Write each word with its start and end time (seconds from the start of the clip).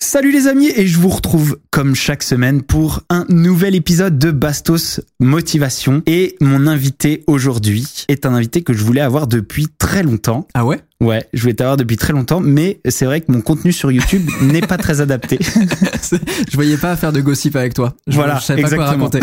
Salut 0.00 0.30
les 0.30 0.46
amis 0.46 0.70
et 0.76 0.86
je 0.86 0.96
vous 0.96 1.08
retrouve 1.08 1.58
comme 1.72 1.96
chaque 1.96 2.22
semaine 2.22 2.62
pour 2.62 3.02
un 3.10 3.26
nouvel 3.28 3.74
épisode 3.74 4.16
de 4.16 4.30
Bastos 4.30 5.00
Motivation 5.18 6.02
et 6.06 6.36
mon 6.40 6.68
invité 6.68 7.24
aujourd'hui 7.26 8.04
est 8.06 8.24
un 8.24 8.32
invité 8.32 8.62
que 8.62 8.72
je 8.72 8.84
voulais 8.84 9.00
avoir 9.00 9.26
depuis 9.26 9.66
très 9.76 10.04
longtemps. 10.04 10.46
Ah 10.54 10.64
ouais? 10.64 10.78
Ouais, 11.00 11.26
je 11.32 11.40
voulais 11.42 11.54
t'avoir 11.54 11.76
depuis 11.76 11.96
très 11.96 12.12
longtemps 12.12 12.38
mais 12.38 12.80
c'est 12.88 13.06
vrai 13.06 13.22
que 13.22 13.32
mon 13.32 13.40
contenu 13.40 13.72
sur 13.72 13.90
YouTube 13.90 14.30
n'est 14.40 14.60
pas 14.60 14.76
très 14.78 15.00
adapté. 15.00 15.40
Je 16.48 16.54
voyais 16.54 16.76
pas 16.76 16.94
faire 16.96 17.12
de 17.12 17.20
gossip 17.20 17.56
avec 17.56 17.74
toi. 17.74 17.94
Je, 18.06 18.14
Voilà, 18.14 18.38
je 18.38 18.44
savais 18.44 18.62
pas 18.62 18.70
quoi 18.76 18.86
raconter. 18.86 19.18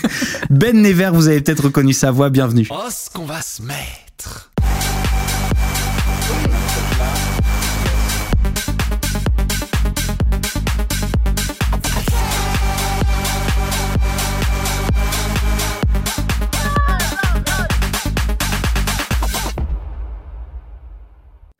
Ben 0.50 0.80
Never, 0.80 1.10
vous 1.12 1.28
avez 1.28 1.40
peut-être 1.42 1.64
reconnu 1.64 1.92
sa 1.92 2.10
voix, 2.10 2.30
bienvenue. 2.30 2.66
Oh, 2.70 2.88
ce 2.90 3.10
qu'on 3.10 3.26
va 3.26 3.42
se 3.42 3.62
mettre. 3.62 4.50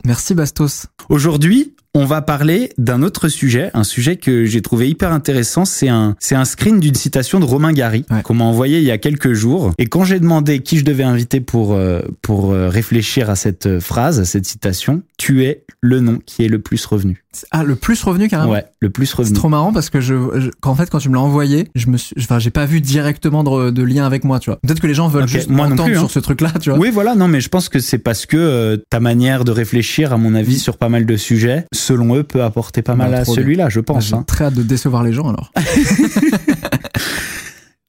Merci 0.05 0.35
Bastos. 0.35 0.85
Aujourd'hui, 1.09 1.73
on 1.95 2.05
va 2.05 2.21
parler 2.21 2.69
d'un 2.77 3.01
autre 3.01 3.27
sujet, 3.29 3.71
un 3.73 3.83
sujet 3.83 4.17
que 4.17 4.45
j'ai 4.45 4.61
trouvé 4.61 4.89
hyper 4.89 5.11
intéressant. 5.11 5.65
C'est 5.65 5.87
un, 5.87 6.15
c'est 6.19 6.35
un 6.35 6.45
screen 6.45 6.79
d'une 6.79 6.93
citation 6.93 7.39
de 7.39 7.45
Romain 7.45 7.71
Gary 7.73 8.05
Ouais. 8.11 8.21
qu'on 8.21 8.33
m'a 8.35 8.43
envoyé 8.43 8.79
il 8.79 8.83
y 8.83 8.91
a 8.91 8.97
quelques 8.97 9.33
jours. 9.33 9.71
Et 9.77 9.87
quand 9.87 10.03
j'ai 10.03 10.19
demandé 10.19 10.59
qui 10.59 10.77
je 10.77 10.85
devais 10.85 11.03
inviter 11.03 11.39
pour 11.39 11.73
euh, 11.73 12.01
pour 12.21 12.51
euh, 12.51 12.69
réfléchir 12.69 13.29
à 13.29 13.35
cette 13.35 13.65
euh, 13.65 13.79
phrase, 13.79 14.19
à 14.19 14.25
cette 14.25 14.45
citation, 14.45 15.01
tu 15.17 15.45
es 15.45 15.63
le 15.81 16.01
nom 16.01 16.19
qui 16.25 16.43
est 16.43 16.49
le 16.49 16.59
plus 16.59 16.85
revenu. 16.85 17.23
Ah, 17.51 17.63
le 17.63 17.75
plus 17.75 18.01
revenu 18.03 18.27
carrément 18.27 18.51
Ouais, 18.51 18.65
le 18.79 18.89
plus 18.89 19.05
C'est 19.07 19.17
revenu. 19.17 19.33
trop 19.35 19.49
marrant 19.49 19.73
parce 19.73 19.89
que 19.89 19.99
je, 20.01 20.15
je- 20.35 20.49
qu'en 20.61 20.75
fait, 20.75 20.89
quand 20.89 20.99
tu 20.99 21.09
me 21.09 21.15
l'as 21.15 21.21
envoyé, 21.21 21.67
je 21.75 21.87
me 21.87 21.97
suis, 21.97 22.15
enfin, 22.19 22.39
j'ai 22.39 22.49
pas 22.51 22.65
vu 22.65 22.81
directement 22.81 23.43
de, 23.43 23.69
de 23.71 23.83
lien 23.83 24.05
avec 24.05 24.23
moi, 24.23 24.39
tu 24.39 24.49
vois. 24.49 24.59
Peut-être 24.61 24.79
que 24.79 24.87
les 24.87 24.93
gens 24.93 25.07
veulent 25.07 25.23
Ok, 25.23 25.29
juste 25.29 25.49
moi 25.49 25.67
non 25.67 25.75
plus, 25.83 25.95
hein. 25.95 25.99
sur 25.99 26.11
ce 26.11 26.19
truc-là, 26.19 26.53
tu 26.61 26.69
vois. 26.69 26.79
Oui, 26.79 26.89
voilà, 26.91 27.15
non, 27.15 27.27
mais 27.27 27.41
je 27.41 27.49
pense 27.49 27.69
que 27.69 27.79
c'est 27.79 27.97
parce 27.99 28.25
que 28.25 28.37
euh, 28.37 28.77
ta 28.89 28.99
manière 28.99 29.43
de 29.45 29.51
réfléchir, 29.51 30.13
à 30.13 30.17
mon 30.17 30.35
avis, 30.35 30.59
sur 30.59 30.77
pas 30.77 30.89
mal 30.89 31.05
de 31.05 31.17
sujets, 31.17 31.65
selon 31.73 32.15
eux, 32.15 32.23
peut 32.23 32.43
apporter 32.43 32.81
pas 32.81 32.95
mal 32.95 33.11
Bah, 33.11 33.17
à 33.17 33.23
trop 33.23 33.33
bien. 33.35 33.43
celui-là, 33.43 33.69
je 33.69 33.79
pense. 33.79 34.05
J'ai 34.07 34.15
hein. 34.15 34.23
très 34.25 34.45
hâte 34.45 34.53
de 34.55 34.63
décevoir 34.63 35.03
les 35.03 35.13
gens 35.13 35.27
alors. 35.29 35.51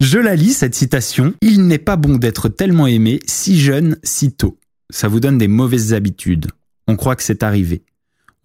Je 0.00 0.18
la 0.18 0.36
lis, 0.36 0.52
cette 0.52 0.74
citation. 0.74 1.32
Il 1.40 1.66
n'est 1.66 1.78
pas 1.78 1.96
bon 1.96 2.16
d'être 2.18 2.48
tellement 2.48 2.86
aimé 2.86 3.20
si 3.26 3.58
jeune, 3.58 3.96
si 4.02 4.30
tôt. 4.32 4.58
Ça 4.90 5.08
vous 5.08 5.20
donne 5.20 5.38
des 5.38 5.48
mauvaises 5.48 5.94
habitudes. 5.94 6.46
On 6.86 6.96
croit 6.96 7.16
que 7.16 7.22
c'est 7.22 7.42
arrivé. 7.42 7.82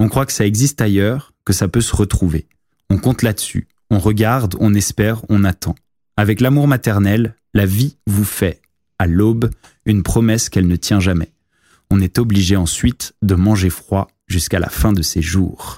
On 0.01 0.09
croit 0.09 0.25
que 0.25 0.33
ça 0.33 0.47
existe 0.47 0.81
ailleurs, 0.81 1.31
que 1.45 1.53
ça 1.53 1.67
peut 1.67 1.79
se 1.79 1.95
retrouver. 1.95 2.47
On 2.89 2.97
compte 2.97 3.21
là-dessus. 3.21 3.67
On 3.91 3.99
regarde, 3.99 4.55
on 4.59 4.73
espère, 4.73 5.21
on 5.29 5.43
attend. 5.43 5.75
Avec 6.17 6.41
l'amour 6.41 6.67
maternel, 6.67 7.35
la 7.53 7.67
vie 7.67 7.97
vous 8.07 8.23
fait, 8.23 8.63
à 8.97 9.05
l'aube, 9.05 9.51
une 9.85 10.01
promesse 10.01 10.49
qu'elle 10.49 10.65
ne 10.65 10.75
tient 10.75 10.99
jamais. 10.99 11.31
On 11.91 12.01
est 12.01 12.17
obligé 12.17 12.55
ensuite 12.55 13.13
de 13.21 13.35
manger 13.35 13.69
froid 13.69 14.07
jusqu'à 14.25 14.57
la 14.57 14.69
fin 14.69 14.91
de 14.91 15.03
ses 15.03 15.21
jours. 15.21 15.77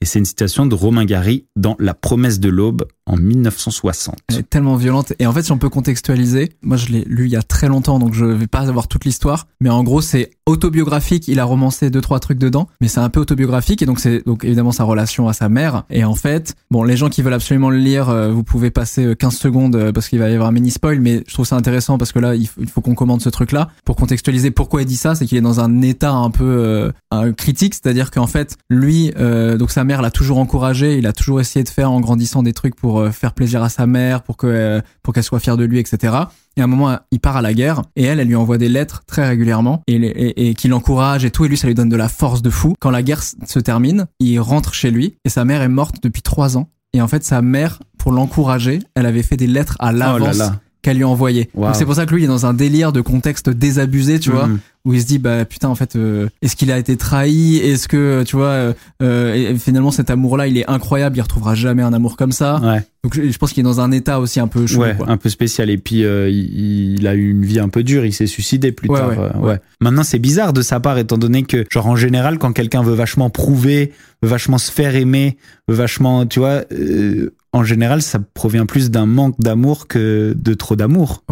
Et 0.00 0.04
c'est 0.04 0.18
une 0.18 0.24
citation 0.24 0.66
de 0.66 0.74
Romain 0.74 1.04
Gary 1.04 1.46
dans 1.54 1.76
La 1.78 1.94
promesse 1.94 2.40
de 2.40 2.48
l'aube 2.48 2.88
en 3.06 3.16
1960. 3.16 4.16
Elle 4.28 4.38
est 4.38 4.48
tellement 4.48 4.76
violente. 4.76 5.12
Et 5.18 5.26
en 5.26 5.32
fait, 5.32 5.42
si 5.42 5.52
on 5.52 5.58
peut 5.58 5.68
contextualiser, 5.68 6.52
moi 6.62 6.76
je 6.76 6.86
l'ai 6.88 7.04
lu 7.06 7.26
il 7.26 7.32
y 7.32 7.36
a 7.36 7.42
très 7.42 7.68
longtemps, 7.68 7.98
donc 7.98 8.14
je 8.14 8.24
vais 8.24 8.46
pas 8.46 8.68
avoir 8.68 8.88
toute 8.88 9.04
l'histoire. 9.04 9.46
Mais 9.60 9.70
en 9.70 9.82
gros, 9.82 10.00
c'est 10.00 10.30
autobiographique. 10.46 11.28
Il 11.28 11.40
a 11.40 11.44
romancé 11.44 11.90
deux 11.90 12.00
trois 12.00 12.20
trucs 12.20 12.38
dedans, 12.38 12.68
mais 12.80 12.88
c'est 12.88 13.00
un 13.00 13.08
peu 13.08 13.20
autobiographique. 13.20 13.82
Et 13.82 13.86
donc 13.86 14.00
c'est 14.00 14.24
donc 14.26 14.44
évidemment 14.44 14.72
sa 14.72 14.84
relation 14.84 15.28
à 15.28 15.32
sa 15.32 15.48
mère. 15.48 15.84
Et 15.90 16.04
en 16.04 16.14
fait, 16.14 16.54
bon, 16.70 16.82
les 16.82 16.96
gens 16.96 17.08
qui 17.08 17.22
veulent 17.22 17.34
absolument 17.34 17.70
le 17.70 17.78
lire, 17.78 18.08
euh, 18.08 18.30
vous 18.30 18.44
pouvez 18.44 18.70
passer 18.70 19.04
euh, 19.04 19.14
15 19.14 19.34
secondes 19.34 19.76
euh, 19.76 19.92
parce 19.92 20.08
qu'il 20.08 20.18
va 20.18 20.30
y 20.30 20.34
avoir 20.34 20.48
un 20.48 20.52
mini 20.52 20.70
spoil. 20.70 21.00
Mais 21.00 21.24
je 21.26 21.34
trouve 21.34 21.46
ça 21.46 21.56
intéressant 21.56 21.98
parce 21.98 22.12
que 22.12 22.18
là, 22.18 22.34
il 22.34 22.46
faut, 22.46 22.80
qu'on 22.80 22.94
commande 22.94 23.20
ce 23.20 23.28
truc-là 23.28 23.70
pour 23.84 23.96
contextualiser 23.96 24.50
pourquoi 24.50 24.82
il 24.82 24.86
dit 24.86 24.96
ça. 24.96 25.14
C'est 25.14 25.26
qu'il 25.26 25.38
est 25.38 25.42
dans 25.42 25.60
un 25.60 25.82
état 25.82 26.12
un 26.12 26.30
peu 26.30 26.92
euh, 27.14 27.32
critique, 27.32 27.74
c'est-à-dire 27.74 28.10
qu'en 28.10 28.26
fait, 28.26 28.56
lui, 28.68 29.12
euh, 29.18 29.56
donc 29.56 29.70
sa 29.70 29.84
mère 29.84 30.02
l'a 30.02 30.10
toujours 30.10 30.38
encouragé. 30.38 30.96
Il 30.98 31.06
a 31.06 31.12
toujours 31.12 31.40
essayé 31.40 31.62
de 31.64 31.68
faire 31.68 31.90
en 31.90 32.00
grandissant 32.00 32.42
des 32.42 32.52
trucs 32.52 32.74
pour 32.74 32.93
euh, 32.98 33.10
faire 33.10 33.32
plaisir 33.32 33.62
à 33.62 33.68
sa 33.68 33.86
mère, 33.86 34.22
pour 34.22 34.36
que 34.36 34.46
euh, 34.46 34.80
pour 35.02 35.14
qu'elle 35.14 35.24
soit 35.24 35.40
fière 35.40 35.56
de 35.56 35.64
lui, 35.64 35.78
etc. 35.78 36.14
Et 36.56 36.60
à 36.60 36.64
un 36.64 36.66
moment, 36.66 36.98
il 37.10 37.20
part 37.20 37.36
à 37.36 37.42
la 37.42 37.52
guerre 37.52 37.82
et 37.96 38.04
elle, 38.04 38.20
elle 38.20 38.28
lui 38.28 38.36
envoie 38.36 38.58
des 38.58 38.68
lettres 38.68 39.02
très 39.06 39.26
régulièrement 39.26 39.82
et, 39.86 39.96
et, 39.96 40.48
et 40.48 40.54
qui 40.54 40.68
l'encourage 40.68 41.24
et 41.24 41.30
tout. 41.30 41.44
Et 41.44 41.48
lui, 41.48 41.56
ça 41.56 41.66
lui 41.66 41.74
donne 41.74 41.88
de 41.88 41.96
la 41.96 42.08
force 42.08 42.42
de 42.42 42.50
fou. 42.50 42.74
Quand 42.80 42.90
la 42.90 43.02
guerre 43.02 43.22
se 43.22 43.58
termine, 43.58 44.06
il 44.20 44.38
rentre 44.38 44.74
chez 44.74 44.90
lui 44.90 45.16
et 45.24 45.28
sa 45.28 45.44
mère 45.44 45.62
est 45.62 45.68
morte 45.68 45.96
depuis 46.02 46.22
trois 46.22 46.56
ans. 46.56 46.68
Et 46.92 47.02
en 47.02 47.08
fait, 47.08 47.24
sa 47.24 47.42
mère, 47.42 47.80
pour 47.98 48.12
l'encourager, 48.12 48.78
elle 48.94 49.06
avait 49.06 49.24
fait 49.24 49.36
des 49.36 49.48
lettres 49.48 49.76
à 49.80 49.88
Oh 49.88 49.96
là 49.96 50.12
l'avance 50.18 50.38
là. 50.38 50.60
Qu'elle 50.84 50.96
lui 50.98 51.02
a 51.04 51.08
envoyées. 51.08 51.50
Wow. 51.54 51.66
Donc 51.66 51.74
c'est 51.74 51.84
pour 51.84 51.94
ça 51.96 52.06
que 52.06 52.14
lui, 52.14 52.20
il 52.22 52.24
est 52.24 52.28
dans 52.28 52.46
un 52.46 52.54
délire 52.54 52.92
de 52.92 53.00
contexte 53.00 53.50
désabusé, 53.50 54.20
tu 54.20 54.30
vois 54.30 54.46
Mhm. 54.46 54.58
où 54.84 54.92
il 54.94 55.00
se 55.00 55.06
dit 55.06 55.18
bah 55.18 55.44
putain 55.46 55.68
en 55.68 55.74
fait 55.74 55.96
euh, 55.96 56.28
est-ce 56.42 56.54
qu'il 56.56 56.70
a 56.70 56.78
été 56.78 56.96
trahi? 56.96 57.56
Est-ce 57.56 57.88
que 57.88 58.22
tu 58.24 58.36
vois 58.36 58.48
euh, 58.48 58.72
euh, 59.02 59.34
et- 59.52 59.56
finalement 59.58 59.90
cet 59.90 60.10
amour 60.10 60.36
là 60.36 60.46
il 60.46 60.58
est 60.58 60.68
incroyable 60.70 61.16
il 61.16 61.22
retrouvera 61.22 61.54
jamais 61.54 61.82
un 61.82 61.92
amour 61.94 62.16
comme 62.18 62.32
ça 62.32 62.60
Ouais. 62.62 62.82
donc 63.02 63.14
je 63.14 63.30
je 63.30 63.38
pense 63.38 63.52
qu'il 63.52 63.62
est 63.62 63.64
dans 63.64 63.80
un 63.80 63.90
état 63.92 64.20
aussi 64.20 64.40
un 64.40 64.46
peu 64.46 64.66
chaud 64.66 64.82
ouais, 64.82 64.94
quoi. 64.96 65.08
un 65.10 65.16
peu 65.16 65.30
spécial. 65.30 65.70
Et 65.70 65.78
puis, 65.78 66.04
euh, 66.04 66.28
il, 66.28 66.98
il 67.00 67.06
a 67.06 67.14
eu 67.14 67.30
une 67.30 67.44
vie 67.46 67.58
un 67.60 67.68
peu 67.70 67.82
dure. 67.82 68.04
Il 68.04 68.12
s'est 68.12 68.26
suicidé 68.26 68.70
plus 68.72 68.90
Ouais, 68.90 68.98
tard. 69.00 69.08
ouais, 69.08 69.16
euh, 69.18 69.38
ouais. 69.38 69.58
Maintenant, 69.80 70.02
c'est 70.02 70.18
bizarre 70.18 70.52
de 70.52 70.60
sa 70.62 70.80
part, 70.80 70.98
étant 70.98 71.16
donné 71.18 71.42
que, 71.44 71.64
genre, 71.70 71.86
en 71.86 71.96
général, 71.96 72.38
quand 72.38 72.52
quelqu'un 72.52 72.82
veut 72.82 72.94
vachement 72.94 73.30
prouver, 73.30 73.92
veut 74.22 74.28
vachement 74.28 74.58
se 74.58 74.70
faire 74.70 74.94
aimer, 74.96 75.36
veut 75.68 75.74
vachement, 75.74 76.26
tu 76.26 76.38
vois, 76.40 76.62
euh, 76.72 77.30
en 77.54 77.64
général, 77.64 78.02
ça 78.02 78.18
provient 78.34 78.66
plus 78.66 78.90
d'un 78.90 79.06
manque 79.06 79.40
d'amour 79.40 79.86
que 79.88 80.34
de 80.36 80.54
trop 80.54 80.76
d'amour. 80.76 81.22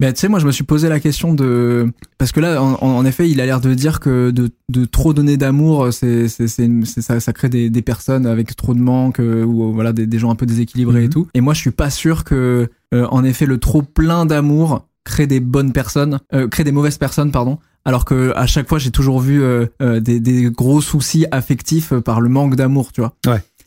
Mais 0.00 0.12
tu 0.12 0.20
sais, 0.20 0.28
moi, 0.28 0.38
je 0.38 0.46
me 0.46 0.52
suis 0.52 0.62
posé 0.62 0.88
la 0.88 1.00
question 1.00 1.34
de 1.34 1.90
parce 2.18 2.30
que 2.30 2.38
là, 2.38 2.62
en, 2.62 2.74
en 2.80 3.04
effet, 3.04 3.28
il 3.28 3.40
a 3.40 3.46
l'air 3.46 3.60
de 3.60 3.74
dire 3.74 3.98
que 3.98 4.30
de, 4.30 4.50
de 4.68 4.84
trop 4.84 5.12
donner 5.12 5.36
d'amour, 5.36 5.92
c'est 5.92 6.28
c'est 6.28 6.48
ça, 6.86 7.18
ça 7.18 7.32
crée 7.32 7.48
des, 7.48 7.68
des 7.68 7.82
personnes 7.82 8.24
avec 8.26 8.54
trop 8.54 8.74
de 8.74 8.78
manque 8.80 9.18
euh, 9.18 9.42
ou 9.44 9.64
euh, 9.68 9.72
voilà 9.72 9.92
des, 9.92 10.06
des 10.06 10.18
gens 10.20 10.30
un 10.30 10.36
peu 10.36 10.46
déséquilibrés 10.46 11.00
et 11.00 11.06
Mhm. 11.06 11.10
tout. 11.12 11.28
Et 11.34 11.40
moi, 11.40 11.52
je 11.54 11.60
suis 11.60 11.72
pas 11.72 11.90
sûr 11.90 12.22
que 12.22 12.68
euh, 12.94 13.06
en 13.10 13.24
effet 13.24 13.44
le 13.46 13.58
trop 13.58 13.82
plein 13.82 14.24
d'amour 14.24 14.86
crée 15.04 15.26
des 15.26 15.40
bonnes 15.40 15.72
personnes, 15.72 16.18
euh, 16.32 16.46
crée 16.46 16.62
des 16.64 16.72
mauvaises 16.72 16.98
personnes, 16.98 17.32
pardon. 17.32 17.58
Alors 17.84 18.04
que 18.04 18.32
à 18.36 18.46
chaque 18.46 18.68
fois, 18.68 18.78
j'ai 18.78 18.90
toujours 18.92 19.18
vu 19.18 19.42
euh, 19.42 19.66
euh, 19.82 19.98
des, 19.98 20.20
des 20.20 20.48
gros 20.50 20.80
soucis 20.80 21.24
affectifs 21.32 21.92
par 22.04 22.20
le 22.20 22.28
manque 22.28 22.54
d'amour, 22.54 22.92
tu 22.92 23.00
vois. 23.00 23.14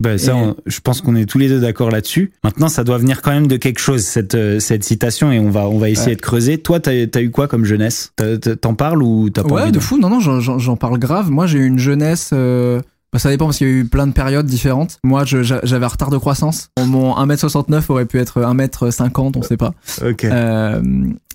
Ben, 0.01 0.17
ça, 0.17 0.35
on- 0.35 0.55
je 0.65 0.79
pense 0.79 0.99
qu'on 1.01 1.15
est 1.15 1.25
tous 1.25 1.37
les 1.37 1.47
deux 1.47 1.59
d'accord 1.59 1.91
là-dessus. 1.91 2.31
Maintenant, 2.43 2.69
ça 2.69 2.83
doit 2.83 2.97
venir 2.97 3.21
quand 3.21 3.31
même 3.31 3.45
de 3.47 3.57
quelque 3.57 3.79
chose, 3.79 4.01
cette, 4.01 4.33
euh, 4.35 4.59
cette 4.59 4.83
citation, 4.83 5.31
et 5.31 5.39
on 5.39 5.49
va, 5.51 5.69
on 5.69 5.77
va 5.77 5.89
essayer 5.89 6.09
Ouais. 6.11 6.15
de 6.15 6.21
creuser. 6.21 6.57
Toi, 6.57 6.79
t'as 6.79 6.91
as 6.91 7.21
eu 7.21 7.29
quoi 7.29 7.47
comme 7.47 7.65
jeunesse? 7.65 8.11
T'en 8.61 8.73
parles 8.73 9.03
ou 9.03 9.29
t'as 9.29 9.43
pas 9.43 9.53
Ouais, 9.55 9.61
envie 9.63 9.71
de 9.71 9.79
fou. 9.79 9.99
Non, 9.99 10.09
non, 10.09 10.19
j'en- 10.19 10.75
parle 10.75 10.97
grave. 10.97 11.29
Moi, 11.29 11.45
j'ai 11.45 11.59
eu 11.59 11.65
une 11.67 11.77
jeunesse. 11.79 12.31
euh, 12.33 12.81
bah, 13.13 13.19
ça 13.19 13.29
dépend 13.29 13.45
parce 13.45 13.57
qu'il 13.57 13.67
y 13.67 13.69
a 13.69 13.73
eu 13.73 13.85
plein 13.85 14.07
de 14.07 14.13
périodes 14.13 14.45
différentes. 14.45 14.97
Moi, 15.03 15.23
j'avais 15.25 15.85
un 15.85 15.87
retard 15.87 16.09
de 16.09 16.17
croissance. 16.17 16.69
Mon 16.79 17.15
1m69 17.17 17.89
aurait 17.89 18.05
pu 18.05 18.17
être 18.19 18.41
1m50, 18.41 19.37
on 19.37 19.41
sait 19.43 19.57
pas. 19.57 19.73
Ok. 20.03 20.23
Euh, 20.23 20.81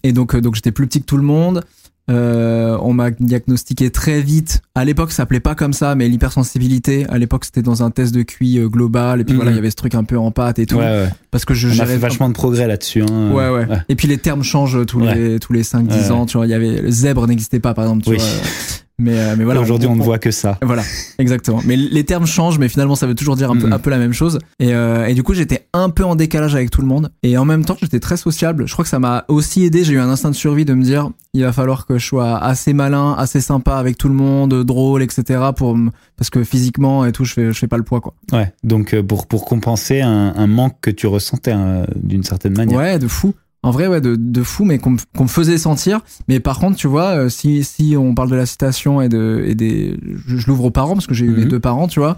et 0.02 0.12
donc, 0.12 0.34
donc 0.36 0.54
j'étais 0.54 0.72
plus 0.72 0.86
petit 0.86 1.00
que 1.00 1.06
tout 1.06 1.18
le 1.18 1.22
monde. 1.22 1.62
Euh, 2.08 2.78
on 2.82 2.92
m'a 2.92 3.10
diagnostiqué 3.10 3.90
très 3.90 4.20
vite. 4.20 4.60
À 4.76 4.84
l'époque, 4.84 5.10
ça 5.10 5.18
s'appelait 5.18 5.40
pas 5.40 5.54
comme 5.56 5.72
ça, 5.72 5.94
mais 5.96 6.08
l'hypersensibilité. 6.08 7.04
À 7.08 7.18
l'époque, 7.18 7.44
c'était 7.44 7.62
dans 7.62 7.82
un 7.82 7.90
test 7.90 8.14
de 8.14 8.22
QI 8.22 8.58
euh, 8.58 8.68
global. 8.68 9.20
Et 9.20 9.24
puis 9.24 9.32
Mhm. 9.32 9.36
voilà, 9.38 9.50
il 9.50 9.56
y 9.56 9.58
avait 9.58 9.70
ce 9.70 9.76
truc 9.76 9.94
un 9.96 10.04
peu 10.04 10.16
en 10.18 10.30
pâte 10.30 10.58
et 10.60 10.66
tout. 10.66 10.76
Ouais, 10.76 10.84
ouais. 10.84 11.08
Parce 11.32 11.44
que 11.44 11.54
je 11.54 11.68
On 11.68 11.80
a 11.82 11.86
fait 11.86 11.96
vachement 11.96 12.28
de 12.28 12.34
progrès 12.34 12.68
là-dessus. 12.68 13.02
Hein. 13.02 13.32
Ouais, 13.32 13.48
ouais, 13.50 13.66
Et 13.88 13.96
puis 13.96 14.06
les 14.08 14.18
termes 14.18 14.42
changent 14.44 14.86
tous 14.86 15.00
les, 15.00 15.40
tous 15.40 15.52
les 15.52 15.62
5-10 15.64 16.06
Ouais. 16.06 16.10
ans. 16.12 16.26
Tu 16.26 16.36
vois, 16.36 16.46
il 16.46 16.50
y 16.50 16.54
avait 16.54 16.80
le 16.82 16.90
zèbre 16.90 17.26
n'existait 17.26 17.60
pas, 17.60 17.74
par 17.74 17.84
exemple. 17.84 18.04
Tu 18.04 18.10
Oui. 18.10 18.16
vois. 18.18 18.26
Mais, 18.98 19.18
euh, 19.18 19.34
mais 19.36 19.44
voilà. 19.44 19.60
Aujourd'hui, 19.60 19.88
on 19.88 19.94
ne 19.96 20.02
voit 20.02 20.18
que 20.18 20.30
ça. 20.30 20.58
Voilà, 20.62 20.82
exactement. 21.18 21.60
Mais 21.66 21.76
les 21.76 22.04
termes 22.04 22.26
changent, 22.26 22.58
mais 22.58 22.68
finalement, 22.70 22.94
ça 22.94 23.06
veut 23.06 23.14
toujours 23.14 23.36
dire 23.36 23.50
un, 23.50 23.56
peu, 23.58 23.66
Mhm. 23.66 23.72
un 23.74 23.78
peu 23.78 23.90
la 23.90 23.98
même 23.98 24.14
chose. 24.14 24.38
Et, 24.58 24.72
euh, 24.74 25.04
et 25.06 25.12
du 25.14 25.22
coup, 25.22 25.34
j'étais 25.34 25.66
un 25.74 25.90
peu 25.90 26.02
en 26.04 26.16
décalage 26.16 26.54
avec 26.54 26.70
tout 26.70 26.80
le 26.80 26.86
monde. 26.86 27.10
Et 27.22 27.36
en 27.36 27.44
même 27.44 27.64
temps, 27.66 27.76
j'étais 27.80 28.00
très 28.00 28.16
sociable. 28.16 28.66
Je 28.66 28.72
crois 28.72 28.84
que 28.84 28.88
ça 28.88 28.98
m'a 28.98 29.24
aussi 29.28 29.64
aidé. 29.64 29.84
J'ai 29.84 29.92
eu 29.94 29.98
un 29.98 30.08
instinct 30.08 30.30
de 30.30 30.34
survie 30.34 30.64
de 30.64 30.72
me 30.72 30.82
dire, 30.82 31.10
il 31.34 31.42
va 31.42 31.52
falloir 31.52 31.84
que 31.86 31.98
je 31.98 32.06
sois 32.06 32.38
assez 32.38 32.72
malin, 32.72 33.14
assez 33.18 33.42
sympa 33.42 33.76
avec 33.76 33.98
tout 33.98 34.08
le 34.08 34.14
monde, 34.14 34.64
drôle, 34.64 35.02
etc. 35.02 35.40
Pour 35.54 35.76
parce 36.16 36.30
que 36.30 36.42
physiquement 36.42 37.04
et 37.04 37.12
tout, 37.12 37.26
je 37.26 37.34
fais, 37.34 37.52
je 37.52 37.58
fais 37.58 37.68
pas 37.68 37.76
le 37.76 37.82
poids, 37.82 38.00
quoi. 38.00 38.14
Ouais. 38.32 38.50
Donc, 38.64 38.94
euh, 38.94 39.02
pour, 39.02 39.26
pour 39.26 39.44
compenser 39.44 40.00
un, 40.00 40.32
un 40.34 40.46
manque 40.46 40.76
que 40.80 40.90
tu 40.90 41.06
ressentais 41.06 41.52
euh, 41.54 41.84
d'une 41.96 42.22
certaine 42.22 42.56
manière. 42.56 42.78
Ouais, 42.78 42.98
de 42.98 43.08
fou. 43.08 43.34
En 43.66 43.70
vrai, 43.72 43.88
ouais, 43.88 44.00
de, 44.00 44.14
de 44.16 44.42
fou, 44.44 44.64
mais 44.64 44.78
qu'on 44.78 44.90
me- 44.92 45.26
faisait 45.28 45.58
sentir. 45.58 46.00
Mais 46.28 46.38
par 46.40 46.58
contre, 46.60 46.76
tu 46.76 46.86
vois, 46.86 47.16
euh, 47.16 47.28
si, 47.28 47.64
si 47.64 47.96
on 47.98 48.14
parle 48.14 48.30
de 48.30 48.36
la 48.36 48.46
citation 48.46 49.02
et, 49.02 49.08
de, 49.08 49.42
et 49.46 49.54
des. 49.56 49.98
Je, 50.28 50.36
je 50.36 50.46
l'ouvre 50.46 50.66
aux 50.66 50.70
parents, 50.70 50.94
parce 50.94 51.06
que 51.08 51.14
j'ai 51.14 51.26
eu 51.26 51.30
Mhm. 51.30 51.36
les 51.36 51.44
deux 51.46 51.60
parents, 51.60 51.88
tu 51.88 51.98
vois. 51.98 52.16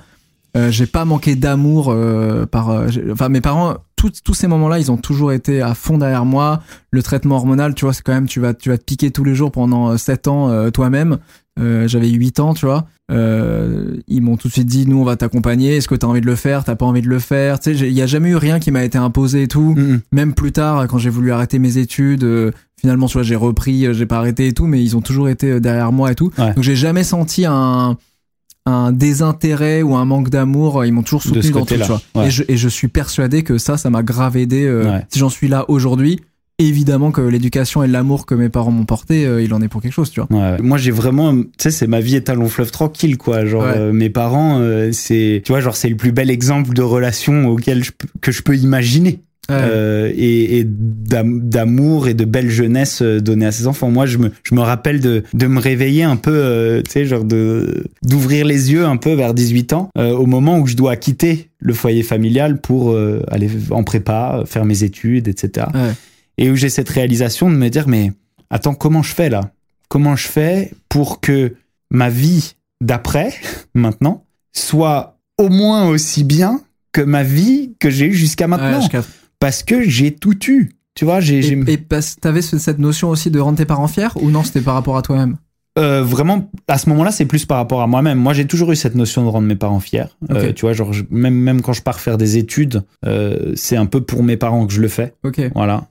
euh, 0.57 0.71
j'ai 0.71 0.87
pas 0.87 1.05
manqué 1.07 1.35
d'amour 1.37 1.89
euh, 1.91 2.45
par. 2.47 2.69
enfin, 3.13 3.29
mes 3.31 3.41
parents, 3.41 3.77
tous 3.99 4.23
tous 4.25 4.33
ces 4.35 4.47
moments-là, 4.47 4.79
ils 4.79 4.91
ont 4.91 4.97
toujours 4.97 5.33
été 5.33 5.61
à 5.61 5.75
fond 5.75 5.99
derrière 5.99 6.25
moi. 6.25 6.63
Le 6.91 7.03
traitement 7.03 7.37
hormonal, 7.37 7.75
tu 7.75 7.85
vois, 7.85 7.93
c'est 7.93 8.03
quand 8.03 8.15
même, 8.15 8.27
tu 8.29 8.41
vas, 8.41 8.55
tu 8.55 8.71
vas 8.71 8.79
te 8.79 8.85
piquer 8.85 9.11
tous 9.11 9.25
les 9.25 9.35
jours 9.35 9.51
pendant 9.53 9.97
7 9.99 10.29
ans 10.29 10.49
euh, 10.51 10.71
toi-même. 10.71 11.19
Euh, 11.61 11.89
J'avais 11.89 12.09
8 12.09 12.39
ans, 12.41 12.55
tu 12.55 12.67
vois. 12.67 12.87
Euh, 13.11 13.97
ils 14.07 14.21
m'ont 14.23 14.37
tout 14.37 14.47
de 14.49 14.53
suite 14.53 14.67
dit, 14.69 14.87
nous, 14.87 15.01
on 15.01 15.05
va 15.05 15.17
t'accompagner. 15.17 15.77
Est-ce 15.77 15.89
que 15.89 15.97
t'as 15.97 16.07
envie 16.07 16.21
de 16.21 16.27
le 16.27 16.37
faire? 16.37 16.63
T'as 16.63 16.77
pas 16.77 16.87
envie 16.87 17.03
de 17.03 17.09
le 17.09 17.19
faire? 17.19 17.59
Tu 17.59 17.77
sais, 17.77 17.87
il 17.89 17.93
y 17.93 18.01
a 18.03 18.07
jamais 18.07 18.31
eu 18.31 18.37
rien 18.37 18.61
qui 18.61 18.71
m'a 18.71 18.85
été 18.85 18.97
imposé 18.99 19.43
et 19.43 19.49
tout 19.49 19.77
même 20.13 20.35
plus 20.35 20.53
tard 20.53 20.87
quand 20.87 20.99
j'ai 20.99 21.11
voulu 21.11 21.33
arrêter 21.33 21.59
mes 21.59 21.79
études 21.79 22.23
euh, 22.25 22.53
finalement 22.81 23.07
tu 23.07 23.15
vois 23.15 23.23
j'ai 23.23 23.35
repris 23.37 23.87
euh, 23.87 23.93
j'ai 23.93 24.07
pas 24.07 24.19
arrêté 24.19 24.47
et 24.49 24.53
tout 24.53 24.67
mais 24.67 24.83
ils 24.83 24.97
ont 24.97 25.01
toujours 25.01 25.29
été 25.29 25.51
euh, 25.53 25.61
derrière 25.61 25.91
moi 25.93 26.13
et 26.13 26.15
tout 26.15 26.31
Ouais. 26.39 26.55
donc 26.55 26.63
j'ai 26.63 26.77
jamais 26.77 27.03
senti 27.05 27.45
un 27.47 27.97
un 28.69 28.93
désintérêt 28.93 29.83
ou 29.83 29.95
un 29.97 30.05
manque 30.05 30.31
d'amour 30.31 30.85
ils 30.85 30.93
m'ont 30.93 31.03
toujours 31.03 31.23
soutenu 31.23 31.51
dans 31.51 31.61
tout 31.65 31.75
tu 31.75 31.79
côté-là, 31.81 31.87
vois 31.87 32.23
ouais. 32.23 32.29
et, 32.29 32.31
je, 32.31 32.43
et 32.49 32.57
je 32.57 32.69
suis 32.69 32.89
persuadé 32.89 33.43
que 33.43 33.59
ça 33.59 33.77
ça 33.77 33.91
m'a 33.91 34.03
grave 34.03 34.37
aidé 34.37 34.65
euh, 34.65 34.91
Ouais. 34.93 35.05
si 35.09 35.19
j'en 35.19 35.29
suis 35.31 35.49
là 35.49 35.65
aujourd'hui 35.69 36.21
évidemment 36.61 37.13
que 37.13 37.21
l'éducation 37.21 37.85
et 37.85 37.87
l'amour 37.89 38.27
que 38.27 38.35
mes 38.35 38.49
parents 38.49 38.73
m'ont 38.73 38.85
porté 38.85 39.27
euh, 39.27 39.41
il 39.43 39.55
en 39.55 39.63
est 39.63 39.69
pour 39.69 39.81
quelque 39.81 39.93
chose 39.93 40.11
tu 40.11 40.21
vois 40.21 40.29
Ouais, 40.31 40.57
ouais. 40.57 40.63
Moi, 40.63 40.77
j'ai 40.77 40.91
vraiment, 40.91 41.33
tu 41.37 41.47
sais, 41.59 41.71
c'est 41.71 41.87
ma 41.87 42.01
vie 42.01 42.17
est 42.17 42.31
un 42.31 42.35
long 42.35 42.49
fleuve 42.49 42.73
tranquille, 42.73 43.17
quoi. 43.17 43.45
Genre, 43.47 43.63
Ouais. 43.63 43.75
euh, 43.77 43.93
mes 43.93 44.11
parents, 44.11 44.59
euh, 44.61 44.91
c'est, 44.93 45.41
tu 45.45 45.53
vois, 45.53 45.61
genre, 45.61 45.77
c'est 45.77 45.89
le 45.89 45.95
plus 45.97 46.11
bel 46.11 46.31
exemple 46.31 46.75
de 46.75 46.83
relation 46.83 47.47
auquel 47.47 47.85
je, 47.85 47.93
que 48.21 48.33
je 48.33 48.43
peux 48.43 48.57
imaginer. 48.57 49.21
Euh, 49.51 50.13
et, 50.15 50.59
et 50.59 50.65
d'am- 50.67 51.41
d'amour 51.49 52.07
et 52.09 52.13
de 52.15 52.25
belle 52.27 52.51
jeunesse 52.51 53.01
euh, 53.01 53.19
donnée 53.21 53.47
à 53.47 53.53
ses 53.53 53.67
enfants. 53.67 53.91
Moi, 53.91 54.05
je 54.05 54.19
me, 54.19 54.31
je 54.43 54.55
me 54.55 54.61
rappelle 54.61 55.01
de, 55.01 55.23
de 55.33 55.47
me 55.47 55.59
réveiller 55.59 56.03
un 56.03 56.17
peu, 56.17 56.33
euh, 56.35 56.83
tu 56.83 56.91
sais, 56.91 57.05
genre 57.07 57.25
de 57.25 57.85
d'ouvrir 58.03 58.45
les 58.45 58.73
yeux 58.73 58.85
un 58.85 58.99
peu 58.99 59.15
vers 59.15 59.33
18 59.33 59.73
ans, 59.73 59.89
euh, 59.97 60.13
au 60.13 60.27
moment 60.27 60.59
où 60.59 60.67
je 60.67 60.77
dois 60.77 60.97
quitter 60.97 61.49
le 61.61 61.73
foyer 61.73 62.03
familial 62.03 62.61
pour 62.61 62.95
aller 63.31 63.49
en 63.71 63.85
prépa, 63.85 64.43
faire 64.47 64.65
mes 64.67 64.85
études, 64.85 65.29
etc. 65.29 65.67
Ouais. 65.75 65.93
Et 66.37 66.51
où 66.51 66.57
j'ai 66.57 66.69
cette 66.69 66.89
réalisation 66.91 67.51
de 67.51 67.57
me 67.57 67.69
dire, 67.71 67.89
mais 67.89 68.13
attends, 68.51 68.75
comment 68.75 69.03
je 69.03 69.13
fais 69.15 69.29
là? 69.31 69.51
Comment 69.89 70.15
je 70.15 70.29
fais 70.29 70.71
pour 70.91 71.21
que 71.21 71.55
ma 71.91 72.11
vie 72.11 72.55
d'après, 72.83 73.33
maintenant, 73.75 74.25
soit 74.53 75.19
au 75.39 75.49
moins 75.49 75.89
aussi 75.89 76.23
bien 76.23 76.61
que 76.93 77.01
ma 77.01 77.23
vie 77.23 77.73
que 77.81 77.89
j'ai 77.91 78.07
eue 78.07 78.15
jusqu'à 78.15 78.47
maintenant? 78.47 78.81
Ouais. 78.81 78.85
Parce 79.41 79.63
que 79.63 79.83
j'ai 79.89 80.15
tout 80.15 80.37
eu. 80.51 80.71
Tu 80.95 81.05
vois, 81.05 81.21
j'ai 81.21 81.39
et, 81.39 81.73
et 81.73 81.79
parce- 81.79 82.17
t'avais 82.17 82.43
ce- 82.43 82.59
cette 82.59 82.79
notion 82.79 83.09
aussi 83.11 83.31
de 83.31 83.39
rendre 83.39 83.59
tes 83.59 83.65
parents 83.65 83.87
fiers 83.89 84.09
ou 84.17 84.31
non 84.31 84.43
c'était 84.43 84.61
par 84.61 84.75
rapport 84.75 84.97
à 84.97 85.03
toi-même? 85.03 85.37
Euh, 85.79 86.03
vraiment 86.03 86.51
à 86.67 86.77
ce 86.77 86.89
moment-là, 86.91 87.11
c'est 87.13 87.25
plus 87.25 87.47
par 87.47 87.57
rapport 87.59 87.81
à 87.81 87.87
moi-même. 87.87 88.19
Moi, 88.19 88.33
j'ai 88.35 88.47
toujours 88.47 88.73
eu 88.73 88.77
cette 88.77 88.95
notion 88.95 89.25
de 89.25 89.29
rendre 89.29 89.47
mes 89.47 89.57
parents 89.57 89.81
fiers. 89.81 90.05
Euh, 90.31 90.53
tu 90.53 90.63
vois, 90.63 90.73
genre 90.75 90.93
je- 90.93 91.05
même 91.11 91.35
même 91.35 91.63
quand 91.63 91.73
je 91.73 91.83
pars 91.83 92.01
faire 92.01 92.19
des 92.19 92.37
études, 92.37 92.83
euh, 93.07 93.53
c'est 93.55 93.77
un 93.77 93.87
peu 93.87 94.01
pour 94.03 94.23
mes 94.23 94.37
parents 94.37 94.67
que 94.67 94.73
je 94.73 94.81
le 94.81 94.89
fais. 94.89 95.15
ok 95.25 95.41
Voilà, 95.55 95.87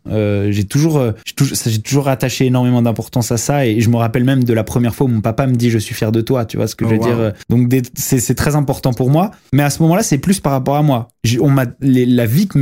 j'ai 0.49 0.65
toujours, 0.65 1.01
j'ai 1.25 1.81
toujours, 1.81 2.07
attaché 2.09 2.45
énormément 2.45 2.81
d'importance 2.81 3.31
à 3.31 3.37
ça 3.37 3.65
et 3.65 3.81
je 3.81 3.89
me 3.89 3.95
rappelle 3.97 4.23
même 4.23 4.43
de 4.43 4.53
la 4.53 4.63
première 4.63 4.93
fois 4.93 5.05
où 5.07 5.09
mon 5.09 5.21
papa 5.21 5.47
me 5.47 5.55
dit 5.55 5.69
je 5.69 5.77
suis 5.79 5.95
fier 5.95 6.11
de 6.11 6.21
toi, 6.21 6.45
tu 6.45 6.57
vois 6.57 6.67
ce 6.67 6.75
que 6.75 6.85
Oh, 6.85 6.89
je 6.89 6.93
veux 6.93 6.99
wow. 6.99 7.05
dire. 7.05 7.33
Donc 7.49 7.73
c'est 7.95 8.35
très 8.35 8.55
important 8.55 8.93
pour 8.93 9.09
moi, 9.09 9.31
mais 9.53 9.63
à 9.63 9.69
ce 9.69 9.81
moment-là 9.83 10.03
c'est 10.03 10.17
plus 10.19 10.39
par 10.39 10.51
rapport 10.51 10.75
à 10.75 10.81
moi. 10.83 11.07
On 11.41 11.49
m'a 11.49 11.65
la 11.81 12.25
vie 12.25 12.47
que 12.47 12.57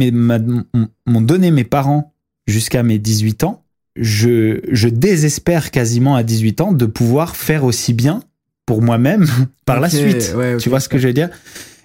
m'ont 1.07 1.21
donné 1.21 1.51
mes 1.51 1.63
parents 1.63 2.13
jusqu'à 2.47 2.83
mes 2.83 2.99
18 2.99 3.43
ans, 3.43 3.63
je 3.95 4.59
je 4.71 4.87
désespère 4.89 5.71
quasiment 5.71 6.15
à 6.15 6.23
18 6.23 6.61
ans 6.61 6.71
de 6.73 6.85
pouvoir 6.85 7.35
faire 7.35 7.63
aussi 7.63 7.93
bien 7.93 8.21
pour 8.65 8.81
moi-même 8.81 9.25
par 9.65 9.79
la 9.79 9.89
suite. 9.89 10.33
ouais. 10.35 10.57
Tu 10.57 10.69
vois 10.69 10.79
ce 10.79 10.89
que 10.89 10.97
je 10.97 11.07
veux 11.07 11.13
dire? 11.13 11.29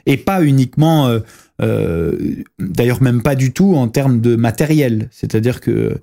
Et 0.07 0.17
pas 0.17 0.43
uniquement. 0.43 1.09
euh, 1.09 1.21
euh, 1.63 2.17
D'ailleurs, 2.59 3.03
même 3.03 3.23
pas 3.23 3.35
du 3.35 3.53
tout 3.53 3.75
en 3.77 3.87
termes 3.89 4.21
de 4.21 4.35
matériel. 4.35 5.09
C'est-à-dire 5.13 5.61
que, 5.61 5.99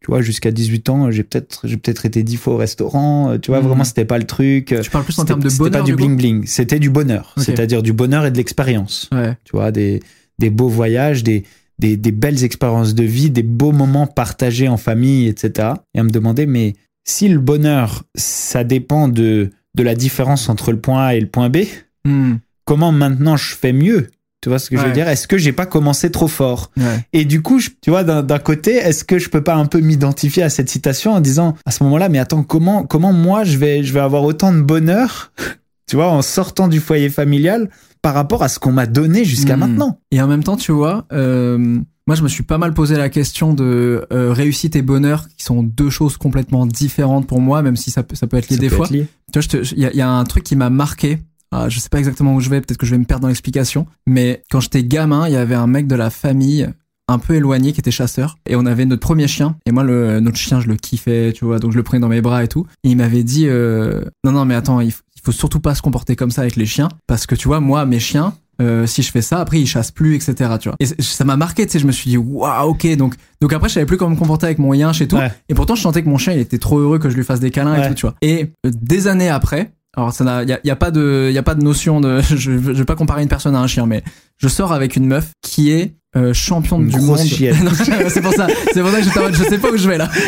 tu 0.00 0.06
vois, 0.06 0.22
jusqu'à 0.22 0.50
18 0.50 0.88
ans, 0.88 1.10
j'ai 1.10 1.22
peut-être 1.22 1.60
j'ai 1.64 1.76
peut-être 1.76 2.06
été 2.06 2.22
10 2.22 2.36
fois 2.38 2.54
au 2.54 2.56
restaurant. 2.56 3.30
euh, 3.32 3.38
Tu 3.38 3.50
vois, 3.50 3.60
Mhm. 3.60 3.66
vraiment, 3.68 3.84
c'était 3.84 4.06
pas 4.06 4.18
le 4.18 4.24
truc. 4.24 4.74
tu 4.82 4.90
parles 4.90 5.04
plus 5.04 5.12
en 5.18 5.22
C'était- 5.22 5.28
termes 5.28 5.42
de 5.42 5.48
C'était 5.50 5.64
bonheur 5.64 5.80
pas 5.82 5.86
du 5.86 5.94
bling 5.94 6.16
bling. 6.16 6.46
C'était 6.46 6.78
du 6.80 6.88
bonheur. 6.90 7.34
C'est-à-dire 7.36 7.82
du 7.82 7.92
bonheur 7.92 8.24
et 8.24 8.30
de 8.30 8.36
l'expérience. 8.38 9.08
ouais 9.12 9.36
Tu 9.44 9.52
vois, 9.52 9.70
des, 9.70 10.00
des 10.38 10.48
beaux 10.50 10.68
voyages, 10.70 11.22
des, 11.22 11.44
des, 11.82 11.96
des 11.96 12.12
belles 12.12 12.44
expériences 12.44 12.94
de 12.94 13.02
vie, 13.02 13.28
des 13.30 13.42
beaux 13.42 13.72
moments 13.72 14.06
partagés 14.06 14.68
en 14.68 14.76
famille, 14.76 15.26
etc. 15.26 15.70
Et 15.94 15.98
à 15.98 16.04
me 16.04 16.10
demander, 16.10 16.46
mais 16.46 16.74
si 17.04 17.28
le 17.28 17.40
bonheur, 17.40 18.04
ça 18.14 18.62
dépend 18.62 19.08
de, 19.08 19.50
de 19.74 19.82
la 19.82 19.94
différence 19.96 20.48
entre 20.48 20.70
le 20.70 20.78
point 20.80 21.04
A 21.06 21.14
et 21.16 21.20
le 21.20 21.26
point 21.28 21.48
B, 21.50 21.58
Hmm. 22.04 22.34
comment 22.64 22.90
maintenant 22.92 23.36
je 23.36 23.54
fais 23.54 23.72
mieux? 23.72 24.08
Tu 24.40 24.48
vois 24.48 24.58
ce 24.58 24.70
que 24.70 24.76
je 24.76 24.82
veux 24.84 24.92
dire? 24.92 25.08
Est-ce 25.08 25.28
que 25.28 25.38
j'ai 25.38 25.52
pas 25.52 25.66
commencé 25.66 26.10
trop 26.10 26.26
fort? 26.26 26.72
Ouais. 26.76 27.06
Et 27.12 27.24
du 27.24 27.42
coup, 27.42 27.60
je- 27.60 27.70
tu 27.80 27.90
vois, 27.90 28.02
d'un 28.02 28.24
d'un 28.24 28.40
côté, 28.40 28.72
est-ce 28.74 29.04
que 29.04 29.20
je 29.20 29.28
peux 29.30 29.44
pas 29.44 29.54
un 29.54 29.66
peu 29.66 29.78
m'identifier 29.80 30.42
à 30.42 30.50
cette 30.50 30.68
citation 30.68 31.12
en 31.12 31.20
disant 31.20 31.54
à 31.64 31.70
ce 31.70 31.84
moment-là, 31.84 32.08
mais 32.08 32.18
attends, 32.18 32.42
comment 32.42 32.82
comment 32.84 33.12
moi 33.12 33.44
je 33.44 33.56
vais 33.56 33.84
je 33.84 33.92
vais 33.92 34.00
avoir 34.00 34.24
autant 34.24 34.52
de 34.52 34.60
bonheur, 34.62 35.32
tu 35.88 35.94
vois, 35.94 36.08
en 36.08 36.22
sortant 36.22 36.66
du 36.66 36.80
foyer 36.80 37.08
familial 37.08 37.68
par 38.02 38.14
rapport 38.14 38.42
à 38.42 38.48
ce 38.48 38.58
qu'on 38.58 38.72
m'a 38.72 38.86
donné 38.86 39.24
jusqu'à 39.24 39.56
Hmm. 39.56 39.60
maintenant 39.60 40.00
Et 40.10 40.20
en 40.20 40.26
même 40.26 40.42
temps, 40.42 40.56
tu 40.56 40.72
vois, 40.72 41.06
euh, 41.12 41.78
moi 42.06 42.16
je 42.16 42.22
me 42.22 42.28
suis 42.28 42.42
pas 42.42 42.58
mal 42.58 42.74
posé 42.74 42.96
la 42.96 43.08
question 43.08 43.54
de 43.54 44.04
euh, 44.12 44.32
réussite 44.32 44.74
et 44.76 44.82
bonheur, 44.82 45.28
qui 45.36 45.44
sont 45.44 45.62
deux 45.62 45.88
choses 45.90 46.16
complètement 46.16 46.66
différentes 46.66 47.26
pour 47.26 47.40
moi, 47.40 47.62
même 47.62 47.76
si 47.76 47.90
ça 47.90 48.02
peut, 48.02 48.16
ça 48.16 48.26
peut 48.26 48.36
être 48.36 48.48
lié 48.48 48.56
Ça 48.56 48.60
des 48.60 48.68
peut 48.68 48.76
fois. 48.76 48.86
être 48.86 48.92
lié. 48.92 49.06
Tu 49.32 49.38
vois, 49.38 49.60
il 49.72 49.78
y, 49.78 49.86
a- 49.86 49.90
il 49.92 49.96
y 49.96 50.02
a 50.02 50.10
un 50.10 50.24
truc 50.24 50.42
qui 50.44 50.56
m'a 50.56 50.68
marqué. 50.70 51.18
Ah, 51.54 51.68
je 51.68 51.78
sais 51.78 51.88
pas 51.90 51.98
exactement 51.98 52.34
où 52.34 52.40
je 52.40 52.48
vais, 52.50 52.60
peut-être 52.60 52.78
que 52.78 52.86
je 52.86 52.90
vais 52.92 52.98
me 52.98 53.04
perdre 53.04 53.22
dans 53.22 53.28
l'explication. 53.28 53.86
Mais 54.06 54.42
quand 54.50 54.60
j'étais 54.60 54.82
gamin, 54.84 55.28
il 55.28 55.34
y 55.34 55.36
avait 55.36 55.54
un 55.54 55.66
mec 55.66 55.86
de 55.86 55.94
la 55.94 56.10
famille 56.10 56.68
un 57.08 57.18
peu 57.18 57.34
éloigné 57.34 57.72
qui 57.72 57.80
était 57.80 57.90
chasseur 57.90 58.38
et 58.48 58.56
on 58.56 58.64
avait 58.64 58.86
notre 58.86 59.02
premier 59.02 59.26
chien 59.28 59.56
et 59.66 59.72
moi 59.72 59.82
le 59.82 60.20
notre 60.20 60.36
chien 60.38 60.60
je 60.60 60.68
le 60.68 60.76
kiffais 60.76 61.32
tu 61.34 61.44
vois 61.44 61.58
donc 61.58 61.72
je 61.72 61.76
le 61.76 61.82
prenais 61.82 62.00
dans 62.00 62.08
mes 62.08 62.20
bras 62.22 62.44
et 62.44 62.48
tout 62.48 62.64
et 62.84 62.90
il 62.90 62.96
m'avait 62.96 63.24
dit 63.24 63.46
euh, 63.48 64.02
non 64.24 64.30
non 64.32 64.44
mais 64.44 64.54
attends 64.54 64.80
il, 64.80 64.90
f- 64.90 65.00
il 65.22 65.26
faut 65.26 65.32
surtout 65.32 65.60
pas 65.60 65.74
se 65.74 65.82
comporter 65.82 66.16
comme 66.16 66.30
ça 66.30 66.42
avec 66.42 66.56
les 66.56 66.66
chiens 66.66 66.88
parce 67.06 67.26
que 67.26 67.34
tu 67.34 67.46
vois 67.48 67.60
moi 67.60 67.86
mes 67.86 68.00
chiens 68.00 68.34
euh, 68.60 68.86
si 68.86 69.02
je 69.02 69.10
fais 69.10 69.22
ça 69.22 69.38
après 69.38 69.60
ils 69.60 69.66
chassent 69.66 69.90
plus 69.92 70.14
etc 70.16 70.34
tu 70.60 70.68
vois. 70.68 70.76
Et 70.80 70.86
ça 70.86 71.24
m'a 71.24 71.36
marqué 71.36 71.64
tu 71.66 71.72
sais 71.72 71.78
je 71.78 71.86
me 71.86 71.92
suis 71.92 72.10
dit 72.10 72.16
waouh 72.18 72.70
ok 72.70 72.96
donc 72.96 73.14
donc 73.40 73.52
après 73.52 73.68
je 73.68 73.74
savais 73.74 73.86
plus 73.86 73.96
comment 73.96 74.10
me 74.14 74.16
comporter 74.18 74.46
avec 74.46 74.58
mon 74.58 74.74
yinche 74.74 75.00
et 75.00 75.08
tout. 75.08 75.16
Ouais. 75.16 75.32
et 75.48 75.54
pourtant 75.54 75.74
je 75.74 75.82
sentais 75.82 76.02
que 76.02 76.08
mon 76.08 76.18
chien 76.18 76.32
il 76.34 76.40
était 76.40 76.58
trop 76.58 76.78
heureux 76.78 76.98
que 76.98 77.08
je 77.08 77.16
lui 77.16 77.24
fasse 77.24 77.40
des 77.40 77.50
câlins 77.50 77.74
et 77.76 77.80
Ouais. 77.80 77.88
tout 77.88 77.94
tu 77.94 78.06
vois. 78.06 78.14
Et 78.20 78.50
euh, 78.66 78.70
des 78.74 79.06
années 79.08 79.28
après 79.30 79.72
alors 79.96 80.12
ça 80.12 80.24
n'a 80.24 80.42
y 80.44 80.52
a, 80.52 80.58
y 80.64 80.70
a 80.70 80.76
pas 80.76 80.90
de 80.90 81.30
y 81.32 81.38
a 81.38 81.42
pas 81.42 81.54
de 81.54 81.62
notion 81.62 82.00
de 82.00 82.20
je, 82.28 82.36
je 82.36 82.50
vais 82.50 82.84
pas 82.84 82.96
comparer 82.96 83.22
une 83.22 83.28
personne 83.28 83.54
à 83.54 83.60
un 83.60 83.66
chien 83.66 83.86
mais 83.86 84.02
je 84.38 84.48
sors 84.48 84.72
avec 84.72 84.96
une 84.96 85.06
meuf 85.06 85.30
qui 85.42 85.70
est 85.70 85.94
euh, 86.16 86.34
championne 86.34 86.82
Une 86.82 86.88
du 86.88 87.00
monde. 87.00 87.18
c'est 88.08 88.20
pour 88.20 88.34
ça 88.34 88.46
c'est 88.74 88.82
pour 88.82 88.90
ça 88.90 88.98
que 89.00 89.32
je 89.34 89.44
sais 89.44 89.58
pas 89.58 89.70
où 89.70 89.76
je 89.78 89.88
vais 89.88 89.96
là. 89.98 90.10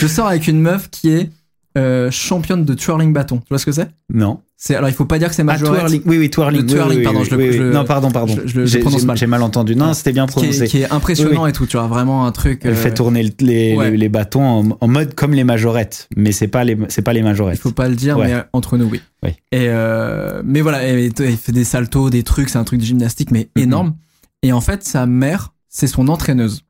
Je 0.00 0.06
sors 0.06 0.26
avec 0.26 0.48
une 0.48 0.60
meuf 0.60 0.88
qui 0.90 1.10
est 1.10 1.30
euh, 1.78 2.10
championne 2.10 2.64
de 2.64 2.74
twirling 2.74 3.12
bâton 3.12 3.38
tu 3.38 3.46
vois 3.48 3.58
ce 3.58 3.66
que 3.66 3.72
c'est? 3.72 3.88
Non. 4.12 4.40
c'est 4.56 4.74
alors 4.74 4.88
il 4.90 4.94
faut 4.94 5.04
pas 5.06 5.18
dire 5.18 5.28
que 5.28 5.34
c'est 5.34 5.42
Ah, 5.42 5.46
majorette 5.46 5.80
twirling. 5.80 6.02
Oui, 6.06 6.18
oui, 6.18 6.30
twirling. 6.30 6.60
Oui, 6.60 6.66
twirling, 6.66 6.98
oui, 6.98 7.04
pardon, 7.04 7.20
oui, 7.20 7.26
je 7.30 7.34
le- 7.36 7.52
je 7.52 7.62
Non, 7.62 7.84
pardon, 7.84 8.10
pardon. 8.10 8.36
je- 8.44 8.60
le- 8.60 8.80
prononce 8.80 9.04
mal. 9.04 9.16
J'ai 9.16 9.26
mal 9.26 9.42
entendu. 9.42 9.74
Non, 9.74 9.88
Ouais. 9.88 9.94
c'était 9.94 10.12
bien 10.12 10.26
qui 10.26 10.32
prononcé. 10.32 10.62
est, 10.62 10.66
qui 10.66 10.78
est 10.82 10.92
impressionnant 10.92 11.46
et 11.46 11.52
tout 11.52 11.66
tu 11.66 11.76
vois 11.78 11.86
vraiment 11.86 12.26
un 12.26 12.32
truc 12.32 12.60
Elle 12.64 12.72
euh, 12.72 12.74
fait 12.76 12.92
tourner 12.94 13.22
le- 13.22 13.30
les, 13.40 13.74
ouais. 13.76 14.08
bâtons 14.08 14.42
en, 14.44 14.78
en 14.80 14.88
mode 14.88 15.14
comme 15.14 15.32
les 15.32 15.44
majorettes, 15.44 16.08
mais 16.16 16.32
c'est 16.32 16.48
pas 16.48 16.64
les 16.64 16.76
c'est 16.88 17.02
pas 17.02 17.12
les 17.12 17.20
Il 17.20 17.24
majorettes. 17.24 17.58
faut 17.58 17.72
pas 17.72 17.88
le 17.88 17.96
dire, 17.96 18.18
Ouais. 18.18 18.26
mais 18.34 18.42
entre 18.52 18.76
nous, 18.76 18.86
oui. 18.86 19.00
Oui. 19.24 19.30
Et 19.52 19.68
euh, 19.68 20.42
mais 20.44 20.60
voilà, 20.60 20.86
il 20.88 21.12
fait 21.36 21.52
des 21.52 21.64
saltos, 21.64 22.10
des 22.10 22.22
trucs, 22.22 22.48
c'est 22.50 22.58
un 22.58 22.64
truc 22.64 22.80
de 22.80 22.84
gymnastique, 22.84 23.30
mais 23.30 23.48
Mhm. 23.56 23.62
énorme. 23.62 23.94
Et 24.42 24.52
en 24.52 24.60
fait, 24.60 24.82
sa 24.84 25.06
mère, 25.06 25.52
c'est 25.68 25.86
son 25.86 26.08
entraîneuse, 26.08 26.62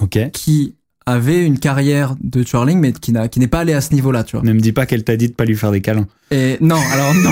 Ok. 0.00 0.18
qui 0.32 0.74
avait 1.08 1.44
une 1.44 1.58
carrière 1.58 2.14
de 2.22 2.42
twirling, 2.42 2.78
mais 2.78 2.92
qui 2.92 3.12
n'a, 3.12 3.28
qui 3.28 3.40
n'est 3.40 3.48
pas 3.48 3.60
allée 3.60 3.72
à 3.72 3.80
ce 3.80 3.94
niveau-là, 3.94 4.24
tu 4.24 4.36
vois. 4.36 4.44
Ne 4.44 4.52
me 4.52 4.60
dis 4.60 4.72
pas 4.72 4.84
qu'elle 4.84 5.04
t'a 5.04 5.16
dit 5.16 5.28
de 5.28 5.32
pas 5.32 5.46
lui 5.46 5.56
faire 5.56 5.72
des 5.72 5.80
câlins. 5.80 6.06
Et 6.30 6.58
non, 6.60 6.78
alors 6.92 7.14
non. 7.14 7.30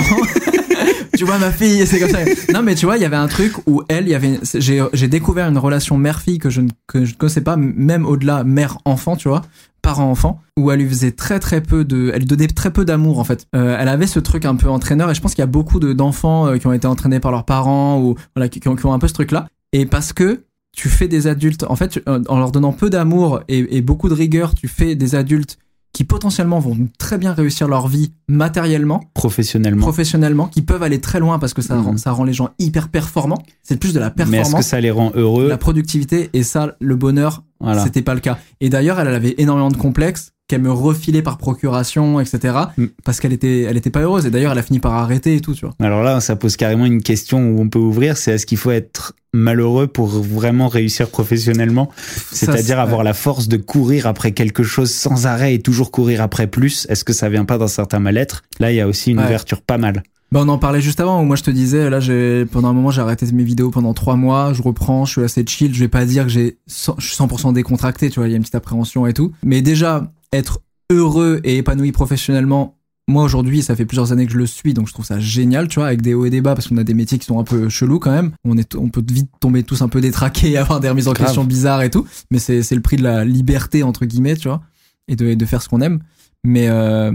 tu 1.17 1.25
vois 1.25 1.37
ma 1.37 1.51
fille, 1.51 1.85
c'est 1.85 1.99
comme 1.99 2.09
ça. 2.09 2.19
Non, 2.53 2.63
mais 2.63 2.73
tu 2.73 2.85
vois, 2.85 2.97
il 2.97 3.03
y 3.03 3.05
avait 3.05 3.15
un 3.15 3.27
truc 3.27 3.53
où 3.67 3.83
elle, 3.87 4.05
il 4.05 4.11
y 4.11 4.15
avait, 4.15 4.39
j'ai, 4.55 4.83
j'ai 4.93 5.07
découvert 5.07 5.47
une 5.47 5.59
relation 5.59 5.95
mère-fille 5.95 6.39
que 6.39 6.49
je 6.49 6.61
ne, 6.61 6.69
que 6.87 7.05
je 7.05 7.13
ne 7.13 7.17
connaissais 7.17 7.41
pas, 7.41 7.55
même 7.55 8.05
au-delà 8.05 8.43
mère-enfant, 8.43 9.15
tu 9.15 9.29
vois, 9.29 9.43
parent-enfant, 9.83 10.41
où 10.57 10.71
elle 10.71 10.79
lui 10.79 10.89
faisait 10.89 11.11
très 11.11 11.39
très 11.39 11.61
peu 11.61 11.85
de, 11.85 12.11
elle 12.13 12.21
lui 12.21 12.25
donnait 12.25 12.47
très 12.47 12.71
peu 12.71 12.83
d'amour 12.83 13.19
en 13.19 13.23
fait. 13.23 13.45
Euh, 13.55 13.77
elle 13.79 13.89
avait 13.89 14.07
ce 14.07 14.19
truc 14.19 14.45
un 14.45 14.55
peu 14.55 14.69
entraîneur, 14.69 15.11
et 15.11 15.15
je 15.15 15.21
pense 15.21 15.35
qu'il 15.35 15.43
y 15.43 15.43
a 15.43 15.47
beaucoup 15.47 15.79
de, 15.79 15.93
d'enfants 15.93 16.47
euh, 16.47 16.57
qui 16.57 16.65
ont 16.65 16.73
été 16.73 16.87
entraînés 16.87 17.19
par 17.19 17.31
leurs 17.31 17.45
parents 17.45 18.01
ou 18.01 18.15
voilà, 18.35 18.49
qui, 18.49 18.59
qui 18.59 18.67
ont, 18.69 18.75
qui 18.75 18.87
ont 18.87 18.93
un 18.93 18.99
peu 18.99 19.07
ce 19.07 19.13
truc-là. 19.13 19.47
Et 19.73 19.85
parce 19.85 20.13
que 20.13 20.41
tu 20.77 20.89
fais 20.89 21.07
des 21.07 21.25
adultes, 21.25 21.65
en 21.67 21.75
fait, 21.75 21.99
euh, 22.07 22.21
en 22.29 22.37
leur 22.37 22.51
donnant 22.51 22.71
peu 22.71 22.91
d'amour 22.91 23.41
et, 23.47 23.77
et 23.77 23.81
beaucoup 23.81 24.09
de 24.09 24.13
rigueur, 24.13 24.53
tu 24.53 24.67
fais 24.67 24.93
des 24.95 25.15
adultes 25.15 25.57
qui 25.91 26.03
potentiellement 26.03 26.59
vont 26.59 26.77
très 26.99 27.17
bien 27.17 27.33
réussir 27.33 27.67
leur 27.67 27.87
vie 27.87 28.11
matériellement, 28.27 29.01
Professionnellement. 29.15 29.81
professionnellement, 29.81 30.45
qui 30.47 30.61
peuvent 30.61 30.83
aller 30.83 31.01
très 31.01 31.19
loin 31.19 31.39
parce 31.39 31.55
que 31.55 31.63
ça, 31.63 31.75
Mhm. 31.75 31.81
rend, 31.85 31.97
ça 31.97 32.11
rend 32.11 32.23
les 32.23 32.33
gens 32.33 32.49
hyper 32.59 32.89
performants. 32.89 33.41
C'est 33.63 33.79
plus 33.79 33.93
de 33.93 33.99
la 33.99 34.13
Mais 34.15 34.21
est-ce 34.23 34.29
que 34.29 34.35
performance, 34.35 34.65
ça 34.67 34.79
les 34.79 34.91
rend 34.91 35.11
heureux 35.15 35.47
la 35.49 35.57
productivité 35.57 36.29
et 36.33 36.43
ça, 36.43 36.75
le 36.79 36.95
bonheur, 36.95 37.43
Voilà. 37.59 37.83
c'était 37.83 38.03
pas 38.03 38.13
le 38.13 38.19
cas. 38.19 38.37
Et 38.61 38.69
d'ailleurs, 38.69 38.99
elle, 38.99 39.07
elle 39.07 39.15
avait 39.15 39.33
énormément 39.39 39.69
de 39.71 39.77
complexes 39.77 40.33
qu'elle 40.47 40.61
me 40.61 40.71
refilait 40.71 41.21
par 41.21 41.37
procuration, 41.37 42.19
etc. 42.19 42.55
Mm. 42.77 42.85
Parce 43.03 43.19
qu'elle 43.19 43.33
était, 43.33 43.63
elle 43.63 43.75
était 43.77 43.89
pas 43.89 44.01
heureuse. 44.01 44.25
Et 44.25 44.29
d'ailleurs, 44.31 44.53
elle 44.53 44.57
a 44.59 44.63
fini 44.63 44.79
par 44.79 44.93
arrêter 44.93 45.35
et 45.35 45.41
tout, 45.41 45.53
tu 45.53 45.65
vois. 45.65 45.75
Alors 45.79 46.03
là, 46.03 46.19
ça 46.21 46.35
pose 46.35 46.55
carrément 46.55 46.85
une 46.85 47.01
question 47.03 47.39
où 47.51 47.59
on 47.59 47.67
peut 47.69 47.79
ouvrir, 47.79 48.15
c'est 48.17 48.31
est-ce 48.33 48.45
qu'il 48.45 48.57
faut 48.57 48.71
être 48.71 49.13
malheureux 49.33 49.87
pour 49.87 50.07
vraiment 50.07 50.69
réussir 50.69 51.09
professionnellement? 51.09 51.89
C'est-à-dire 52.31 52.63
c'est- 52.65 52.73
avoir 52.73 53.03
la 53.03 53.13
force 53.13 53.47
de 53.49 53.57
courir 53.57 54.07
après 54.07 54.31
quelque 54.31 54.63
chose 54.63 54.91
sans 54.93 55.27
arrêt 55.27 55.53
et 55.53 55.59
toujours 55.61 55.91
courir 55.91 56.21
après 56.21 56.47
plus? 56.47 56.87
Est-ce 56.89 57.03
que 57.03 57.13
ça 57.13 57.27
vient 57.29 57.45
pas 57.45 57.57
d'un 57.57 57.67
certain 57.67 57.99
mal-être? 57.99 58.43
Là, 58.59 58.71
il 58.71 58.75
y 58.75 58.81
a 58.81 58.87
aussi 58.87 59.11
une 59.11 59.19
Ouais. 59.19 59.25
ouverture 59.25 59.61
pas 59.61 59.77
mal. 59.77 60.01
Bah, 60.31 60.41
on 60.43 60.49
en 60.49 60.57
parlait 60.57 60.81
juste 60.81 60.99
avant 60.99 61.21
où 61.21 61.25
moi 61.25 61.37
je 61.37 61.43
te 61.43 61.51
disais 61.51 61.89
là 61.89 62.01
j'ai 62.01 62.45
pendant 62.45 62.67
un 62.67 62.73
moment 62.73 62.91
j'ai 62.91 62.99
arrêté 62.99 63.25
mes 63.31 63.45
vidéos 63.45 63.71
pendant 63.71 63.93
trois 63.93 64.17
mois 64.17 64.51
je 64.51 64.61
reprends 64.61 65.05
je 65.05 65.11
suis 65.13 65.21
assez 65.23 65.45
chill 65.47 65.73
je 65.73 65.79
vais 65.79 65.87
pas 65.87 66.03
dire 66.03 66.23
que 66.25 66.29
j'ai 66.29 66.57
100 66.67 66.95
je 66.97 67.07
suis 67.07 67.15
100% 67.15 67.53
décontracté 67.53 68.09
tu 68.09 68.19
vois 68.19 68.27
il 68.27 68.31
y 68.31 68.33
a 68.33 68.35
une 68.35 68.41
petite 68.41 68.55
appréhension 68.55 69.07
et 69.07 69.13
tout 69.13 69.31
mais 69.45 69.61
déjà 69.61 70.11
être 70.33 70.61
heureux 70.91 71.41
et 71.43 71.57
épanoui 71.57 71.91
professionnellement 71.91 72.75
moi 73.09 73.23
aujourd'hui 73.23 73.61
ça 73.61 73.75
fait 73.75 73.85
plusieurs 73.85 74.11
années 74.11 74.25
que 74.25 74.31
je 74.33 74.37
le 74.37 74.45
suis 74.45 74.73
donc 74.73 74.87
je 74.87 74.93
trouve 74.93 75.05
ça 75.05 75.19
génial 75.19 75.67
tu 75.67 75.79
vois 75.79 75.87
avec 75.87 76.01
des 76.01 76.13
hauts 76.13 76.25
et 76.25 76.29
des 76.29 76.41
bas 76.41 76.55
parce 76.55 76.67
qu'on 76.67 76.77
a 76.77 76.83
des 76.83 76.93
métiers 76.93 77.17
qui 77.17 77.25
sont 77.25 77.39
un 77.39 77.43
peu 77.43 77.69
chelous 77.69 77.99
quand 77.99 78.11
même 78.11 78.31
on 78.45 78.57
est 78.57 78.75
on 78.75 78.89
peut 78.89 79.03
vite 79.09 79.29
tomber 79.39 79.63
tous 79.63 79.81
un 79.81 79.89
peu 79.89 80.01
détraqués 80.01 80.51
et 80.51 80.57
avoir 80.57 80.79
des 80.79 80.89
remises 80.89 81.07
en 81.07 81.13
Grave. 81.13 81.27
question 81.27 81.43
bizarres 81.43 81.83
et 81.83 81.89
tout 81.89 82.05
mais 82.31 82.39
c'est 82.39 82.63
c'est 82.63 82.75
le 82.75 82.81
prix 82.81 82.97
de 82.97 83.03
la 83.03 83.23
liberté 83.23 83.83
entre 83.83 84.05
guillemets 84.05 84.35
tu 84.35 84.47
vois 84.47 84.61
et 85.07 85.15
de, 85.15 85.25
et 85.27 85.35
de 85.35 85.45
faire 85.45 85.61
ce 85.61 85.69
qu'on 85.69 85.81
aime 85.81 85.99
mais 86.43 86.67
euh, 86.69 87.11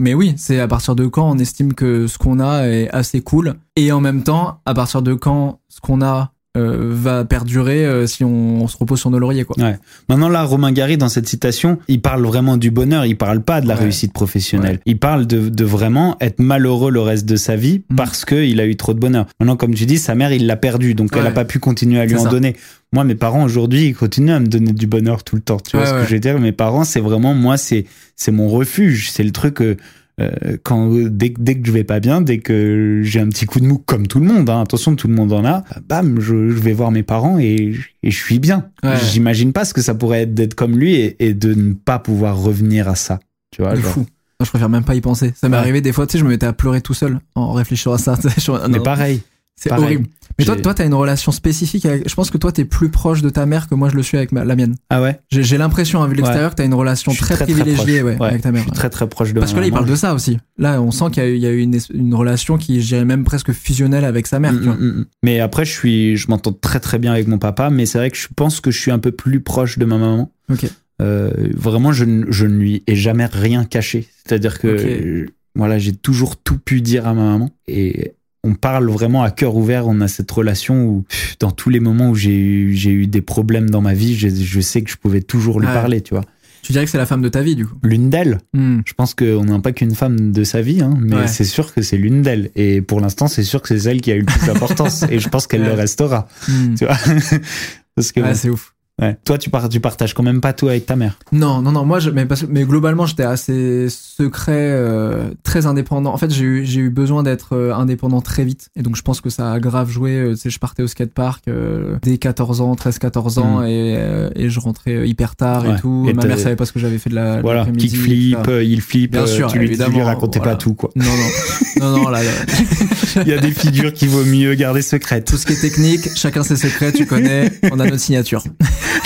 mais 0.00 0.14
oui, 0.14 0.34
c'est 0.36 0.58
à 0.58 0.66
partir 0.66 0.96
de 0.96 1.06
quand 1.06 1.30
on 1.30 1.38
estime 1.38 1.72
que 1.72 2.06
ce 2.06 2.18
qu'on 2.18 2.40
a 2.40 2.66
est 2.66 2.90
assez 2.90 3.20
cool. 3.20 3.54
Et 3.76 3.92
en 3.92 4.00
même 4.00 4.24
temps, 4.24 4.60
à 4.66 4.74
partir 4.74 5.02
de 5.02 5.14
quand 5.14 5.60
ce 5.68 5.80
qu'on 5.80 6.02
a 6.02 6.32
euh, 6.56 6.90
va 6.92 7.24
perdurer 7.24 7.84
euh, 7.84 8.06
si 8.06 8.22
on, 8.24 8.62
on 8.62 8.68
se 8.68 8.76
repose 8.76 9.00
sur 9.00 9.10
nos 9.10 9.18
lauriers, 9.18 9.44
quoi. 9.44 9.56
Ouais. 9.58 9.76
Maintenant 10.08 10.28
là, 10.28 10.44
Romain 10.44 10.70
Gary 10.72 10.96
dans 10.96 11.08
cette 11.08 11.26
citation, 11.26 11.78
il 11.88 12.00
parle 12.00 12.24
vraiment 12.24 12.56
du 12.56 12.70
bonheur. 12.70 13.06
Il 13.06 13.16
parle 13.16 13.40
pas 13.42 13.60
de 13.60 13.66
la 13.66 13.74
Ouais. 13.74 13.80
réussite 13.80 14.12
professionnelle. 14.12 14.78
Il 14.86 14.98
parle 14.98 15.26
de, 15.26 15.48
de 15.48 15.64
vraiment 15.64 16.16
être 16.20 16.38
malheureux 16.40 16.90
le 16.92 17.00
reste 17.00 17.26
de 17.26 17.36
sa 17.36 17.56
vie 17.56 17.82
Mhm. 17.90 17.96
parce 17.96 18.24
que 18.24 18.36
il 18.36 18.60
a 18.60 18.66
eu 18.66 18.76
trop 18.76 18.94
de 18.94 19.00
bonheur. 19.00 19.26
Maintenant, 19.40 19.56
comme 19.56 19.74
tu 19.74 19.84
dis, 19.86 19.98
sa 19.98 20.14
mère, 20.14 20.32
il 20.32 20.46
l'a 20.46 20.56
perdu, 20.56 20.94
donc 20.94 21.10
elle 21.16 21.26
a 21.26 21.30
pas 21.32 21.44
pu 21.44 21.58
continuer 21.58 21.98
à 22.00 22.06
lui 22.06 22.14
en 22.16 22.24
ça. 22.24 22.28
donner. 22.30 22.54
Moi, 22.92 23.02
mes 23.02 23.16
parents 23.16 23.42
aujourd'hui, 23.42 23.86
ils 23.86 23.94
continuent 23.94 24.30
à 24.34 24.38
me 24.40 24.46
donner 24.46 24.72
du 24.72 24.86
bonheur 24.86 25.24
tout 25.24 25.34
le 25.34 25.42
temps. 25.42 25.58
Tu 25.58 25.76
vois 25.76 25.86
ce 25.86 25.92
que 25.94 26.04
je 26.06 26.14
veux 26.14 26.20
dire? 26.20 26.38
Mes 26.38 26.52
parents, 26.52 26.84
c'est 26.84 27.00
vraiment 27.00 27.34
moi, 27.34 27.56
c'est 27.56 27.86
c'est 28.14 28.30
mon 28.30 28.48
refuge. 28.48 29.10
C'est 29.10 29.24
le 29.24 29.32
truc. 29.32 29.60
euh, 29.60 29.76
euh, 30.20 30.56
quand 30.62 30.90
dès, 31.08 31.32
que- 31.32 31.40
dès 31.40 31.56
que 31.56 31.66
je 31.66 31.72
vais 31.72 31.84
pas 31.84 31.98
bien, 32.00 32.20
dès 32.20 32.38
que 32.38 33.00
j'ai 33.02 33.20
un 33.20 33.28
petit 33.28 33.46
coup 33.46 33.58
de 33.60 33.66
mou, 33.66 33.78
comme 33.78 34.06
tout 34.06 34.20
le 34.20 34.26
monde, 34.26 34.48
hein, 34.48 34.60
attention, 34.60 34.94
tout 34.94 35.08
le 35.08 35.14
monde 35.14 35.32
en 35.32 35.44
a, 35.44 35.64
bam, 35.88 36.20
je, 36.20 36.50
je 36.50 36.60
vais 36.60 36.72
voir 36.72 36.90
mes 36.92 37.02
parents 37.02 37.38
et, 37.38 37.74
et 38.02 38.10
je 38.10 38.16
suis 38.16 38.38
bien. 38.38 38.70
Ouais. 38.82 38.94
J'imagine 39.10 39.52
pas 39.52 39.64
ce 39.64 39.74
que 39.74 39.82
ça 39.82 39.94
pourrait 39.94 40.22
être 40.22 40.34
d'être 40.34 40.54
comme 40.54 40.78
lui 40.78 40.94
et, 40.94 41.16
et 41.26 41.34
de 41.34 41.54
ne 41.54 41.72
pas 41.72 41.98
pouvoir 41.98 42.38
revenir 42.38 42.88
à 42.88 42.94
ça. 42.94 43.18
Tu 43.50 43.62
vois, 43.62 43.74
genre. 43.74 43.84
fou. 43.84 44.00
Non, 44.00 44.44
je 44.44 44.50
préfère 44.50 44.68
même 44.68 44.84
pas 44.84 44.94
y 44.96 45.00
penser. 45.00 45.32
Ça 45.36 45.48
m'est 45.48 45.56
Ouais. 45.56 45.60
arrivé 45.60 45.80
des 45.80 45.92
fois, 45.92 46.06
tu 46.06 46.12
sais, 46.12 46.18
je 46.18 46.24
me 46.24 46.30
mettais 46.30 46.46
à 46.46 46.52
pleurer 46.52 46.80
tout 46.80 46.94
seul 46.94 47.18
en 47.34 47.52
réfléchissant 47.52 47.92
à 47.92 47.98
ça. 47.98 48.18
Mais 48.68 48.80
pareil. 48.80 49.20
C'est 49.56 49.70
horrible. 49.72 50.06
Mais 50.38 50.44
toi, 50.44 50.56
toi, 50.56 50.74
t'as 50.74 50.84
une 50.86 50.94
relation 50.94 51.30
spécifique 51.32 51.86
avec. 51.86 52.08
Je 52.08 52.14
pense 52.14 52.30
que 52.30 52.38
toi, 52.38 52.50
t'es 52.52 52.64
plus 52.64 52.88
proche 52.88 53.22
de 53.22 53.30
ta 53.30 53.46
mère 53.46 53.68
que 53.68 53.74
moi, 53.74 53.88
je 53.88 53.94
le 53.96 54.02
suis 54.02 54.16
avec 54.16 54.32
ma- 54.32 54.44
la 54.44 54.56
mienne. 54.56 54.74
Ah 54.90 55.00
ouais? 55.00 55.20
J'ai 55.30 55.56
l'impression, 55.58 56.04
vue 56.06 56.12
de 56.12 56.16
l'extérieur, 56.20 56.50
que 56.50 56.56
t'as 56.56 56.64
une 56.64 56.74
relation 56.74 57.12
Je 57.12 57.20
très, 57.20 57.36
privilégiée 57.36 58.02
ouais, 58.02 58.16
avec 58.20 58.42
ta 58.42 58.48
Je 58.48 58.54
mère. 58.54 58.62
suis 58.62 58.72
très 58.72 58.90
très 58.90 59.08
proche 59.08 59.32
de 59.32 59.40
Parce 59.40 59.52
que 59.52 59.60
là, 59.60 59.66
il 59.66 59.72
parle 59.72 59.86
de 59.86 59.94
ça 59.94 60.14
aussi. 60.14 60.38
Là, 60.58 60.80
on 60.82 60.90
sent 60.90 61.06
qu'il 61.12 61.36
y 61.38 61.46
a 61.46 61.50
eu, 61.50 61.60
une, 61.60 62.14
relation 62.14 62.58
qui, 62.58 62.80
je 62.82 62.86
dirais 62.88 63.04
même 63.04 63.24
presque 63.24 63.52
fusionnelle 63.52 64.04
avec 64.04 64.26
sa 64.26 64.40
mère. 64.40 64.52
Mm, 64.52 64.58
tu 64.58 64.64
vois. 64.64 64.74
mm, 64.74 64.86
mm. 65.00 65.04
Mais 65.22 65.40
après, 65.40 65.64
je 65.64 65.72
suis, 65.72 66.16
je 66.16 66.28
m'entends 66.28 66.52
très 66.52 66.80
très 66.80 66.98
bien 66.98 67.12
avec 67.12 67.26
mon 67.28 67.38
papa, 67.38 67.70
mais 67.70 67.86
c'est 67.86 67.98
vrai 67.98 68.10
que 68.10 68.16
je 68.16 68.28
pense 68.34 68.60
que 68.60 68.70
je 68.70 68.78
suis 68.80 68.90
un 68.90 68.98
peu 68.98 69.12
plus 69.12 69.40
proche 69.40 69.78
de 69.78 69.84
ma 69.84 69.98
maman. 69.98 70.32
Ok. 70.50 70.66
Euh, 71.02 71.30
vraiment, 71.56 71.92
je, 71.92 72.04
ne- 72.04 72.30
je 72.30 72.46
ne 72.46 72.56
lui 72.56 72.82
ai 72.86 72.94
jamais 72.96 73.26
rien 73.26 73.64
caché. 73.64 74.08
C'est-à-dire 74.24 74.58
que, 74.60 74.68
Ok. 74.68 74.80
euh, 74.84 75.26
voilà, 75.56 75.78
j'ai 75.78 75.92
toujours 75.92 76.36
tout 76.36 76.58
pu 76.58 76.80
dire 76.80 77.06
à 77.06 77.14
ma 77.14 77.22
maman 77.22 77.50
et 77.68 78.14
on 78.44 78.54
parle 78.54 78.88
vraiment 78.90 79.22
à 79.24 79.30
cœur 79.30 79.56
ouvert. 79.56 79.86
On 79.88 80.00
a 80.00 80.06
cette 80.08 80.30
relation 80.30 80.84
où, 80.84 81.04
dans 81.40 81.50
tous 81.50 81.70
les 81.70 81.80
moments 81.80 82.10
où 82.10 82.14
j'ai 82.14 82.36
eu, 82.38 82.74
j'ai 82.74 82.90
eu 82.90 83.06
des 83.06 83.22
problèmes 83.22 83.68
dans 83.70 83.80
ma 83.80 83.94
vie, 83.94 84.14
je, 84.16 84.28
je 84.28 84.60
sais 84.60 84.82
que 84.82 84.90
je 84.90 84.96
pouvais 84.96 85.22
toujours 85.22 85.58
lui 85.60 85.66
Ouais. 85.66 85.72
parler, 85.72 86.00
tu 86.02 86.14
vois. 86.14 86.24
Tu 86.62 86.72
dirais 86.72 86.84
que 86.86 86.90
c'est 86.90 86.96
la 86.98 87.04
femme 87.06 87.20
de 87.20 87.28
ta 87.28 87.42
vie, 87.42 87.56
du 87.56 87.66
coup. 87.66 87.74
L'une 87.82 88.08
d'elles, 88.08 88.38
Hmm. 88.54 88.80
je 88.86 88.92
pense 88.94 89.14
qu'on 89.14 89.44
n'a 89.44 89.58
pas 89.58 89.72
qu'une 89.72 89.94
femme 89.94 90.32
de 90.32 90.44
sa 90.44 90.62
vie, 90.62 90.80
hein, 90.80 90.94
mais 90.98 91.16
Ouais. 91.16 91.26
c'est 91.26 91.44
sûr 91.44 91.74
que 91.74 91.82
c'est 91.82 91.98
l'une 91.98 92.22
d'elles. 92.22 92.50
Et 92.56 92.80
pour 92.80 93.00
l'instant, 93.00 93.26
c'est 93.28 93.42
sûr 93.42 93.60
que 93.60 93.68
c'est 93.68 93.80
celle 93.80 94.00
qui 94.00 94.10
a 94.12 94.14
eu 94.14 94.20
le 94.20 94.24
plus 94.26 94.46
d'importance. 94.46 95.02
et 95.10 95.18
je 95.18 95.28
pense 95.28 95.46
qu'elle 95.46 95.60
Ouais. 95.62 95.68
le 95.68 95.74
restera. 95.74 96.26
Hmm. 96.48 96.74
Tu 96.74 96.84
vois 96.86 96.96
Parce 97.94 98.12
que 98.12 98.20
Ouais, 98.20 98.28
bon, 98.28 98.34
c'est 98.34 98.50
ouf. 98.50 98.73
Ouais. 99.00 99.16
toi, 99.24 99.38
tu, 99.38 99.50
par- 99.50 99.68
tu 99.68 99.80
partages 99.80 100.14
quand 100.14 100.22
même 100.22 100.40
pas 100.40 100.52
tout 100.52 100.68
avec 100.68 100.86
ta 100.86 100.96
mère. 100.96 101.18
Non, 101.32 101.60
non, 101.62 101.72
non, 101.72 101.84
moi, 101.84 101.98
je, 102.00 102.10
mais, 102.10 102.26
parce, 102.26 102.42
que- 102.42 102.46
mais 102.50 102.64
globalement, 102.64 103.06
j'étais 103.06 103.22
assez 103.24 103.88
secret, 103.90 104.52
euh, 104.56 105.30
très 105.42 105.66
indépendant. 105.66 106.12
En 106.12 106.16
fait, 106.18 106.30
j'ai 106.32 106.44
eu, 106.44 106.90
besoin 106.90 107.22
d'être 107.22 107.54
euh, 107.56 107.74
indépendant 107.74 108.20
très 108.20 108.44
vite. 108.44 108.68
Et 108.76 108.82
donc, 108.82 108.96
je 108.96 109.02
pense 109.02 109.20
que 109.20 109.30
ça 109.30 109.52
a 109.52 109.60
grave 109.60 109.90
joué. 109.90 110.12
Euh, 110.12 110.30
Tu 110.34 110.36
sais, 110.40 110.50
je 110.50 110.58
partais 110.58 110.82
au 110.82 110.86
skatepark 110.86 111.48
euh, 111.48 111.96
dès 112.02 112.18
14 112.18 112.60
ans, 112.60 112.74
13, 112.74 112.98
14 112.98 113.38
ans, 113.38 113.60
Mm. 113.60 113.66
et, 113.66 114.30
et 114.36 114.50
je 114.50 114.60
rentrais 114.60 115.08
hyper 115.08 115.36
tard 115.36 115.64
Ouais. 115.64 115.74
et 115.76 115.80
tout. 115.80 116.06
Et 116.08 116.12
Ma 116.12 116.24
mère 116.24 116.38
savait 116.38 116.56
pas 116.56 116.66
ce 116.66 116.72
que 116.72 116.78
j'avais 116.78 116.98
fait 116.98 117.10
de 117.10 117.14
la 117.14 117.40
Voilà, 117.40 117.62
etc. 117.62 118.36
euh, 118.48 118.62
il 118.64 118.80
flip, 118.80 119.12
Bien 119.12 119.26
sûr, 119.26 119.48
tu, 119.50 119.58
lui, 119.58 119.66
tu 119.66 119.74
lui 119.76 119.82
évidemment, 119.82 120.04
racontais 120.04 120.38
voilà. 120.38 120.52
pas 120.54 120.58
tout, 120.58 120.74
quoi. 120.74 120.90
Non, 120.96 121.04
non, 121.04 121.90
non, 121.90 122.02
non, 122.04 122.08
là, 122.10 122.22
là, 122.22 122.30
Il 123.24 123.28
y 123.28 123.32
a 123.32 123.38
des 123.38 123.50
figures 123.52 123.92
qu'il 123.92 124.08
vaut 124.08 124.24
mieux 124.24 124.54
garder 124.54 124.82
secrètes. 124.82 125.26
tout 125.26 125.36
ce 125.36 125.46
qui 125.46 125.52
est 125.52 125.60
technique, 125.60 126.08
chacun 126.16 126.42
ses 126.42 126.56
secrets, 126.56 126.92
tu 126.92 127.06
connais, 127.06 127.50
on 127.70 127.78
a 127.80 127.84
notre 127.84 128.00
signature. 128.00 128.42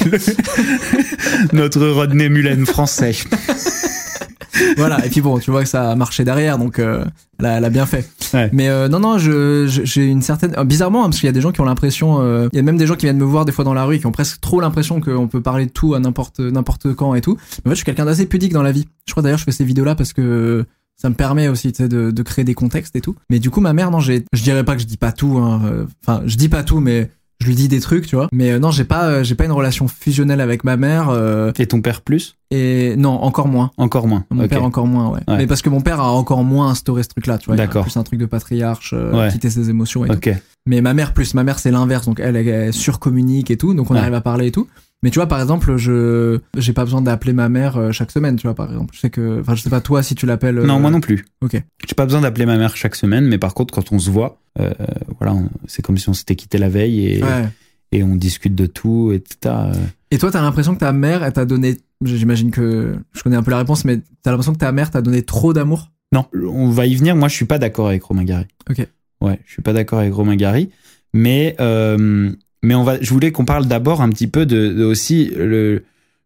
Notre 1.52 1.86
Rodney 1.88 2.28
Mullen 2.28 2.66
français. 2.66 3.12
voilà 4.76 5.04
et 5.06 5.08
puis 5.08 5.20
bon 5.20 5.38
tu 5.38 5.50
vois 5.52 5.62
que 5.62 5.68
ça 5.68 5.90
a 5.90 5.94
marché 5.94 6.24
derrière 6.24 6.58
donc 6.58 6.78
euh, 6.80 7.04
elle, 7.38 7.46
a, 7.46 7.58
elle 7.58 7.64
a 7.64 7.70
bien 7.70 7.86
fait 7.86 8.08
Ouais. 8.34 8.50
mais 8.52 8.68
euh, 8.68 8.88
non 8.88 8.98
non 9.00 9.16
je 9.16 9.66
je- 9.68 9.82
j'ai 9.84 10.04
une 10.06 10.20
certaine 10.20 10.54
euh, 10.58 10.64
bizarrement 10.64 11.02
hein, 11.04 11.08
parce 11.08 11.18
qu'il 11.20 11.26
y 11.28 11.30
a 11.30 11.32
des 11.32 11.40
gens 11.40 11.52
qui 11.52 11.60
ont 11.60 11.64
l'impression 11.64 12.20
euh, 12.20 12.48
il 12.52 12.56
y 12.56 12.58
a 12.58 12.62
même 12.62 12.76
des 12.76 12.86
gens 12.86 12.96
qui 12.96 13.06
viennent 13.06 13.18
me 13.18 13.24
voir 13.24 13.44
des 13.44 13.52
fois 13.52 13.64
dans 13.64 13.72
la 13.72 13.84
rue 13.84 13.94
et 13.96 13.98
qui 14.00 14.06
ont 14.06 14.12
presque 14.12 14.40
trop 14.40 14.60
l'impression 14.60 15.00
qu'on 15.00 15.28
peut 15.28 15.40
parler 15.40 15.66
de 15.66 15.70
tout 15.70 15.94
à 15.94 16.00
n'importe 16.00 16.40
n'importe 16.40 16.92
quand 16.94 17.14
et 17.14 17.20
tout 17.20 17.36
mais 17.64 17.68
en 17.68 17.70
fait 17.70 17.74
je 17.74 17.74
suis 17.76 17.84
quelqu'un 17.84 18.04
d'assez 18.04 18.26
pudique 18.26 18.52
dans 18.52 18.62
la 18.62 18.72
vie 18.72 18.86
je 19.06 19.12
crois 19.12 19.22
d'ailleurs 19.22 19.38
je 19.38 19.44
fais 19.44 19.52
ces 19.52 19.64
vidéos 19.64 19.84
là 19.84 19.94
parce 19.94 20.12
que 20.12 20.64
ça 21.00 21.08
me 21.08 21.14
permet 21.14 21.46
aussi 21.48 21.70
de, 21.72 22.10
de 22.10 22.22
créer 22.22 22.44
des 22.44 22.54
contextes 22.54 22.96
et 22.96 23.00
tout 23.00 23.14
mais 23.30 23.38
du 23.38 23.50
coup 23.50 23.60
ma 23.60 23.72
mère 23.72 23.90
non 23.92 24.00
j'ai 24.00 24.24
je 24.32 24.42
dirais 24.42 24.64
pas 24.64 24.74
que 24.74 24.82
je 24.82 24.86
dis 24.86 24.96
pas 24.98 25.12
tout 25.12 25.38
hein, 25.38 25.86
enfin 26.04 26.22
je 26.26 26.36
dis 26.36 26.48
pas 26.48 26.64
tout 26.64 26.80
mais 26.80 27.10
je 27.40 27.46
lui 27.46 27.54
dis 27.54 27.68
des 27.68 27.80
trucs 27.80 28.06
tu 28.06 28.16
vois 28.16 28.28
mais 28.32 28.50
euh, 28.52 28.58
non 28.58 28.70
j'ai 28.70 28.84
pas 28.84 29.04
euh, 29.06 29.22
j'ai 29.24 29.34
pas 29.34 29.44
une 29.44 29.52
relation 29.52 29.86
fusionnelle 29.88 30.40
avec 30.40 30.64
ma 30.64 30.76
mère 30.76 31.08
euh, 31.10 31.52
Et 31.58 31.66
ton 31.66 31.80
père 31.80 32.00
plus? 32.02 32.36
et 32.50 32.94
non 32.96 33.10
encore 33.22 33.46
moins 33.48 33.70
Encore 33.76 34.08
moins. 34.08 34.24
mon 34.30 34.48
père 34.48 34.64
encore 34.64 34.86
moins, 34.86 35.08
ouais. 35.10 35.20
Ouais. 35.28 35.36
Mais 35.36 35.46
parce 35.46 35.62
que 35.62 35.68
mon 35.68 35.80
père 35.80 36.00
a 36.00 36.10
encore 36.12 36.42
moins 36.44 36.70
instauré 36.70 37.02
ce 37.02 37.08
truc-là, 37.10 37.36
tu 37.38 37.46
vois. 37.46 37.56
D'accord. 37.56 37.82
Plus 37.84 37.96
un 37.98 38.02
truc 38.04 38.18
de 38.18 38.24
patriarche, 38.26 38.94
euh, 38.96 39.12
Ouais. 39.12 39.30
quitter 39.30 39.50
ses 39.50 39.68
émotions 39.70 40.04
et 40.06 40.08
tout. 40.08 40.30
Mais 40.66 40.80
ma 40.80 40.94
mère 40.94 41.12
plus, 41.14 41.34
ma 41.34 41.44
mère 41.44 41.58
c'est 41.58 41.70
l'inverse, 41.70 42.06
donc 42.06 42.20
elle, 42.20 42.36
elle, 42.36 42.48
elle 42.48 42.72
surcommunique 42.72 43.50
et 43.50 43.56
tout, 43.58 43.74
donc 43.74 43.90
on 43.90 43.94
Ouais. 43.94 44.00
arrive 44.00 44.14
à 44.14 44.20
parler 44.22 44.46
et 44.46 44.50
tout. 44.52 44.66
Mais 45.02 45.10
tu 45.10 45.18
vois, 45.20 45.28
par 45.28 45.40
exemple, 45.40 45.76
je 45.76 46.40
j'ai 46.56 46.72
pas 46.72 46.84
besoin 46.84 47.00
d'appeler 47.00 47.32
ma 47.32 47.48
mère 47.48 47.76
euh, 47.76 47.92
chaque 47.92 48.10
semaine, 48.10 48.34
tu 48.36 48.42
vois, 48.48 48.54
par 48.56 48.68
exemple. 48.70 48.94
Je 48.94 49.00
sais 49.00 49.10
que, 49.10 49.40
enfin, 49.40 49.54
je 49.54 49.62
sais 49.62 49.70
pas 49.70 49.80
toi 49.80 50.02
si 50.02 50.14
tu 50.16 50.26
l'appelles. 50.26 50.58
euh, 50.58 50.66
Non, 50.66 50.80
moi 50.80 50.90
non 50.90 51.00
plus. 51.00 51.24
Ok. 51.40 51.52
J'ai 51.52 51.94
pas 51.96 52.04
besoin 52.04 52.20
d'appeler 52.20 52.46
ma 52.46 52.56
mère 52.58 52.76
chaque 52.76 52.96
semaine, 52.96 53.26
mais 53.26 53.38
par 53.38 53.54
contre, 53.54 53.72
quand 53.72 53.92
on 53.92 53.98
se 54.00 54.10
voit, 54.10 54.40
euh, 54.58 54.72
voilà, 55.18 55.34
on- 55.34 55.50
c'est 55.68 55.82
comme 55.82 55.98
si 55.98 56.08
on 56.08 56.14
s'était 56.14 56.34
quitté 56.34 56.58
la 56.58 56.68
veille 56.68 57.06
et, 57.06 57.22
Ouais. 57.22 57.48
et 57.92 58.02
on 58.02 58.16
discute 58.16 58.56
de 58.56 58.66
tout, 58.66 59.12
etc. 59.14 59.54
Euh, 59.54 59.72
Et 60.10 60.18
toi, 60.18 60.30
t'as 60.32 60.42
l'impression 60.42 60.74
que 60.74 60.80
ta 60.80 60.92
mère, 60.92 61.22
elle 61.22 61.32
t'a 61.32 61.44
donné, 61.44 61.76
j'imagine 62.04 62.50
que 62.50 62.96
je 63.12 63.22
connais 63.22 63.36
un 63.36 63.42
peu 63.44 63.52
la 63.52 63.58
réponse, 63.58 63.84
mais 63.84 64.00
t'as 64.22 64.32
l'impression 64.32 64.52
que 64.52 64.58
ta 64.58 64.72
mère 64.72 64.90
t'a 64.90 65.00
donné 65.02 65.22
trop 65.22 65.52
d'amour? 65.52 65.92
Non, 66.12 66.24
on 66.34 66.70
va 66.70 66.86
y 66.86 66.96
venir. 66.96 67.14
Moi, 67.14 67.28
je 67.28 67.34
suis 67.34 67.44
pas 67.44 67.58
d'accord 67.58 67.86
avec 67.88 68.02
Romain 68.02 68.24
Gary. 68.24 68.46
Ok. 68.68 68.84
Ouais, 69.20 69.38
je 69.46 69.52
suis 69.52 69.62
pas 69.62 69.72
d'accord 69.72 69.98
avec 70.00 70.12
Romain 70.12 70.36
Gary, 70.36 70.70
mais 71.12 71.54
euh, 71.60 72.32
mais 72.62 72.74
on 72.74 72.82
va. 72.84 73.00
Je 73.00 73.10
voulais 73.10 73.30
qu'on 73.32 73.44
parle 73.44 73.66
d'abord 73.66 74.00
un 74.02 74.08
petit 74.10 74.26
peu 74.26 74.46
de, 74.46 74.68
de 74.72 74.84
aussi 74.84 75.30
le 75.36 75.84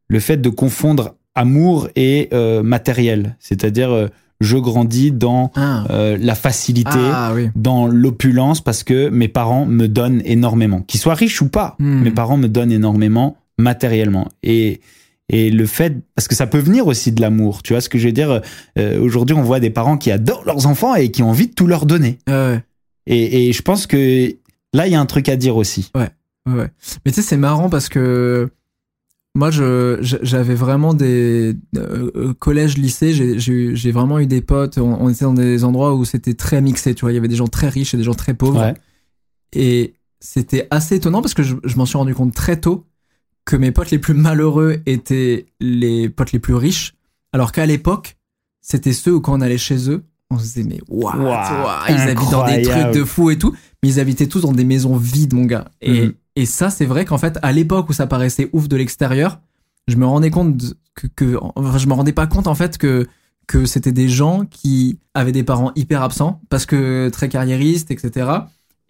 le 0.08 0.20
fait 0.20 0.36
de 0.36 0.48
confondre 0.50 1.14
amour 1.34 1.88
et 1.96 2.28
euh, 2.34 2.62
matériel, 2.62 3.36
c'est-à-dire 3.40 3.90
euh, 3.90 4.08
je 4.40 4.56
grandis 4.58 5.12
dans 5.12 5.50
Ah. 5.56 5.84
euh, 5.90 6.18
la 6.20 6.34
facilité, 6.34 6.90
Ah 6.94 7.32
oui. 7.34 7.48
dans 7.56 7.86
l'opulence, 7.86 8.60
parce 8.60 8.82
que 8.84 9.08
mes 9.08 9.28
parents 9.28 9.64
me 9.64 9.86
donnent 9.86 10.20
énormément. 10.26 10.82
Qu'ils 10.82 11.00
soient 11.00 11.14
riches 11.14 11.40
ou 11.40 11.48
pas, 11.48 11.76
Hmm. 11.78 12.02
mes 12.02 12.10
parents 12.10 12.36
me 12.36 12.48
donnent 12.48 12.72
énormément 12.72 13.36
matériellement. 13.56 14.28
Et, 14.42 14.80
et 15.30 15.50
le 15.50 15.64
fait, 15.66 15.96
parce 16.14 16.28
que 16.28 16.34
ça 16.34 16.46
peut 16.46 16.58
venir 16.58 16.86
aussi 16.86 17.12
de 17.12 17.20
l'amour, 17.22 17.62
tu 17.62 17.72
vois 17.72 17.80
ce 17.80 17.88
que 17.88 17.96
je 17.98 18.06
veux 18.08 18.12
dire 18.12 18.42
Aujourd'hui, 19.00 19.34
on 19.36 19.42
voit 19.42 19.60
des 19.60 19.70
parents 19.70 19.96
qui 19.96 20.10
adorent 20.10 20.44
leurs 20.44 20.66
enfants 20.66 20.94
et 20.96 21.10
qui 21.10 21.22
ont 21.22 21.30
envie 21.30 21.46
de 21.46 21.54
tout 21.54 21.66
leur 21.68 21.86
donner. 21.86 22.18
Ouais. 22.28 22.60
Et, 23.06 23.48
et 23.48 23.52
je 23.52 23.62
pense 23.62 23.86
que 23.86 24.34
là, 24.74 24.86
il 24.86 24.92
y 24.92 24.96
a 24.96 25.00
un 25.00 25.06
truc 25.06 25.28
à 25.30 25.36
dire 25.36 25.56
aussi. 25.56 25.90
Ouais, 25.94 26.08
ouais. 26.46 26.70
Mais 27.04 27.12
tu 27.12 27.16
sais, 27.16 27.22
c'est 27.22 27.36
marrant 27.36 27.68
parce 27.68 27.88
que 27.88 28.50
moi, 29.34 29.50
je, 29.50 29.98
j'avais 30.00 30.54
vraiment 30.54 30.92
des 30.92 31.56
euh, 31.76 32.10
euh, 32.14 32.34
collège, 32.34 32.76
lycée, 32.76 33.14
j'ai, 33.14 33.38
j'ai, 33.74 33.92
vraiment 33.92 34.18
eu 34.18 34.26
des 34.26 34.42
potes. 34.42 34.76
On, 34.76 35.00
on 35.00 35.08
était 35.08 35.24
dans 35.24 35.32
des 35.32 35.64
endroits 35.64 35.94
où 35.94 36.04
c'était 36.04 36.34
très 36.34 36.60
mixé. 36.60 36.94
Tu 36.94 37.02
vois, 37.02 37.12
il 37.12 37.14
y 37.14 37.18
avait 37.18 37.28
des 37.28 37.36
gens 37.36 37.48
très 37.48 37.68
riches 37.68 37.94
et 37.94 37.96
des 37.96 38.02
gens 38.02 38.14
très 38.14 38.34
pauvres. 38.34 38.60
Ouais. 38.60 38.74
Et 39.54 39.94
c'était 40.20 40.68
assez 40.70 40.96
étonnant 40.96 41.22
parce 41.22 41.34
que 41.34 41.42
je, 41.42 41.56
je 41.64 41.76
m'en 41.76 41.86
suis 41.86 41.96
rendu 41.96 42.14
compte 42.14 42.34
très 42.34 42.60
tôt 42.60 42.86
que 43.44 43.56
mes 43.56 43.72
potes 43.72 43.90
les 43.90 43.98
plus 43.98 44.14
malheureux 44.14 44.80
étaient 44.86 45.46
les 45.60 46.08
potes 46.08 46.32
les 46.32 46.38
plus 46.38 46.54
riches, 46.54 46.94
alors 47.32 47.52
qu'à 47.52 47.66
l'époque, 47.66 48.16
c'était 48.60 48.92
ceux 48.92 49.14
où 49.14 49.20
quand 49.20 49.36
on 49.36 49.40
allait 49.40 49.58
chez 49.58 49.90
eux, 49.90 50.04
on 50.30 50.38
se 50.38 50.44
disait 50.44 50.62
mais 50.62 50.78
waouh, 50.88 51.22
Waouh, 51.22 51.68
ils 51.88 51.94
habitent 51.94 52.30
dans 52.30 52.46
des 52.46 52.62
trucs 52.62 52.92
de 52.92 53.04
fou 53.04 53.30
et 53.30 53.38
tout, 53.38 53.54
mais 53.82 53.88
ils 53.88 54.00
habitaient 54.00 54.28
tous 54.28 54.42
dans 54.42 54.52
des 54.52 54.64
maisons 54.64 54.96
vides, 54.96 55.34
mon 55.34 55.44
gars. 55.44 55.70
Et, 55.80 56.06
Mhm. 56.06 56.12
Et 56.36 56.46
ça, 56.46 56.70
c'est 56.70 56.86
vrai 56.86 57.04
qu'en 57.04 57.18
fait, 57.18 57.38
à 57.42 57.52
l'époque 57.52 57.88
où 57.88 57.92
ça 57.92 58.06
paraissait 58.06 58.48
ouf 58.52 58.68
de 58.68 58.76
l'extérieur, 58.76 59.40
je 59.88 59.96
me 59.96 60.06
rendais 60.06 60.30
compte 60.30 60.74
que, 61.16 61.36
enfin, 61.56 61.78
je 61.78 61.86
me 61.86 61.92
rendais 61.94 62.12
pas 62.12 62.26
compte 62.26 62.46
en 62.46 62.54
fait 62.54 62.78
que 62.78 63.06
que 63.48 63.66
c'était 63.66 63.92
des 63.92 64.08
gens 64.08 64.44
qui 64.46 65.00
avaient 65.14 65.32
des 65.32 65.42
parents 65.42 65.72
hyper 65.74 66.02
absents 66.02 66.40
parce 66.48 66.64
que 66.64 67.08
très 67.08 67.28
carriéristes, 67.28 67.90
etc. 67.90 68.30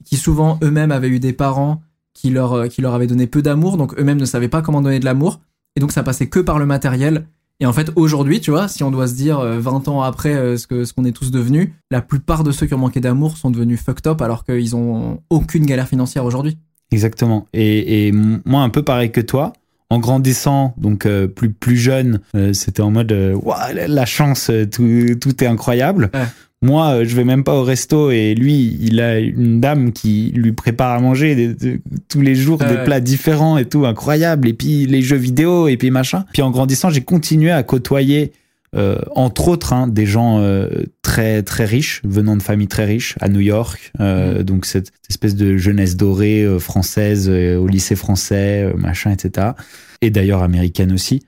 Qui 0.05 0.17
souvent 0.17 0.59
eux-mêmes 0.63 0.93
avaient 0.93 1.09
eu 1.09 1.21
des 1.21 1.33
parents 1.33 1.83
qui 2.13 2.31
leur 2.31 2.53
euh, 2.53 2.67
qui 2.69 2.83
leur 2.83 2.95
avaient 2.95 3.07
donné 3.07 3.27
peu 3.27 3.43
d'amour, 3.43 3.77
donc 3.77 3.99
eux-mêmes 3.99 4.21
ne 4.21 4.25
savaient 4.25 4.49
pas 4.49 4.63
comment 4.63 4.83
donner 4.83 5.01
de 5.01 5.05
l'amour, 5.05 5.41
et 5.75 5.81
donc 5.81 5.91
ça 5.91 6.03
passait 6.03 6.29
que 6.29 6.39
par 6.39 6.59
le 6.59 6.67
matériel. 6.67 7.27
Et 7.61 7.67
en 7.67 7.73
fait, 7.73 7.93
aujourd'hui, 7.97 8.41
tu 8.41 8.51
vois, 8.51 8.69
si 8.69 8.83
on 8.83 8.91
doit 8.91 9.07
se 9.07 9.15
dire 9.15 9.39
euh, 9.39 9.59
20 9.59 9.89
ans 9.89 10.03
après 10.03 10.35
euh, 10.35 10.57
ce 10.57 10.67
que 10.67 10.85
ce 10.85 10.93
qu'on 10.93 11.05
est 11.05 11.13
tous 11.13 11.31
devenus, 11.31 11.71
la 11.91 12.03
plupart 12.03 12.45
de 12.45 12.53
ceux 12.53 12.67
qui 12.67 12.75
ont 12.75 12.79
manqué 12.79 13.01
d'amour 13.01 13.37
sont 13.37 13.51
devenus 13.51 13.81
fucked 13.81 14.07
up 14.07 14.21
alors 14.21 14.45
qu'ils 14.45 14.77
ont 14.77 15.23
aucune 15.31 15.65
galère 15.65 15.89
financière 15.89 16.25
aujourd'hui. 16.25 16.59
Exactement. 16.93 17.47
Et, 17.53 18.07
et 18.09 18.13
moi, 18.13 18.63
un 18.63 18.69
peu 18.69 18.83
pareil 18.83 19.11
que 19.11 19.21
toi, 19.21 19.53
en 19.91 19.99
grandissant, 19.99 20.75
donc 20.79 21.05
euh, 21.07 21.27
plus 21.27 21.51
plus 21.51 21.77
jeune, 21.77 22.21
euh, 22.35 22.53
c'était 22.53 22.81
en 22.83 22.91
mode 22.91 23.13
euh, 23.13 23.37
la, 23.89 24.07
chance, 24.07 24.49
euh, 24.51 24.67
tout, 24.67 25.15
tout 25.21 25.43
est 25.43 25.47
incroyable. 25.47 26.11
Ouais. 26.15 26.21
Moi, 26.65 27.03
je 27.03 27.17
vais 27.17 27.25
même 27.25 27.43
pas 27.43 27.55
au 27.55 27.65
resto 27.65 28.13
et 28.13 28.35
lui, 28.37 28.79
il 28.81 29.01
a 29.01 29.19
une 29.19 29.61
dame 29.61 29.91
qui 29.93 30.31
lui 30.37 30.53
prépare 30.53 30.93
à 30.93 31.01
manger 31.01 31.35
des- 31.35 31.55
de- 31.55 31.81
tous 32.09 32.21
les 32.21 32.37
jours 32.37 32.59
des 32.59 32.85
plats 32.85 33.01
différents 33.01 33.59
et 33.59 33.65
tout, 33.65 33.85
incroyable. 33.85 34.47
Et 34.49 34.53
puis 34.53 34.87
les 34.87 35.03
jeux 35.03 35.17
vidéo 35.17 35.67
et 35.67 35.77
puis 35.77 35.91
machin. 35.91 36.25
Puis 36.33 36.41
en 36.41 36.53
grandissant, 36.53 36.89
j'ai 36.89 37.01
continué 37.01 37.51
à 37.51 37.65
côtoyer, 37.65 38.31
euh, 38.75 38.99
entre 39.14 39.49
autres, 39.49 39.73
hein, 39.73 39.87
des 39.87 40.07
gens 40.07 40.38
euh, 40.41 40.69
très 41.02 41.43
très 41.43 41.64
riches, 41.64 42.00
venant 42.05 42.37
de 42.37 42.43
familles 42.43 42.69
très 42.69 42.85
riches, 42.87 43.17
à 43.21 43.29
New 43.29 43.41
York. 43.41 43.93
Euh, 44.00 44.43
Donc 44.43 44.64
cette 44.67 44.93
espèce 45.11 45.35
de 45.35 45.57
jeunesse 45.57 45.97
dorée 45.97 46.43
euh, 46.43 46.59
française 46.59 47.29
euh, 47.29 47.57
au 47.59 47.67
lycée 47.67 47.97
français, 47.97 48.64
euh, 48.64 48.76
machin, 48.76 49.11
etc. 49.11 49.49
Et 50.00 50.11
d'ailleurs 50.11 50.43
américaine 50.43 50.93
aussi. 50.93 51.23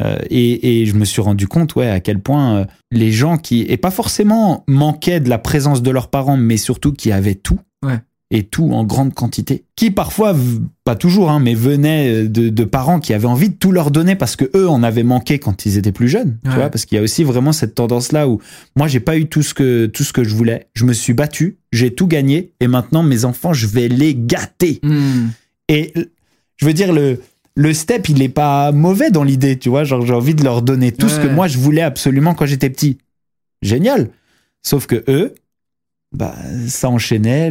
Euh, 0.00 0.18
et, 0.30 0.82
et 0.82 0.86
je 0.86 0.94
me 0.94 1.04
suis 1.04 1.20
rendu 1.20 1.48
compte, 1.48 1.74
ouais, 1.74 1.88
à 1.88 2.00
quel 2.00 2.20
point 2.20 2.58
euh, 2.58 2.64
les 2.92 3.10
gens 3.10 3.38
qui, 3.38 3.62
et 3.68 3.76
pas 3.76 3.90
forcément 3.90 4.62
manquaient 4.68 5.20
de 5.20 5.28
la 5.28 5.38
présence 5.38 5.82
de 5.82 5.90
leurs 5.90 6.08
parents, 6.10 6.36
mais 6.36 6.56
surtout 6.58 6.92
qui 6.92 7.10
avaient 7.12 7.34
tout, 7.34 7.58
Ouais. 7.82 7.98
Et 8.32 8.44
tout 8.44 8.70
en 8.72 8.84
grande 8.84 9.12
quantité, 9.12 9.64
qui 9.74 9.90
parfois, 9.90 10.36
pas 10.84 10.94
toujours, 10.94 11.30
hein, 11.30 11.40
mais 11.40 11.54
venaient 11.54 12.28
de, 12.28 12.48
de 12.48 12.64
parents 12.64 13.00
qui 13.00 13.12
avaient 13.12 13.26
envie 13.26 13.48
de 13.48 13.54
tout 13.54 13.72
leur 13.72 13.90
donner 13.90 14.14
parce 14.14 14.36
que 14.36 14.48
eux 14.54 14.68
en 14.68 14.84
avaient 14.84 15.02
manqué 15.02 15.40
quand 15.40 15.66
ils 15.66 15.78
étaient 15.78 15.90
plus 15.90 16.08
jeunes, 16.08 16.38
tu 16.44 16.50
vois, 16.50 16.70
parce 16.70 16.84
qu'il 16.84 16.96
y 16.96 16.98
a 16.98 17.02
aussi 17.02 17.24
vraiment 17.24 17.52
cette 17.52 17.74
tendance-là 17.74 18.28
où 18.28 18.40
moi 18.76 18.86
j'ai 18.86 19.00
pas 19.00 19.16
eu 19.16 19.26
tout 19.26 19.42
ce 19.42 19.52
que 19.52 19.86
tout 19.86 20.04
ce 20.04 20.12
que 20.12 20.22
je 20.22 20.34
voulais, 20.34 20.68
je 20.74 20.84
me 20.84 20.92
suis 20.92 21.12
battu, 21.12 21.58
j'ai 21.72 21.92
tout 21.92 22.06
gagné, 22.06 22.52
et 22.60 22.68
maintenant 22.68 23.02
mes 23.02 23.24
enfants, 23.24 23.52
je 23.52 23.66
vais 23.66 23.88
les 23.88 24.14
gâter. 24.14 24.78
Hmm. 24.82 25.30
Et 25.68 25.92
euh, 25.96 26.04
je 26.56 26.66
veux 26.66 26.74
dire, 26.74 26.92
le, 26.92 27.20
le 27.56 27.74
step, 27.74 28.08
il 28.08 28.22
est 28.22 28.28
pas 28.28 28.70
mauvais 28.70 29.10
dans 29.10 29.24
l'idée, 29.24 29.58
tu 29.58 29.70
vois. 29.70 29.84
Genre, 29.84 30.04
j'ai 30.04 30.14
envie 30.14 30.34
de 30.34 30.44
leur 30.44 30.62
donner 30.62 30.92
tout 30.92 31.08
ce 31.08 31.18
que 31.18 31.26
moi 31.26 31.48
je 31.48 31.58
voulais 31.58 31.82
absolument 31.82 32.34
quand 32.34 32.46
j'étais 32.46 32.70
petit. 32.70 32.98
Génial. 33.62 34.10
Sauf 34.62 34.86
que 34.86 35.04
eux, 35.08 35.34
bah, 36.12 36.34
ça 36.68 36.90
enchaînait. 36.90 37.50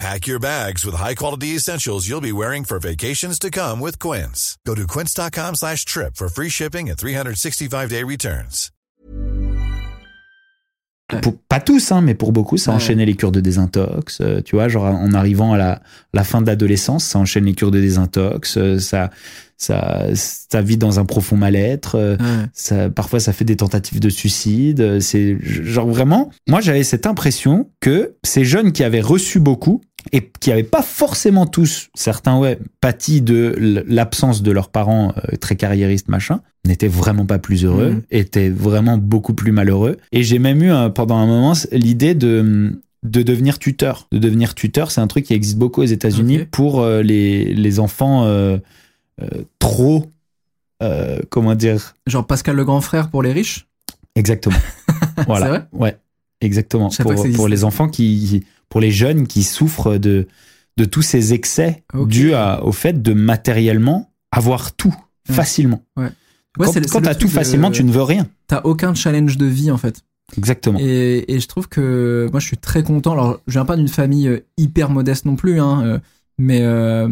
Pack 0.00 0.26
your 0.26 0.38
bags 0.40 0.82
with 0.86 0.94
high-quality 0.96 1.48
essentials 1.56 2.08
you'll 2.08 2.22
be 2.22 2.32
wearing 2.32 2.64
for 2.64 2.78
vacations 2.80 3.38
to 3.38 3.50
come 3.50 3.80
with 3.80 3.98
Quince. 3.98 4.56
Go 4.66 4.74
to 4.74 4.86
quince.com 4.86 5.54
slash 5.56 5.84
trip 5.84 6.16
for 6.16 6.30
free 6.30 6.48
shipping 6.48 6.88
and 6.88 6.96
365-day 6.96 8.02
returns. 8.04 8.70
Pour, 11.22 11.34
pas 11.48 11.58
tous, 11.58 11.90
hein, 11.90 12.02
mais 12.02 12.14
pour 12.14 12.30
beaucoup, 12.30 12.56
ça 12.56 12.70
Ouais. 12.70 12.76
enchaînait 12.76 13.04
les 13.04 13.16
cures 13.16 13.32
de 13.32 13.40
désintox. 13.40 14.20
euh, 14.20 14.40
tu 14.42 14.54
vois, 14.54 14.68
genre 14.68 14.84
en 14.84 15.12
arrivant 15.12 15.52
à 15.52 15.58
la, 15.58 15.82
la 16.14 16.22
fin 16.22 16.40
de 16.40 16.46
l'adolescence, 16.46 17.04
ça 17.04 17.18
enchaîne 17.18 17.44
les 17.46 17.52
cures 17.54 17.72
de 17.72 17.80
désintox. 17.80 18.56
euh, 18.58 18.78
ça, 18.78 19.10
ça, 19.56 20.04
ça 20.14 20.62
vit 20.62 20.76
dans 20.76 21.00
un 21.00 21.04
profond 21.04 21.36
mal-être. 21.36 21.96
euh, 21.96 22.16
Ouais. 22.16 22.46
ça, 22.52 22.88
parfois 22.90 23.18
ça 23.18 23.32
fait 23.32 23.44
des 23.44 23.56
tentatives 23.56 23.98
de 23.98 24.08
suicide. 24.08 24.80
euh, 24.80 25.00
C'est 25.00 25.36
genre 25.42 25.88
vraiment. 25.88 26.30
Moi, 26.48 26.60
j'avais 26.60 26.84
cette 26.84 27.06
impression 27.06 27.68
que 27.80 28.14
ces 28.22 28.44
jeunes 28.44 28.70
qui 28.70 28.84
avaient 28.84 29.00
reçu 29.00 29.40
beaucoup 29.40 29.80
et 30.12 30.30
qui 30.40 30.50
avaient 30.52 30.62
pas 30.62 30.82
forcément 30.82 31.46
tous, 31.46 31.90
certains 31.94 32.38
ouais, 32.38 32.58
pâti 32.80 33.20
de 33.20 33.54
l'absence 33.86 34.42
de 34.42 34.50
leurs 34.52 34.68
parents 34.68 35.12
euh, 35.16 35.36
très 35.36 35.56
carriéristes 35.56 36.08
machin, 36.08 36.40
n'étaient 36.66 36.88
vraiment 36.88 37.26
pas 37.26 37.38
plus 37.38 37.64
heureux, 37.64 37.90
Mhm. 37.90 38.02
étaient 38.10 38.50
vraiment 38.50 38.98
beaucoup 38.98 39.34
plus 39.34 39.52
malheureux. 39.52 39.96
Et 40.12 40.22
j'ai 40.22 40.38
même 40.38 40.62
eu 40.62 40.70
euh, 40.72 40.88
pendant 40.88 41.16
un 41.16 41.26
moment 41.26 41.52
l'idée 41.72 42.14
de 42.14 42.78
de 43.02 43.22
devenir 43.22 43.58
tuteur. 43.58 44.08
De 44.12 44.18
devenir 44.18 44.54
tuteur, 44.54 44.90
c'est 44.90 45.00
un 45.00 45.06
truc 45.06 45.24
qui 45.24 45.32
existe 45.32 45.56
beaucoup 45.56 45.80
aux 45.80 45.86
États-Unis 45.86 46.40
pour 46.50 46.80
euh, 46.82 47.00
les, 47.02 47.54
les 47.54 47.80
enfants 47.80 48.24
euh, 48.26 48.58
trop, 49.58 50.10
comment 51.30 51.54
dire, 51.54 51.94
Genre 52.06 52.26
Pascal 52.26 52.56
le 52.56 52.64
grand 52.64 52.82
frère 52.82 53.08
pour 53.08 53.22
les 53.22 53.32
riches? 53.32 53.66
Exactement. 54.16 54.56
voilà. 55.26 55.46
C'est 55.46 55.50
vrai? 55.50 55.66
Ouais, 55.72 55.96
exactement. 56.42 56.90
Pour, 57.36 57.48
les 57.48 57.64
enfants 57.64 57.88
qui, 57.88 58.44
pour 58.70 58.80
les 58.80 58.90
jeunes 58.90 59.26
qui 59.26 59.42
souffrent 59.42 59.98
de, 59.98 60.26
de 60.78 60.84
tous 60.86 61.02
ces 61.02 61.34
excès 61.34 61.84
dus 62.06 62.32
à- 62.32 62.64
au 62.64 62.72
fait 62.72 63.02
de 63.02 63.12
matériellement 63.12 64.10
avoir 64.32 64.72
tout 64.72 64.94
Ouais. 65.28 65.34
facilement. 65.34 65.82
Ouais, 65.98 66.08
quand 66.58 66.72
quand 66.90 67.00
t'as 67.02 67.14
tout 67.14 67.26
de- 67.26 67.32
facilement, 67.32 67.70
tu 67.70 67.84
ne 67.84 67.92
veux 67.92 68.02
rien. 68.02 68.26
T'as 68.48 68.62
aucun 68.64 68.94
challenge 68.94 69.36
de 69.36 69.44
vie 69.46 69.70
en 69.70 69.76
fait. 69.76 70.02
Exactement. 70.38 70.78
Et, 70.80 71.24
et 71.32 71.40
je 71.40 71.46
trouve 71.48 71.68
que 71.68 72.28
moi 72.30 72.40
je 72.40 72.46
suis 72.46 72.56
très 72.56 72.82
content. 72.82 73.12
Alors 73.12 73.40
je 73.46 73.52
viens 73.52 73.64
pas 73.66 73.76
d'une 73.76 73.88
famille 73.88 74.28
euh, 74.28 74.40
hyper 74.56 74.88
modeste 74.90 75.26
non 75.26 75.36
plus, 75.36 75.60
hein, 75.60 75.82
euh, 75.84 75.98
mais 76.40 76.60
euh, 76.62 77.06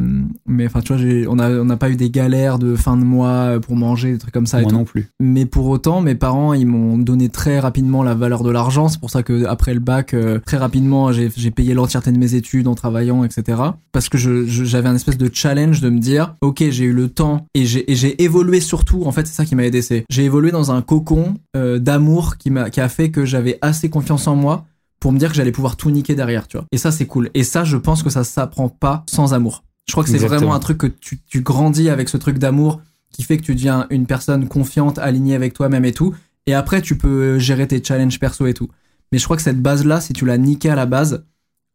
mais 0.47 0.67
enfin 0.67 0.81
tu 0.81 0.93
vois, 0.95 1.03
on 1.33 1.39
a 1.39 1.51
on 1.51 1.65
n'a 1.67 1.77
pas 1.77 1.91
eu 1.91 1.97
des 1.97 2.11
galères 2.11 2.59
de 2.59 2.75
fin 2.75 2.97
de 2.97 3.05
mois 3.05 3.29
euh, 3.29 3.61
pour 3.61 3.77
manger, 3.77 4.13
des 4.13 4.19
trucs 4.19 4.33
comme 4.35 4.47
ça. 4.47 4.59
et 4.59 4.63
Moi 4.63 4.71
tout. 4.71 4.77
non 4.79 4.85
plus. 4.85 5.09
Mais 5.21 5.45
pour 5.47 5.67
autant, 5.69 6.01
mes 6.01 6.15
parents, 6.15 6.55
ils 6.55 6.67
m'ont 6.67 6.97
donné 6.99 7.29
très 7.29 7.61
rapidement 7.61 8.03
la 8.03 8.15
valeur 8.15 8.43
de 8.43 8.51
l'argent. 8.51 8.89
C'est 8.89 8.99
pour 9.01 9.11
ça 9.11 9.23
que 9.23 9.45
après 9.45 9.75
le 9.75 9.81
bac, 9.81 10.15
euh, 10.15 10.39
très 10.45 10.57
rapidement, 10.57 11.13
j'ai 11.13 11.29
payé 11.51 11.75
l'entièreté 11.75 12.11
de 12.11 12.19
mes 12.19 12.35
études 12.35 12.67
en 12.69 12.75
travaillant, 12.75 13.23
etc. 13.25 13.61
Parce 13.93 14.09
que 14.09 14.17
je- 14.19 14.47
je- 14.47 14.65
j'avais 14.65 14.89
un 14.89 14.95
espèce 14.95 15.19
de 15.19 15.31
challenge 15.33 15.81
de 15.81 15.91
me 15.91 15.99
dire, 15.99 16.35
ok, 16.41 16.65
j'ai 16.71 16.85
eu 16.85 16.93
le 16.93 17.09
temps 17.09 17.47
et 17.55 17.67
j'ai 17.67 18.23
évolué 18.23 18.61
surtout. 18.61 19.03
En 19.05 19.13
fait, 19.13 19.27
c'est 19.27 19.35
ça 19.35 19.45
qui 19.45 19.55
m'a 19.55 19.65
aidé. 19.65 19.83
C'est 19.83 20.05
j'ai 20.09 20.25
évolué 20.25 20.51
dans 20.51 20.73
un 20.73 20.81
cocon 20.83 21.35
euh, 21.57 21.79
d'amour 21.79 22.37
qui 22.39 22.51
m'a 22.51 22.71
qui 22.71 22.81
a 22.81 22.89
fait 22.89 23.11
que 23.11 23.25
j'avais 23.25 23.59
assez 23.61 23.91
confiance 23.91 24.27
en 24.27 24.37
moi 24.37 24.65
pour 25.01 25.13
me 25.13 25.19
dire 25.19 25.31
que 25.31 25.37
j'allais 25.37 25.53
pouvoir 25.53 25.77
tout 25.77 25.91
niquer 25.91 26.15
derrière, 26.15 26.49
tu 26.49 26.57
vois. 26.57 26.67
Et 26.73 26.79
ça, 26.79 26.91
c'est 26.91 27.07
cool. 27.07 27.31
Et 27.35 27.45
ça, 27.45 27.65
je 27.65 27.77
pense 27.77 28.03
que 28.03 28.11
ça 28.11 28.25
s'apprend 28.25 28.69
pas 28.69 29.05
sans 29.09 29.35
amour. 29.35 29.63
Je 29.87 29.93
crois 29.93 30.05
que 30.05 30.11
c'est 30.11 30.19
vraiment 30.19 30.55
un 30.55 30.59
truc 30.59 30.79
que 30.79 30.87
tu, 30.87 31.21
tu 31.21 31.41
grandis 31.41 31.89
avec 31.89 32.09
ce 32.09 32.17
truc 32.17 32.39
d'amour 32.39 32.81
qui 33.11 33.23
fait 33.23 33.37
que 33.39 33.43
tu 33.43 33.55
deviens 33.55 33.87
une 33.91 34.07
personne 34.07 34.47
confiante, 34.49 34.99
alignée 34.99 35.35
avec 35.35 35.55
toi-même 35.55 35.85
et 35.85 35.93
tout. 35.93 36.15
Et 36.47 36.55
après, 36.55 36.83
tu 36.83 36.97
peux 36.97 37.39
gérer 37.39 37.67
tes 37.67 37.83
challenges 37.83 38.19
perso 38.19 38.47
et 38.47 38.55
tout. 38.55 38.69
Mais 39.13 39.19
je 39.19 39.25
crois 39.25 39.37
que 39.37 39.43
cette 39.43 39.63
base-là, 39.63 40.01
si 40.01 40.13
tu 40.13 40.27
l'as 40.27 40.37
niquée 40.37 40.69
à 40.69 40.75
la 40.75 40.85
base, 40.85 41.25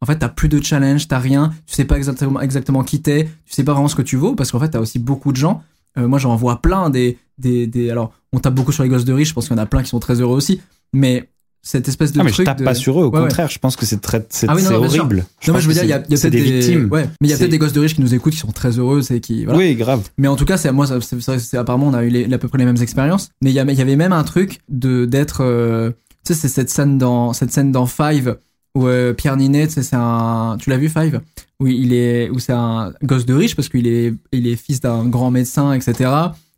en 0.02 0.06
fait, 0.06 0.18
t'as 0.18 0.30
plus 0.30 0.50
de 0.50 0.62
challenge, 0.62 1.08
t'as 1.08 1.18
rien, 1.18 1.52
tu 1.66 1.74
sais 1.74 1.86
pas 1.86 1.98
exactement, 1.98 2.42
exactement 2.42 2.84
qui 2.84 3.02
t'es, 3.02 3.30
tu 3.46 3.54
sais 3.54 3.64
pas 3.64 3.72
vraiment 3.74 3.88
ce 3.88 3.96
que 3.96 4.02
tu 4.02 4.18
vaux, 4.18 4.36
parce 4.36 4.52
qu'en 4.52 4.60
fait, 4.60 4.70
t'as 4.70 4.80
aussi 4.80 5.00
beaucoup 5.00 5.32
de 5.32 5.38
gens. 5.38 5.64
euh, 5.98 6.08
moi, 6.08 6.20
j'en 6.20 6.36
vois 6.36 6.62
plein 6.62 6.90
des, 6.90 7.18
des, 7.38 7.66
des. 7.68 7.90
Alors, 7.90 8.14
on 8.32 8.40
tape 8.40 8.54
beaucoup 8.54 8.72
sur 8.72 8.84
les 8.84 8.90
gosses 8.90 9.06
de 9.06 9.14
riches, 9.14 9.30
je 9.30 9.34
pense 9.34 9.48
qu'il 9.48 9.56
y 9.58 9.60
en 9.60 9.64
a 9.64 9.66
plein 9.66 9.82
qui 9.82 9.90
sont 9.90 10.00
très 10.00 10.22
heureux 10.22 10.36
aussi, 10.36 10.62
mais 10.92 11.30
cette 11.66 11.88
espèce 11.88 12.12
de 12.12 12.20
Ah, 12.20 12.24
mais 12.24 12.30
je 12.30 12.34
truc. 12.36 12.46
tape 12.46 12.60
de- 12.60 12.66
pas 12.66 12.76
sur 12.76 13.00
eux, 13.02 13.06
au 13.06 13.10
Ouais, 13.10 13.16
ouais. 13.20 13.22
contraire, 13.24 13.50
je 13.50 13.58
pense 13.58 13.76
que 13.78 13.86
c'est 13.86 14.02
très, 14.02 14.24
c'est 14.30 14.48
Ah 14.50 14.54
oui, 14.56 14.66
horrible. 14.68 15.26
Je 15.40 15.50
Non, 15.50 15.56
mais 15.58 15.62
je 15.64 15.68
veux 15.70 15.74
dire, 15.74 15.84
il 15.86 15.90
y 15.90 15.94
a, 15.94 15.96
a 15.96 16.00
peut-être 16.02 16.30
des 16.30 16.42
victimes. 16.42 16.90
Ouais, 16.92 17.08
mais 17.22 17.28
il 17.30 17.32
y 17.32 17.34
a 17.34 17.38
peut-être 17.38 17.50
des 17.52 17.58
gosses 17.58 17.72
de 17.74 17.80
riches 17.80 17.96
qui 17.96 18.02
nous 18.02 18.14
écoutent, 18.14 18.34
qui 18.34 18.40
sont 18.40 18.52
très 18.52 18.78
heureux, 18.78 19.02
c'est 19.02 19.20
qui. 19.22 19.46
Voilà. 19.46 19.58
Oui, 19.60 19.74
grave. 19.76 20.02
Mais 20.18 20.28
en 20.28 20.36
tout 20.36 20.46
cas, 20.46 20.58
c'est 20.58 20.72
moi, 20.74 20.86
c'est 20.88 21.58
apparemment 21.58 21.88
on 21.88 21.94
a 21.94 22.04
eu 22.04 22.10
les- 22.10 22.32
à 22.34 22.38
peu 22.38 22.48
près 22.50 22.58
les 22.58 22.66
mêmes 22.66 22.82
expériences. 22.82 23.30
Mais 23.42 23.50
il 23.52 23.54
y, 23.54 23.56
y 23.56 23.82
avait 23.82 23.96
même 23.96 24.14
un 24.14 24.24
truc 24.24 24.60
de 24.70 25.06
d'être, 25.06 25.38
euh, 25.42 25.92
tu 26.26 26.34
sais, 26.34 26.40
c'est 26.40 26.50
cette 26.50 26.70
scène 26.70 26.98
dans 26.98 27.32
cette 27.34 27.52
scène 27.54 27.72
dans 27.72 27.86
Five 27.86 28.38
où 28.76 28.88
euh, 28.88 29.14
Pierre 29.14 29.38
Ninet, 29.38 29.70
c'est 29.70 29.88
un, 29.94 30.58
tu 30.60 30.70
l'as 30.70 30.78
vu 30.78 30.90
Five, 30.90 31.22
où 31.62 31.68
il 31.68 31.94
est, 31.94 32.30
où 32.30 32.40
c'est 32.40 32.54
un 32.54 32.92
gosse 33.04 33.26
de 33.26 33.34
riche 33.36 33.56
parce 33.56 33.70
qu'il 33.70 33.88
est, 33.88 34.14
il 34.34 34.48
est 34.48 34.56
fils 34.58 34.82
d'un 34.82 35.06
grand 35.06 35.32
médecin, 35.32 35.72
etc. 35.74 36.10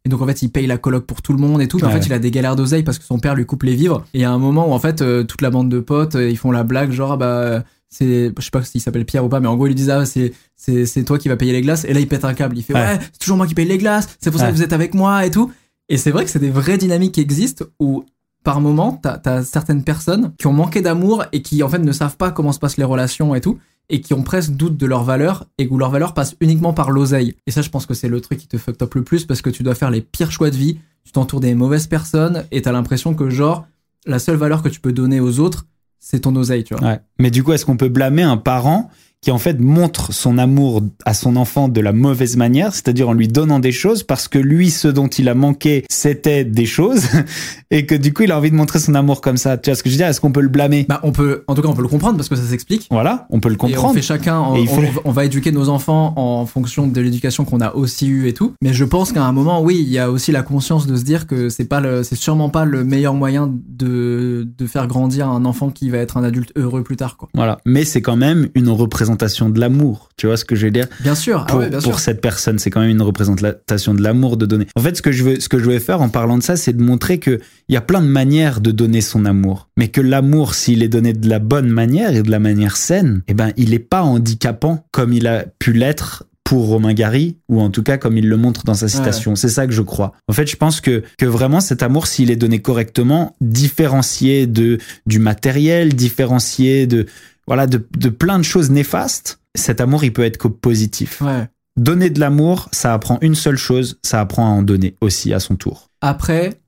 Et 0.05 0.09
donc 0.09 0.21
en 0.21 0.27
fait, 0.27 0.41
il 0.43 0.49
paye 0.49 0.67
la 0.67 0.77
coloc 0.77 1.05
pour 1.05 1.21
tout 1.21 1.33
le 1.33 1.39
monde 1.39 1.61
et 1.61 1.67
tout. 1.67 1.77
Mais 1.77 1.83
en 1.83 1.87
Ouais. 1.87 1.99
fait, 1.99 2.05
il 2.05 2.13
a 2.13 2.19
des 2.19 2.31
galères 2.31 2.55
d'oseille 2.55 2.83
parce 2.83 2.99
que 2.99 3.05
son 3.05 3.17
père 3.19 3.35
lui 3.35 3.45
coupe 3.45 3.63
les 3.63 3.75
vivres. 3.75 4.05
Et 4.13 4.19
il 4.19 4.21
y 4.21 4.25
a 4.25 4.31
un 4.31 4.37
moment 4.37 4.69
où 4.69 4.73
en 4.73 4.79
fait, 4.79 5.01
euh, 5.01 5.23
toute 5.23 5.41
la 5.41 5.49
bande 5.49 5.69
de 5.69 5.79
potes, 5.79 6.15
euh, 6.15 6.29
ils 6.29 6.37
font 6.37 6.51
la 6.51 6.63
blague 6.63 6.91
genre 6.91 7.13
ah 7.13 7.17
bah 7.17 7.63
c'est, 7.89 8.31
je 8.37 8.43
sais 8.43 8.51
pas 8.51 8.63
s'il 8.63 8.81
s'appelle 8.81 9.05
Pierre 9.05 9.23
ou 9.25 9.29
pas, 9.29 9.39
mais 9.39 9.47
en 9.47 9.55
gros, 9.55 9.65
ils 9.67 9.69
lui 9.69 9.75
disent 9.75 9.89
ah 9.89 10.05
c'est 10.05 10.33
c'est 10.55 10.85
c'est 10.85 11.03
toi 11.03 11.17
qui 11.17 11.27
vas 11.29 11.37
payer 11.37 11.53
les 11.53 11.61
glaces. 11.61 11.85
Et 11.85 11.93
là, 11.93 11.99
il 11.99 12.07
pète 12.07 12.23
un 12.25 12.33
câble. 12.33 12.57
Il 12.57 12.61
fait 12.63 12.73
ouais, 12.73 12.79
Ouais. 12.81 12.99
c'est 13.11 13.19
toujours 13.19 13.37
moi 13.37 13.47
qui 13.47 13.55
paye 13.55 13.65
les 13.67 13.77
glaces. 13.77 14.07
C'est 14.19 14.31
pour 14.31 14.39
ça 14.39 14.47
que 14.51 14.55
vous 14.55 14.63
êtes 14.63 14.73
avec 14.73 14.93
moi 14.93 15.25
et 15.25 15.31
tout. 15.31 15.51
Et 15.89 15.97
c'est 15.97 16.11
vrai 16.11 16.23
que 16.25 16.29
c'est 16.31 16.39
des 16.39 16.49
vraies 16.49 16.77
dynamiques 16.77 17.13
qui 17.13 17.21
existent 17.21 17.65
où 17.79 18.03
par 18.45 18.61
moment, 18.61 18.97
t'as 19.01 19.19
as 19.25 19.43
certaines 19.43 19.83
personnes 19.83 20.31
qui 20.37 20.45
ont 20.45 20.53
manqué 20.53 20.81
d'amour 20.81 21.25
et 21.33 21.41
qui 21.41 21.63
en 21.63 21.67
fait 21.67 21.79
ne 21.79 21.91
savent 21.91 22.15
pas 22.15 22.31
comment 22.31 22.51
se 22.51 22.59
passent 22.59 22.77
les 22.77 22.83
relations 22.83 23.33
et 23.33 23.41
tout, 23.41 23.57
et 23.89 24.01
qui 24.01 24.13
ont 24.13 24.21
presque 24.21 24.51
doute 24.51 24.77
de 24.77 24.85
leur 24.85 25.03
valeur 25.03 25.45
et 25.57 25.67
où 25.67 25.77
leur 25.79 25.89
valeur 25.89 26.13
passe 26.13 26.35
uniquement 26.39 26.71
par 26.71 26.91
l'oseille. 26.91 27.35
Et 27.47 27.51
ça, 27.51 27.63
je 27.63 27.69
pense 27.69 27.87
que 27.87 27.95
c'est 27.95 28.07
le 28.07 28.21
truc 28.21 28.39
qui 28.39 28.47
te 28.47 28.57
fuck 28.57 28.79
up 28.81 28.93
le 28.93 29.03
plus 29.03 29.25
parce 29.25 29.41
que 29.41 29.49
tu 29.49 29.63
dois 29.63 29.73
faire 29.73 29.89
les 29.89 30.01
pires 30.01 30.31
choix 30.31 30.51
de 30.51 30.55
vie, 30.55 30.77
tu 31.03 31.11
t'entoures 31.11 31.39
des 31.39 31.55
mauvaises 31.55 31.87
personnes 31.87 32.45
et 32.51 32.61
t'as 32.61 32.71
l'impression 32.71 33.15
que 33.15 33.31
genre 33.31 33.67
la 34.05 34.19
seule 34.19 34.37
valeur 34.37 34.61
que 34.61 34.69
tu 34.69 34.79
peux 34.79 34.93
donner 34.93 35.19
aux 35.19 35.39
autres, 35.39 35.65
c'est 35.99 36.19
ton 36.19 36.35
oseille, 36.35 36.63
tu 36.63 36.75
vois. 36.75 36.87
Mais 37.19 37.31
du 37.31 37.43
coup, 37.43 37.53
est-ce 37.53 37.65
qu'on 37.65 37.77
peut 37.77 37.89
blâmer 37.89 38.23
un 38.23 38.37
parent 38.37 38.89
qui 39.21 39.31
en 39.31 39.39
fait 39.39 39.59
montre 39.59 40.13
son 40.13 40.37
amour 40.37 40.83
à 41.03 41.15
son 41.15 41.35
enfant 41.35 41.67
de 41.67 41.81
la 41.81 41.93
mauvaise 41.93 42.37
manière, 42.37 42.73
c'est-à-dire 42.73 43.09
en 43.09 43.13
lui 43.13 43.27
donnant 43.27 43.57
des 43.59 43.71
choses 43.71 44.03
parce 44.03 44.27
que 44.27 44.37
lui, 44.37 44.69
ce 44.69 44.87
dont 44.87 45.07
il 45.07 45.27
a 45.29 45.33
manqué, 45.33 45.83
c'était 45.89 46.43
des 46.43 46.67
choses, 46.67 47.05
et 47.71 47.87
que 47.87 47.95
du 47.95 48.13
coup, 48.13 48.21
il 48.21 48.31
a 48.31 48.37
envie 48.37 48.51
de 48.51 48.55
montrer 48.55 48.77
son 48.77 48.93
amour 48.93 49.21
comme 49.21 49.37
ça? 49.37 49.57
Tu 49.57 49.71
vois 49.71 49.75
ce 49.75 49.81
que 49.81 49.89
je 49.89 49.95
veux 49.95 49.97
dire? 49.97 50.05
Est-ce 50.07 50.21
qu'on 50.21 50.31
peut 50.31 50.41
le 50.41 50.47
blâmer? 50.49 50.85
Bah, 50.87 50.99
on 51.01 51.11
peut, 51.11 51.43
en 51.47 51.55
tout 51.55 51.63
cas, 51.63 51.69
on 51.69 51.73
peut 51.73 51.81
le 51.81 51.87
comprendre 51.87 52.17
parce 52.17 52.29
que 52.29 52.35
ça 52.35 52.43
s'explique. 52.43 52.87
Voilà, 52.91 53.25
on 53.31 53.39
peut 53.39 53.49
le 53.49 53.55
Et 53.55 53.57
on 53.63 53.65
comprendre. 53.67 53.95
fait 53.95 54.03
chacun, 54.03 54.43
faut- 54.67 54.81
on- 54.81 55.01
on 55.05 55.11
va 55.11 55.25
éduquer 55.25 55.51
nos 55.51 55.69
enfants 55.69 56.13
en 56.17 56.45
fonction 56.45 56.85
de 56.85 57.01
l'éducation 57.01 57.45
qu'on 57.45 57.61
a 57.61 57.73
aussi 57.73 58.05
eue 58.07 58.27
et 58.27 58.33
tout. 58.33 58.53
Mais 58.61 58.73
je 58.73 58.83
pense 58.85 59.11
qu'à 59.11 59.23
un 59.25 59.31
moment, 59.31 59.59
oui, 59.63 59.77
il 59.81 59.89
y 59.91 59.97
a 59.97 60.11
aussi 60.11 60.33
la 60.33 60.43
conscience 60.43 60.85
de 60.85 60.95
se 60.97 61.03
dire 61.03 61.25
que 61.25 61.49
c'est 61.49 61.65
pas 61.65 61.79
le, 61.79 62.03
c'est 62.03 62.15
sûrement 62.15 62.49
pas 62.49 62.65
le 62.65 62.83
meilleur 62.83 63.15
moyen 63.15 63.51
de, 63.79 64.47
de 64.55 64.67
faire 64.67 64.85
grandir 64.87 65.27
un 65.29 65.45
enfant 65.45 65.71
qui 65.71 65.89
va 65.89 65.97
être 65.97 66.17
un 66.17 66.23
adulte 66.23 66.51
heureux 66.55 66.83
plus 66.83 66.95
tard, 66.95 67.04
quoi. 67.13 67.29
Voilà. 67.33 67.59
Mais 67.65 67.85
c'est 67.85 68.01
quand 68.01 68.17
même 68.17 68.49
une 68.55 68.69
représentation 68.69 69.49
de 69.49 69.59
l'amour. 69.59 70.09
Tu 70.17 70.27
vois 70.27 70.37
ce 70.37 70.45
que 70.45 70.55
je 70.55 70.65
veux 70.65 70.71
dire? 70.71 70.87
Bien 71.01 71.15
sûr, 71.15 71.43
ah 71.43 71.45
pour, 71.49 71.59
ouais, 71.59 71.69
bien 71.69 71.79
pour 71.79 71.93
sûr. 71.93 71.99
cette 71.99 72.21
personne. 72.21 72.59
C'est 72.59 72.69
quand 72.69 72.81
même 72.81 72.89
une 72.89 73.01
représentation 73.01 73.93
de 73.93 74.01
l'amour 74.01 74.37
de 74.37 74.45
donner. 74.45 74.67
En 74.75 74.81
fait, 74.81 74.97
ce 74.97 75.01
que 75.01 75.11
je 75.11 75.23
veux, 75.23 75.39
ce 75.39 75.49
que 75.49 75.59
je 75.59 75.63
voulais 75.63 75.79
faire 75.79 76.01
en 76.01 76.09
parlant 76.09 76.37
de 76.37 76.43
ça, 76.43 76.55
c'est 76.55 76.73
de 76.73 76.81
montrer 76.81 77.19
que 77.19 77.39
il 77.67 77.73
y 77.73 77.77
a 77.77 77.81
plein 77.81 78.01
de 78.01 78.07
manières 78.07 78.61
de 78.61 78.71
donner 78.71 79.01
son 79.01 79.25
amour. 79.25 79.69
Mais 79.77 79.89
que 79.89 80.01
l'amour, 80.01 80.55
s'il 80.55 80.83
est 80.83 80.87
donné 80.87 81.13
de 81.13 81.29
la 81.29 81.39
bonne 81.39 81.69
manière 81.69 82.15
et 82.15 82.23
de 82.23 82.31
la 82.31 82.39
manière 82.39 82.77
saine, 82.77 83.21
eh 83.27 83.33
ben, 83.33 83.51
il 83.57 83.73
est 83.73 83.79
pas 83.79 84.01
handicapant 84.03 84.87
comme 84.91 85.13
il 85.13 85.27
a 85.27 85.45
pu 85.59 85.73
l'être 85.73 86.25
pour 86.45 86.67
Romain 86.67 86.93
Gary, 86.93 87.37
ou 87.49 87.59
en 87.59 87.71
tout 87.71 87.83
cas 87.83 87.97
comme 87.97 88.17
il 88.17 88.29
le 88.29 88.37
montre 88.37 88.63
dans 88.63 88.75
sa 88.75 88.87
citation. 88.87 89.35
C'est 89.35 89.49
ça 89.49 89.65
que 89.65 89.73
je 89.73 89.81
crois. 89.81 90.13
En 90.27 90.33
fait, 90.33 90.47
je 90.47 90.55
pense 90.55 90.79
que, 90.79 91.03
que 91.17 91.25
vraiment 91.25 91.59
cet 91.59 91.83
amour, 91.83 92.05
s'il 92.07 92.29
est 92.29 92.35
donné 92.35 92.61
correctement, 92.61 93.35
différencié 93.41 94.45
de, 94.45 94.77
du 95.07 95.17
matériel, 95.19 95.95
différencié 95.95 96.85
de, 96.85 97.07
voilà, 97.47 97.65
de, 97.65 97.85
de 97.97 98.09
plein 98.09 98.37
de 98.37 98.43
choses 98.43 98.69
néfastes, 98.69 99.39
cet 99.55 99.81
amour, 99.81 100.03
il 100.03 100.13
peut 100.13 100.23
être 100.23 100.37
que 100.37 100.47
positif. 100.47 101.19
Ouais. 101.21 101.49
Donner 101.77 102.11
de 102.11 102.19
l'amour, 102.19 102.69
ça 102.71 102.93
apprend 102.93 103.17
une 103.21 103.35
seule 103.35 103.57
chose, 103.57 103.97
ça 104.03 104.21
apprend 104.21 104.45
à 104.45 104.51
en 104.51 104.61
donner 104.61 104.95
aussi 105.01 105.33
à 105.33 105.39
son 105.39 105.55
tour. 105.55 105.89
Après, 106.01 106.61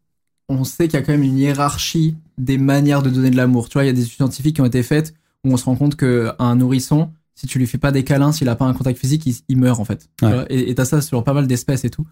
on 0.49 0.63
sait 0.63 0.87
qu'il 0.87 0.99
y 0.99 1.03
a 1.03 1.05
quand 1.05 1.11
même 1.11 1.23
une 1.23 1.37
hiérarchie 1.37 2.17
des 2.39 2.57
manières 2.57 3.03
de 3.03 3.11
donner 3.11 3.29
de 3.29 3.37
l'amour. 3.37 3.69
Tu 3.69 3.73
vois, 3.73 3.83
il 3.83 3.87
y 3.87 3.91
a 3.91 3.93
des 3.93 4.01
études 4.01 4.17
scientifiques 4.17 4.55
qui 4.55 4.61
ont 4.61 4.65
été 4.65 4.81
faites 4.81 5.13
où 5.45 5.53
on 5.53 5.57
se 5.57 5.65
rend 5.65 5.75
compte 5.75 5.95
qu'un 5.95 6.55
nourrisson, 6.55 7.11
si 7.39 7.45
tu 7.45 7.60
lui 7.60 7.67
fais 7.67 7.78
pas 7.78 7.91
des 7.91 8.04
câlins, 8.04 8.32
s'il 8.32 8.50
a 8.50 8.56
pas 8.56 8.65
un 8.65 8.73
contact 8.73 8.97
physique, 9.00 9.23
il, 9.28 9.36
il 9.47 9.58
meurt 9.58 9.80
en 9.80 9.86
fait. 9.86 10.10
Ouais. 10.23 10.45
Et 10.50 10.73
t'as 10.73 10.86
ça 10.86 11.02
sur 11.02 11.23
pas 11.23 11.34
mal 11.34 11.45
d'espèces 11.45 11.86
et 11.86 11.91
tout. 11.91 12.06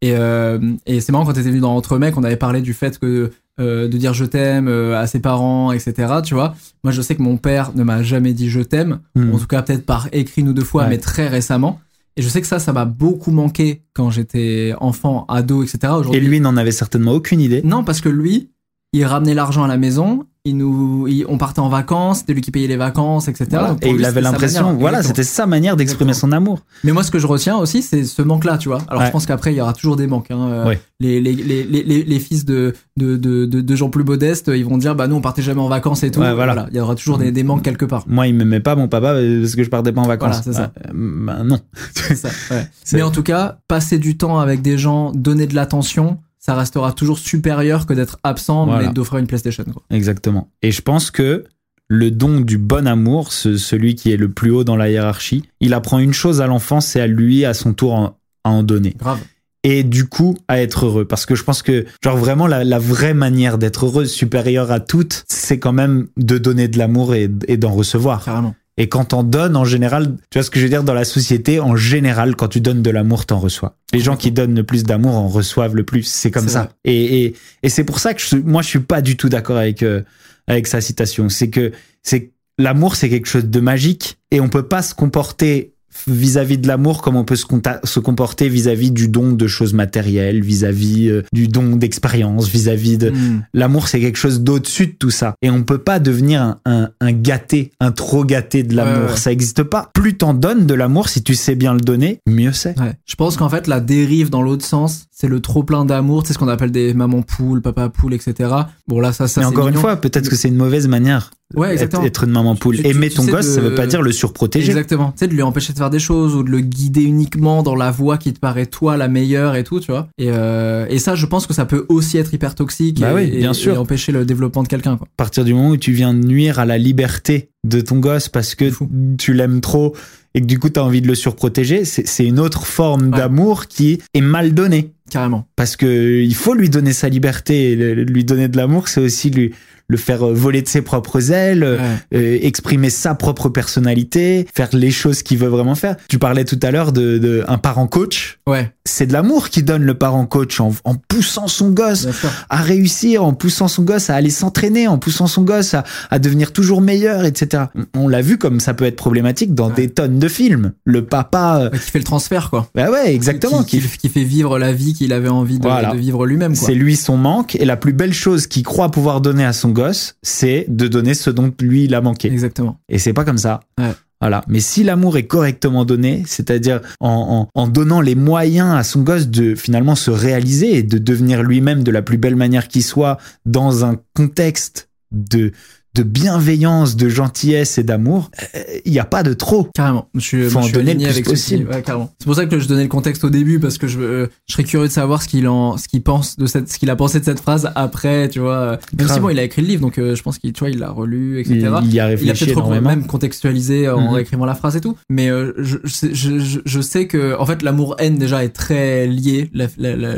Et, 0.00 0.14
euh, 0.16 0.58
et 0.86 1.00
c'est 1.00 1.12
marrant 1.12 1.24
quand 1.24 1.32
t'étais 1.34 1.50
venu 1.50 1.60
dans 1.60 1.76
Entre 1.76 1.96
mecs, 1.98 2.16
on 2.18 2.24
avait 2.24 2.36
parlé 2.36 2.60
du 2.60 2.74
fait 2.74 2.98
que 2.98 3.30
euh, 3.60 3.86
de 3.86 3.96
dire 3.96 4.12
je 4.12 4.24
t'aime 4.24 4.66
euh, 4.66 4.98
à 5.00 5.06
ses 5.06 5.20
parents, 5.20 5.70
etc. 5.70 6.14
Tu 6.24 6.34
vois, 6.34 6.56
moi 6.82 6.92
je 6.92 7.00
sais 7.00 7.14
que 7.14 7.22
mon 7.22 7.36
père 7.36 7.70
ne 7.76 7.84
m'a 7.84 8.02
jamais 8.02 8.32
dit 8.32 8.50
je 8.50 8.60
t'aime. 8.60 8.98
Hmm. 9.14 9.32
En 9.32 9.38
tout 9.38 9.46
cas, 9.46 9.62
peut-être 9.62 9.86
par 9.86 10.08
écrit 10.10 10.42
une 10.42 10.48
ou 10.48 10.52
deux 10.52 10.64
fois, 10.64 10.82
Ouais. 10.82 10.88
mais 10.88 10.98
très 10.98 11.28
récemment. 11.28 11.78
Et 12.16 12.22
je 12.22 12.28
sais 12.28 12.42
que 12.42 12.46
ça, 12.46 12.58
ça 12.58 12.74
m'a 12.74 12.84
beaucoup 12.84 13.30
manqué 13.30 13.84
quand 13.94 14.10
j'étais 14.10 14.74
enfant, 14.80 15.24
ado, 15.28 15.62
etc. 15.62 15.94
Et 16.12 16.20
lui 16.20 16.40
n'en 16.40 16.58
avait 16.58 16.72
certainement 16.72 17.12
aucune 17.12 17.40
idée. 17.40 17.62
non, 17.64 17.84
parce 17.84 18.02
que 18.02 18.10
lui, 18.10 18.50
il 18.92 19.04
ramenait 19.04 19.34
l'argent 19.34 19.64
à 19.64 19.68
la 19.68 19.76
maison, 19.78 20.24
il 20.44 20.56
nous, 20.56 21.06
il- 21.08 21.24
on 21.28 21.38
partait 21.38 21.60
en 21.60 21.68
vacances, 21.68 22.18
c'était 22.18 22.34
lui 22.34 22.40
qui 22.40 22.50
payait 22.50 22.66
les 22.66 22.76
vacances, 22.76 23.28
etc. 23.28 23.46
Voilà. 23.52 23.76
Et 23.80 23.92
lui, 23.92 24.00
il 24.00 24.04
avait 24.04 24.20
l'impression, 24.20 24.74
voilà, 24.74 25.02
c'était 25.04 25.22
sa 25.22 25.46
manière 25.46 25.76
d'exprimer 25.76 26.14
son 26.14 26.32
amour. 26.32 26.60
Mais 26.82 26.90
moi, 26.92 27.04
ce 27.04 27.10
que 27.12 27.20
je 27.20 27.26
retiens 27.28 27.56
aussi, 27.56 27.80
c'est 27.80 28.04
ce 28.04 28.22
manque-là, 28.22 28.58
tu 28.58 28.68
vois. 28.68 28.80
Alors, 28.88 29.02
Ouais. 29.02 29.06
je 29.06 29.12
pense 29.12 29.24
qu'après, 29.24 29.52
il 29.54 29.56
y 29.56 29.60
aura 29.60 29.72
toujours 29.72 29.94
des 29.96 30.08
manques. 30.08 30.30
Hein. 30.32 30.66
Ouais. 30.66 30.80
Les, 30.98 31.20
les, 31.20 31.32
les, 31.34 31.62
les, 31.64 31.82
les, 31.84 32.02
les 32.02 32.18
fils 32.18 32.44
de, 32.44 32.74
de, 32.96 33.16
de, 33.16 33.46
de, 33.46 33.60
de 33.60 33.76
gens 33.76 33.88
plus 33.88 34.02
modestes, 34.04 34.50
ils 34.52 34.64
vont 34.64 34.78
dire, 34.78 34.96
bah, 34.96 35.06
nous, 35.06 35.14
on 35.16 35.20
partait 35.20 35.42
jamais 35.42 35.60
en 35.60 35.68
vacances 35.68 36.02
et 36.02 36.10
tout. 36.10 36.20
Ouais, 36.20 36.34
voilà. 36.34 36.66
Il 36.72 36.76
y 36.76 36.80
aura 36.80 36.96
toujours 36.96 37.18
des, 37.18 37.30
des 37.30 37.44
manques 37.44 37.62
quelque 37.62 37.84
part. 37.84 38.02
Moi, 38.08 38.26
il 38.26 38.34
m'aimait 38.34 38.58
pas, 38.60 38.74
mon 38.74 38.88
papa, 38.88 39.14
parce 39.40 39.54
que 39.54 39.62
je 39.62 39.70
partais 39.70 39.92
pas 39.92 40.00
en 40.00 40.08
vacances. 40.08 40.42
Voilà, 40.42 40.42
c'est 40.42 40.52
ça. 40.52 40.72
Euh, 40.88 40.90
ben 40.92 41.44
non. 41.44 41.60
Ça, 41.94 42.28
Mais 42.92 43.02
en 43.02 43.12
tout 43.12 43.22
cas, 43.22 43.58
passer 43.68 43.98
du 43.98 44.16
temps 44.16 44.40
avec 44.40 44.60
des 44.60 44.76
gens, 44.76 45.12
donner 45.12 45.46
de 45.46 45.54
l'attention, 45.54 46.18
ça 46.44 46.54
restera 46.56 46.92
toujours 46.92 47.18
supérieur 47.18 47.86
que 47.86 47.94
d'être 47.94 48.18
absent, 48.24 48.66
Voilà. 48.66 48.88
mais 48.88 48.92
d'offrir 48.92 49.20
une 49.20 49.26
PlayStation, 49.28 49.62
quoi. 49.64 49.82
Exactement. 49.90 50.48
Et 50.60 50.72
je 50.72 50.82
pense 50.82 51.10
que 51.12 51.44
le 51.88 52.10
don 52.10 52.40
du 52.40 52.58
bon 52.58 52.86
amour, 52.88 53.32
ce- 53.32 53.56
celui 53.56 53.94
qui 53.94 54.10
est 54.12 54.16
le 54.16 54.28
plus 54.30 54.50
haut 54.50 54.64
dans 54.64 54.76
la 54.76 54.90
hiérarchie, 54.90 55.44
il 55.60 55.72
apprend 55.72 55.98
une 56.00 56.12
chose 56.12 56.40
à 56.40 56.46
l'enfant, 56.48 56.80
c'est 56.80 57.00
à 57.00 57.06
lui, 57.06 57.44
à 57.44 57.54
son 57.54 57.74
tour, 57.74 57.92
en- 57.94 58.16
à 58.44 58.50
en 58.50 58.62
donner. 58.64 58.94
Grave. 58.98 59.20
Et 59.64 59.84
du 59.84 60.06
coup, 60.06 60.36
à 60.48 60.60
être 60.60 60.86
heureux. 60.86 61.04
Parce 61.04 61.24
que 61.26 61.36
je 61.36 61.44
pense 61.44 61.62
que, 61.62 61.84
genre, 62.02 62.16
vraiment, 62.16 62.48
la, 62.48 62.64
la 62.64 62.80
vraie 62.80 63.14
manière 63.14 63.58
d'être 63.58 63.86
heureux, 63.86 64.06
supérieure 64.06 64.72
à 64.72 64.80
toutes, 64.80 65.22
c'est 65.28 65.60
quand 65.60 65.72
même 65.72 66.08
de 66.16 66.38
donner 66.38 66.66
de 66.66 66.78
l'amour 66.78 67.14
et, 67.14 67.30
et 67.46 67.56
d'en 67.56 67.70
recevoir. 67.70 68.24
Carrément. 68.24 68.56
Et 68.78 68.88
quand 68.88 69.06
t'en 69.06 69.22
donnes, 69.22 69.56
en 69.56 69.64
général, 69.64 70.16
tu 70.30 70.38
vois 70.38 70.42
ce 70.42 70.50
que 70.50 70.58
je 70.58 70.64
veux 70.64 70.70
dire, 70.70 70.82
dans 70.82 70.94
la 70.94 71.04
société, 71.04 71.60
en 71.60 71.76
général, 71.76 72.36
quand 72.36 72.48
tu 72.48 72.60
donnes 72.60 72.82
de 72.82 72.90
l'amour, 72.90 73.26
t'en 73.26 73.38
reçois. 73.38 73.76
Les 73.92 74.00
gens 74.00 74.16
qui 74.16 74.32
donnent 74.32 74.54
le 74.54 74.64
plus 74.64 74.84
d'amour 74.84 75.14
en 75.14 75.28
reçoivent 75.28 75.76
le 75.76 75.84
plus. 75.84 76.04
C'est 76.04 76.30
comme 76.30 76.48
ça. 76.48 76.62
vrai. 76.62 76.70
Et, 76.84 77.24
et, 77.24 77.34
et 77.62 77.68
c'est 77.68 77.84
pour 77.84 77.98
ça 77.98 78.14
que 78.14 78.22
je, 78.22 78.36
moi, 78.36 78.62
je 78.62 78.68
suis 78.68 78.80
pas 78.80 79.02
du 79.02 79.16
tout 79.16 79.28
d'accord 79.28 79.58
avec, 79.58 79.82
euh, 79.82 80.02
avec 80.46 80.66
sa 80.66 80.80
citation. 80.80 81.28
C'est 81.28 81.50
que, 81.50 81.72
c'est, 82.02 82.32
l'amour, 82.58 82.96
c'est 82.96 83.10
quelque 83.10 83.28
chose 83.28 83.44
de 83.44 83.60
magique 83.60 84.18
et 84.30 84.40
on 84.40 84.48
peut 84.48 84.66
pas 84.66 84.82
se 84.82 84.94
comporter 84.94 85.71
vis-à-vis 86.06 86.58
de 86.58 86.66
l'amour 86.66 87.02
comme 87.02 87.16
on 87.16 87.24
peut 87.24 87.36
se, 87.36 88.00
comporter 88.00 88.48
vis-à-vis 88.48 88.90
du 88.90 89.08
don 89.08 89.32
de 89.32 89.46
choses 89.46 89.74
matérielles, 89.74 90.42
vis-à-vis 90.42 91.08
euh, 91.08 91.22
du 91.32 91.48
don 91.48 91.76
d'expérience, 91.76 92.48
vis-à-vis 92.48 92.98
de, 92.98 93.12
Hmm. 93.12 93.42
L'amour, 93.52 93.88
c'est 93.88 94.00
quelque 94.00 94.16
chose 94.16 94.40
d'au-dessus 94.40 94.86
de 94.86 94.92
tout 94.92 95.10
ça. 95.10 95.34
Et 95.42 95.50
on 95.50 95.62
peut 95.62 95.78
pas 95.78 96.00
devenir 96.00 96.42
un, 96.42 96.58
un, 96.64 96.88
un 97.00 97.12
gâté, 97.12 97.72
un 97.80 97.92
trop 97.92 98.24
gâté 98.24 98.62
de 98.62 98.74
l'amour. 98.74 99.04
Ouais, 99.04 99.10
ouais. 99.10 99.16
Ça 99.16 99.32
existe 99.32 99.62
pas. 99.62 99.90
Plus 99.92 100.16
t'en 100.16 100.34
donnes 100.34 100.66
de 100.66 100.74
l'amour, 100.74 101.08
si 101.08 101.22
tu 101.22 101.34
sais 101.34 101.54
bien 101.54 101.74
le 101.74 101.80
donner, 101.80 102.20
mieux 102.26 102.52
c'est. 102.52 102.78
Ouais. 102.80 102.94
Je 103.04 103.14
pense 103.14 103.36
qu'en 103.36 103.48
fait, 103.48 103.66
la 103.66 103.80
dérive 103.80 104.30
dans 104.30 104.42
l'autre 104.42 104.64
sens, 104.64 105.06
c'est 105.10 105.28
le 105.28 105.40
trop 105.40 105.62
plein 105.62 105.84
d'amour. 105.84 106.26
Sais 106.26 106.32
ce 106.32 106.38
qu'on 106.38 106.48
appelle 106.48 106.72
des 106.72 106.94
mamans 106.94 107.22
poules, 107.22 107.62
papa 107.62 107.88
poule, 107.88 108.14
etc. 108.14 108.50
Bon, 108.88 108.98
là, 109.00 109.12
ça, 109.12 109.28
ça 109.28 109.40
Mais 109.40 109.46
c'est 109.46 109.52
encore 109.52 109.68
une 109.68 109.74
fois, 109.74 109.96
peut-être 109.96 110.28
que 110.28 110.36
c'est 110.36 110.48
une 110.48 110.56
mauvaise 110.56 110.88
manière. 110.88 111.30
Ouais, 111.54 111.68
être, 111.68 111.72
exactement. 111.74 112.04
être 112.04 112.24
une 112.24 112.30
maman 112.30 112.54
poule. 112.56 112.76
Tu- 112.76 112.82
tu- 112.82 112.88
Aimer 112.90 113.08
tu 113.08 113.16
ton 113.16 113.24
gosse, 113.24 113.46
de- 113.46 113.52
ça 113.52 113.60
veut 113.60 113.74
pas 113.74 113.86
dire 113.86 114.02
le 114.02 114.12
surprotéger. 114.12 114.68
Exactement. 114.70 115.12
Tu 115.12 115.18
sais, 115.20 115.28
de 115.28 115.32
lui 115.34 115.42
empêcher 115.42 115.72
de 115.72 115.78
faire 115.78 115.90
des 115.90 115.98
choses 115.98 116.34
ou 116.34 116.42
de 116.42 116.50
le 116.50 116.60
guider 116.60 117.02
uniquement 117.02 117.62
dans 117.62 117.74
la 117.74 117.90
voie 117.90 118.18
qui 118.18 118.32
te 118.32 118.38
paraît 118.38 118.66
toi 118.66 118.96
la 118.96 119.08
meilleure 119.08 119.54
et 119.56 119.64
tout, 119.64 119.80
tu 119.80 119.90
vois. 119.90 120.08
Et, 120.18 120.28
euh, 120.30 120.86
et 120.88 120.98
ça, 120.98 121.14
je 121.14 121.26
pense 121.26 121.46
que 121.46 121.54
ça 121.54 121.64
peut 121.64 121.86
aussi 121.88 122.18
être 122.18 122.32
hyper 122.34 122.54
toxique 122.54 123.00
Bah 123.00 123.12
et, 123.12 123.14
oui, 123.14 123.30
et- 123.34 123.38
bien 123.38 123.52
sûr. 123.52 123.74
et 123.74 123.78
empêcher 123.78 124.12
le 124.12 124.24
développement 124.24 124.62
de 124.62 124.68
quelqu'un. 124.68 124.92
À 124.92 124.98
partir 125.16 125.44
du 125.44 125.54
moment 125.54 125.70
où 125.70 125.76
tu 125.76 125.92
viens 125.92 126.12
nuire 126.12 126.58
à 126.58 126.64
la 126.64 126.78
liberté 126.78 127.48
de 127.64 127.80
ton 127.80 127.98
gosse 127.98 128.28
parce 128.28 128.54
que 128.54 128.70
Fou. 128.70 128.88
tu 129.18 129.32
l'aimes 129.34 129.60
trop 129.60 129.94
et 130.34 130.40
que 130.40 130.46
du 130.46 130.58
coup 130.58 130.68
tu 130.70 130.80
as 130.80 130.84
envie 130.84 131.02
de 131.02 131.06
le 131.08 131.14
surprotéger, 131.14 131.84
c'est 131.84 132.24
une 132.26 132.40
autre 132.40 132.64
forme 132.66 133.10
Ouais. 133.10 133.18
d'amour 133.18 133.66
qui 133.68 133.98
est 134.14 134.20
mal 134.20 134.54
donnée. 134.54 134.92
Carrément. 135.10 135.46
parce 135.56 135.76
que 135.76 136.22
il 136.22 136.34
faut 136.34 136.54
lui 136.54 136.70
donner 136.70 136.94
sa 136.94 137.10
liberté 137.10 137.76
lui 137.76 138.24
donner 138.24 138.48
de 138.48 138.56
l'amour 138.56 138.88
c'est 138.88 139.00
aussi 139.02 139.28
lui 139.28 139.52
le 139.92 139.96
faire 139.98 140.26
euh, 140.26 140.32
voler 140.34 140.62
de 140.62 140.68
ses 140.68 140.82
propres 140.82 141.30
ailes, 141.30 141.62
euh, 141.62 141.78
euh, 142.14 142.38
exprimer 142.42 142.90
sa 142.90 143.14
propre 143.14 143.48
personnalité, 143.48 144.46
faire 144.54 144.68
les 144.72 144.90
choses 144.90 145.22
qu'il 145.22 145.38
veut 145.38 145.48
vraiment 145.48 145.74
faire. 145.74 145.96
Tu 146.08 146.18
parlais 146.18 146.44
tout 146.44 146.58
à 146.62 146.70
l'heure 146.70 146.92
de, 146.92 147.18
de 147.18 147.44
un 147.48 147.58
parent 147.58 147.86
coach. 147.86 148.38
Ouais, 148.46 148.72
C'est 148.84 149.06
de 149.06 149.12
l'amour 149.12 149.48
qui 149.50 149.62
donne 149.62 149.82
le 149.84 149.94
parent 149.94 150.26
coach 150.26 150.60
en, 150.60 150.72
en 150.84 150.94
poussant 150.94 151.48
son 151.48 151.70
gosse 151.70 152.08
à 152.50 152.56
réussir, 152.56 153.24
en 153.24 153.32
poussant 153.34 153.68
son 153.68 153.82
gosse 153.82 154.10
à 154.10 154.14
aller 154.16 154.30
s'entraîner, 154.30 154.88
en 154.88 154.98
poussant 154.98 155.26
son 155.26 155.42
gosse 155.42 155.74
à, 155.74 155.84
à 156.10 156.18
devenir 156.18 156.52
toujours 156.52 156.80
meilleur, 156.80 157.24
etc. 157.24 157.64
On 157.94 158.08
l'a 158.08 158.20
vu 158.22 158.38
comme 158.38 158.60
ça 158.60 158.74
peut 158.74 158.84
être 158.84 158.96
problématique 158.96 159.54
dans 159.54 159.68
Ouais. 159.68 159.74
des 159.76 159.88
tonnes 159.90 160.18
de 160.18 160.28
films. 160.28 160.72
Le 160.84 161.04
papa, 161.04 161.60
euh, 161.62 161.70
Ouais, 161.70 161.78
Qui 161.78 161.90
fait 161.92 161.98
le 161.98 162.04
transfert, 162.04 162.50
quoi. 162.50 162.66
bah 162.74 162.90
ouais, 162.90 163.14
exactement. 163.14 163.62
Qui, 163.62 163.80
qui- 163.80 163.98
qui 163.98 164.08
fait 164.08 164.24
vivre 164.24 164.58
la 164.58 164.72
vie 164.72 164.92
qu'il 164.94 165.12
avait 165.12 165.28
envie 165.28 165.58
de, 165.58 165.62
Voilà. 165.62 165.92
de 165.92 165.98
vivre 165.98 166.26
lui-même. 166.26 166.54
C'est 166.54 166.74
lui 166.74 166.96
son 166.96 167.16
manque 167.16 167.54
et 167.56 167.64
la 167.64 167.76
plus 167.76 167.92
belle 167.92 168.12
chose 168.12 168.46
qu'il 168.46 168.62
croit 168.64 168.90
pouvoir 168.90 169.20
donner 169.20 169.44
à 169.44 169.52
son 169.52 169.68
gosse, 169.70 169.81
c'est 170.22 170.66
de 170.68 170.88
donner 170.88 171.14
ce 171.14 171.30
dont 171.30 171.52
lui 171.60 171.84
il 171.84 171.94
a 171.94 172.00
manqué. 172.00 172.28
Exactement. 172.28 172.78
Et 172.88 172.98
c'est 172.98 173.12
pas 173.12 173.24
comme 173.24 173.38
ça. 173.38 173.60
Ouais. 173.78 173.92
Voilà. 174.20 174.44
Mais 174.46 174.60
si 174.60 174.84
l'amour 174.84 175.16
est 175.16 175.26
correctement 175.26 175.84
donné, 175.84 176.22
c'est-à-dire 176.26 176.80
en, 177.00 177.48
en, 177.54 177.60
en 177.60 177.66
donnant 177.66 178.00
les 178.00 178.14
moyens 178.14 178.72
à 178.76 178.84
son 178.84 179.02
gosse 179.02 179.26
de 179.26 179.56
finalement 179.56 179.96
se 179.96 180.12
réaliser 180.12 180.76
et 180.76 180.82
de 180.84 180.98
devenir 180.98 181.42
lui-même 181.42 181.82
de 181.82 181.90
la 181.90 182.02
plus 182.02 182.18
belle 182.18 182.36
manière 182.36 182.68
qui 182.68 182.82
soit 182.82 183.18
dans 183.46 183.84
un 183.84 183.96
contexte 184.14 184.88
de, 185.10 185.50
de 185.94 186.02
bienveillance, 186.02 186.96
de 186.96 187.08
gentillesse 187.08 187.76
et 187.78 187.82
d'amour, 187.82 188.30
euh, 188.54 188.60
il 188.86 188.92
n'y 188.92 188.98
a 188.98 189.04
pas 189.04 189.22
de 189.22 189.34
trop. 189.34 189.68
Carrément. 189.74 190.08
Je 190.14 190.20
suis, 190.20 190.48
Faut 190.48 190.58
en 190.60 190.62
je 190.62 190.72
donner 190.72 190.94
le 190.94 191.00
plus 191.00 191.08
avec 191.08 191.24
possible. 191.26 191.68
Ouais, 191.70 191.82
carrément. 191.82 192.10
C'est 192.18 192.24
pour 192.24 192.34
ça 192.34 192.46
que 192.46 192.58
je 192.58 192.66
donnais 192.66 192.84
le 192.84 192.88
contexte 192.88 193.24
au 193.24 193.30
début 193.30 193.60
parce 193.60 193.76
que 193.76 193.86
je, 193.86 193.98
euh, 194.00 194.26
je 194.48 194.54
serais 194.54 194.64
curieux 194.64 194.88
de 194.88 194.92
savoir 194.92 195.22
ce 195.22 195.28
qu'il 195.28 195.46
en, 195.48 195.76
ce 195.76 195.88
qu'il 195.88 196.02
pense 196.02 196.36
de 196.38 196.46
cette, 196.46 196.70
ce 196.70 196.78
qu'il 196.78 196.88
a 196.88 196.96
pensé 196.96 197.20
de 197.20 197.24
cette 197.24 197.40
phrase 197.40 197.70
après, 197.74 198.28
tu 198.30 198.40
vois. 198.40 198.78
Même 198.98 199.08
si 199.08 199.20
bon, 199.20 199.28
il 199.28 199.38
a 199.38 199.42
écrit 199.42 199.60
le 199.62 199.68
livre, 199.68 199.82
donc 199.82 199.98
euh, 199.98 200.14
je 200.14 200.22
pense 200.22 200.38
qu'il, 200.38 200.52
tu 200.52 200.60
vois, 200.60 200.70
il 200.70 200.78
l'a 200.78 200.90
relu, 200.90 201.40
etc. 201.40 201.54
Il, 201.58 201.60
y 201.60 201.66
a 201.66 201.82
il 201.84 202.00
a 202.00 202.06
réfléchi 202.06 202.46
peut-être 202.46 202.80
même 202.80 203.06
contextualisé 203.06 203.86
euh, 203.86 203.96
en 203.96 204.00
Mhm. 204.02 204.14
réécrivant 204.14 204.44
la 204.46 204.54
phrase 204.54 204.76
et 204.76 204.80
tout. 204.80 204.96
Mais 205.10 205.28
euh, 205.30 205.52
je, 205.58 205.76
je, 205.84 205.92
sais- 205.92 206.14
je, 206.14 206.80
sais 206.80 207.06
que 207.06 207.38
en 207.38 207.44
fait 207.46 207.62
l'amour-haine 207.62 208.16
déjà 208.18 208.42
est 208.44 208.48
très 208.50 209.06
lié. 209.06 209.50
La, 209.52 209.66
la, 209.76 209.94
la, 209.96 210.14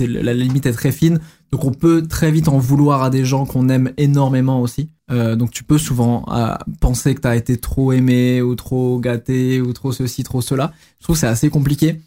la 0.00 0.34
limite 0.34 0.66
est 0.66 0.72
très 0.72 0.92
fine. 0.92 1.18
Donc 1.52 1.64
on 1.64 1.72
peut 1.72 2.02
très 2.02 2.30
vite 2.32 2.48
en 2.48 2.58
vouloir 2.58 3.02
à 3.02 3.10
des 3.10 3.24
gens 3.24 3.46
qu'on 3.46 3.68
aime 3.68 3.92
énormément 3.96 4.60
aussi. 4.60 4.90
Euh, 5.10 5.36
donc 5.36 5.50
tu 5.50 5.64
peux 5.64 5.76
souvent 5.78 6.24
euh, 6.32 6.54
penser 6.80 7.14
que 7.14 7.20
t'as 7.20 7.36
été 7.36 7.56
trop 7.58 7.92
aimé 7.92 8.40
ou 8.40 8.54
trop 8.54 8.98
gâté 9.00 9.60
ou 9.60 9.72
trop 9.72 9.92
ceci, 9.92 10.22
trop 10.24 10.40
cela. 10.40 10.72
Je 11.00 11.04
trouve 11.04 11.16
que 11.16 11.20
c'est 11.20 11.26
assez 11.26 11.50
compliqué. 11.50 12.00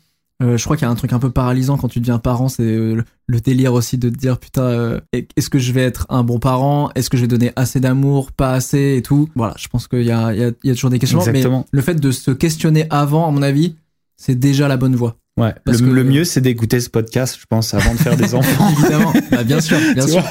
Euh, 0.44 0.56
je 0.56 0.64
crois 0.66 0.78
qu'il 0.78 0.86
y 0.86 0.88
a 0.88 0.92
un 0.92 0.96
truc 0.96 1.14
un 1.14 1.20
peu 1.20 1.32
paralysant 1.32 1.78
quand 1.78 1.88
tu 1.88 2.00
deviens 2.00 2.20
parent, 2.20 2.48
c'est 2.48 2.62
euh, 2.62 2.96
le- 2.96 3.04
le 3.26 3.40
délire 3.42 3.74
aussi 3.74 3.98
de 3.98 4.08
te 4.10 4.16
dire 4.16 4.38
putain, 4.40 4.62
euh, 4.64 5.00
est-ce 5.36 5.50
que 5.50 5.58
je 5.58 5.72
vais 5.72 5.82
être 5.82 6.06
un 6.10 6.24
bon 6.24 6.38
parent? 6.38 6.92
Est-ce 6.94 7.10
que 7.10 7.18
je 7.18 7.24
vais 7.24 7.28
donner 7.28 7.52
assez 7.56 7.80
d'amour, 7.80 8.32
pas 8.32 8.54
assez 8.54 8.96
et 8.98 9.02
tout 9.02 9.30
Voilà, 9.36 9.56
je 9.58 9.68
pense 9.68 9.88
qu'il 9.88 10.04
y 10.04 10.12
a, 10.12 10.34
il 10.36 10.40
y, 10.64 10.68
y 10.68 10.72
a 10.72 10.74
toujours 10.76 10.92
des 10.92 11.00
questions. 11.00 11.20
Exactement. 11.22 11.62
Mais 11.74 11.78
le 11.78 11.82
fait 11.82 11.96
de 11.96 12.12
se 12.12 12.30
questionner 12.32 12.86
avant, 12.92 13.28
à 13.28 13.32
mon 13.32 13.42
avis, 13.42 13.76
c'est 14.16 14.36
déjà 14.38 14.68
la 14.68 14.78
bonne 14.78 14.96
voie. 14.96 15.18
Ouais. 15.40 15.54
Parce 15.66 15.82
Le, 15.82 15.88
que- 15.88 15.92
le 15.94 16.04
mieux, 16.04 16.24
c'est 16.24 16.42
d'écouter 16.42 16.80
ce 16.82 16.90
podcast, 16.92 17.38
je 17.40 17.46
pense, 17.50 17.74
avant 17.74 17.94
de 17.94 17.98
faire 18.00 18.16
des 18.16 18.34
enfants. 18.36 18.70
Évidemment, 18.80 19.14
Bah, 19.32 19.44
bien 19.44 19.60
sûr, 19.60 19.78
bien 19.96 20.06
Tu 20.06 20.12
sûr. 20.12 20.24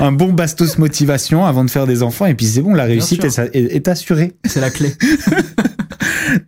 Un 0.00 0.12
bon 0.12 0.32
bastos 0.32 0.78
motivation 0.78 1.44
avant 1.44 1.64
de 1.64 1.70
faire 1.70 1.86
des 1.86 2.02
enfants 2.02 2.26
et 2.26 2.34
puis 2.34 2.46
c'est 2.46 2.62
bon 2.62 2.74
la 2.74 2.84
réussite 2.84 3.24
est- 3.24 3.54
est 3.54 3.88
assurée 3.88 4.32
C'est 4.44 4.60
la 4.60 4.70
clé. 4.70 4.92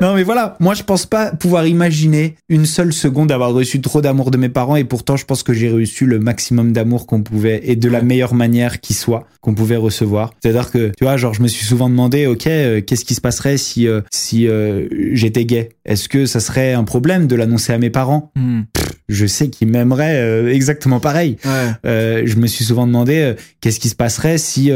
non 0.01 0.15
mais 0.15 0.23
voilà 0.23 0.57
moi 0.61 0.75
je 0.75 0.83
pense 0.83 1.07
pas 1.07 1.33
pouvoir 1.33 1.67
imaginer 1.67 2.37
une 2.49 2.67
seule 2.67 2.93
seconde 2.93 3.33
avoir 3.33 3.53
reçu 3.53 3.81
trop 3.81 4.01
d'amour 4.01 4.31
de 4.31 4.37
mes 4.39 4.49
parents 4.49 4.77
et 4.77 4.85
pourtant 4.85 5.17
je 5.17 5.25
pense 5.25 5.43
que 5.43 5.53
j'ai 5.53 5.71
reçu 5.71 6.07
le 6.07 6.19
maximum 6.19 6.73
d'amour 6.73 7.07
qu'on 7.07 7.23
pouvait 7.23 7.61
et 7.65 7.77
de 7.77 7.89
la 7.89 8.03
meilleure 8.03 8.35
manière 8.35 8.81
qui 8.81 8.95
soit 8.95 9.27
qu'on 9.41 9.55
pouvait 9.55 9.77
recevoir. 9.77 10.33
C'est 10.43 10.51
à 10.51 10.53
dire 10.53 10.71
que 10.71 10.93
tu 10.97 11.05
vois 11.05 11.17
genre 11.17 11.35
je 11.35 11.43
me 11.43 11.49
suis 11.49 11.65
souvent 11.65 11.89
demandé 11.89 12.27
ok 12.27 12.47
euh, 12.47 12.81
qu'est-ce 12.81 13.05
qui 13.05 13.15
se 13.15 13.21
passerait 13.21 13.57
si 13.57 13.89
euh, 13.89 14.01
si 14.13 14.49
euh, 14.49 14.87
j'étais 15.13 15.45
gay? 15.45 15.71
Est-ce 15.85 16.09
que 16.09 16.27
ça 16.27 16.41
serait 16.41 16.73
un 16.73 16.85
problème 16.85 17.27
de 17.27 17.37
l'annoncer 17.37 17.73
à 17.73 17.79
mes 17.79 17.91
parents? 17.91 18.31
Hmm. 18.37 18.63
je 19.09 19.27
sais 19.27 19.49
qu'ils 19.51 19.69
m'aimeraient 19.69 20.17
euh, 20.17 20.53
exactement 20.53 21.01
pareil. 21.01 21.37
Ouais. 21.45 22.23
je 22.25 22.37
me 22.37 22.47
suis 22.47 22.65
souvent 22.65 22.87
demandé 22.87 23.35
qu'est-ce 23.61 23.81
qui 23.81 23.89
se 23.89 23.95
passerait 23.95 24.39
si 24.39 24.71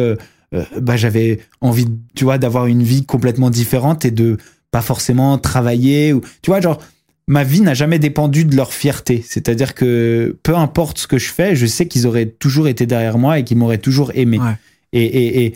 bah, 0.81 0.97
j'avais 0.97 1.41
envie, 1.61 1.87
tu 2.15 2.25
vois, 2.25 2.39
d'avoir 2.39 2.67
une 2.67 2.83
vie 2.83 3.05
complètement 3.05 3.51
différente 3.51 4.05
et 4.05 4.11
de 4.11 4.39
pas 4.77 4.83
forcément 4.83 5.39
travailler 5.39 6.13
ou, 6.13 6.21
tu 6.43 6.51
vois, 6.51 6.61
genre, 6.61 6.79
ma 7.27 7.45
vie 7.45 7.63
n'a 7.63 7.73
jamais 7.73 7.99
dépendu 7.99 8.45
de 8.45 8.55
leur 8.55 8.75
fierté. 8.75 9.25
C'est-à-dire 9.27 9.75
que 9.75 10.37
peu 10.43 10.55
importe 10.55 10.99
ce 10.99 11.07
que 11.07 11.17
je 11.17 11.31
fais, 11.33 11.57
je 11.57 11.65
sais 11.65 11.87
qu'ils 11.89 12.07
auraient 12.07 12.27
toujours 12.27 12.69
été 12.69 12.85
derrière 12.85 13.17
moi 13.17 13.39
et 13.39 13.45
qu'ils 13.45 13.57
m'auraient 13.57 13.79
toujours 13.79 14.13
aimé. 14.15 14.39
Ouais. 14.39 14.53
Et, 14.93 15.05
et, 15.05 15.45
et, 15.47 15.55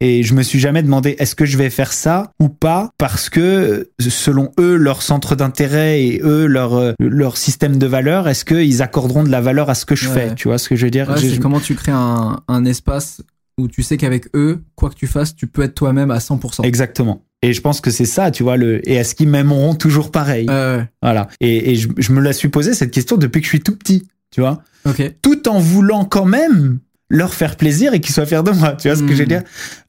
et 0.00 0.22
je 0.22 0.34
me 0.34 0.42
suis 0.44 0.60
jamais 0.60 0.84
demandé 0.84 1.16
est-ce 1.18 1.34
que 1.34 1.44
je 1.46 1.58
vais 1.58 1.68
faire 1.68 1.92
ça 1.92 2.30
ou 2.38 2.48
pas 2.48 2.90
parce 2.96 3.28
que 3.28 3.90
selon 4.00 4.52
eux 4.60 4.76
leur 4.76 5.02
centre 5.02 5.34
d'intérêt 5.34 6.00
et 6.04 6.20
eux 6.22 6.46
leur 6.46 6.74
euh, 6.74 6.92
leur 7.00 7.36
système 7.36 7.76
de 7.78 7.86
valeurs 7.86 8.28
est-ce 8.28 8.44
qu'ils 8.44 8.82
accorderont 8.82 9.24
de 9.24 9.30
la 9.30 9.40
valeur 9.40 9.70
à 9.70 9.74
ce 9.74 9.84
que 9.86 9.96
je 9.96 10.08
Ouais. 10.08 10.14
fais 10.28 10.34
tu 10.36 10.46
vois 10.48 10.58
ce 10.58 10.68
que 10.68 10.76
je 10.76 10.84
veux 10.84 10.90
dire? 10.90 11.08
Ouais, 11.10 11.38
comment 11.40 11.58
tu 11.60 11.74
crées 11.74 11.92
un, 11.92 12.40
un 12.48 12.64
espace 12.64 13.20
où 13.56 13.68
tu 13.68 13.82
sais 13.84 13.96
qu'avec 13.96 14.24
eux, 14.34 14.62
quoi 14.74 14.90
que 14.90 14.96
tu 14.96 15.06
fasses, 15.06 15.34
tu 15.36 15.46
peux 15.46 15.62
être 15.62 15.76
toi-même 15.76 16.10
à 16.10 16.18
100%. 16.18 16.64
Exactement. 16.64 17.22
Et 17.44 17.52
je 17.52 17.60
pense 17.60 17.80
que 17.82 17.90
c'est 17.90 18.06
ça, 18.06 18.30
tu 18.30 18.42
vois, 18.42 18.56
le, 18.56 18.80
et 18.88 18.94
est-ce 18.94 19.14
qu'ils 19.14 19.28
m'aimeront 19.28 19.74
toujours 19.74 20.10
pareil? 20.10 20.46
Euh, 20.48 20.82
Voilà. 21.02 21.28
Et, 21.40 21.72
et 21.72 21.74
je, 21.76 21.88
je 21.98 22.12
me 22.12 22.20
la 22.20 22.32
suis 22.32 22.48
posé 22.48 22.72
cette 22.72 22.90
question 22.90 23.16
depuis 23.18 23.40
que 23.40 23.44
je 23.44 23.50
suis 23.50 23.60
tout 23.60 23.76
petit, 23.76 24.06
tu 24.30 24.40
vois. 24.40 24.62
ok. 24.86 25.12
Tout 25.20 25.46
en 25.48 25.58
voulant 25.58 26.06
quand 26.06 26.24
même 26.24 26.78
leur 27.10 27.34
faire 27.34 27.56
plaisir 27.56 27.92
et 27.92 28.00
qu'ils 28.00 28.14
soient 28.14 28.24
fiers 28.24 28.42
de 28.42 28.50
moi, 28.50 28.72
tu 28.72 28.88
vois 28.88 28.96
ce 28.96 29.02
que 29.02 29.12
je 29.12 29.18
veux 29.18 29.26
dire? 29.26 29.42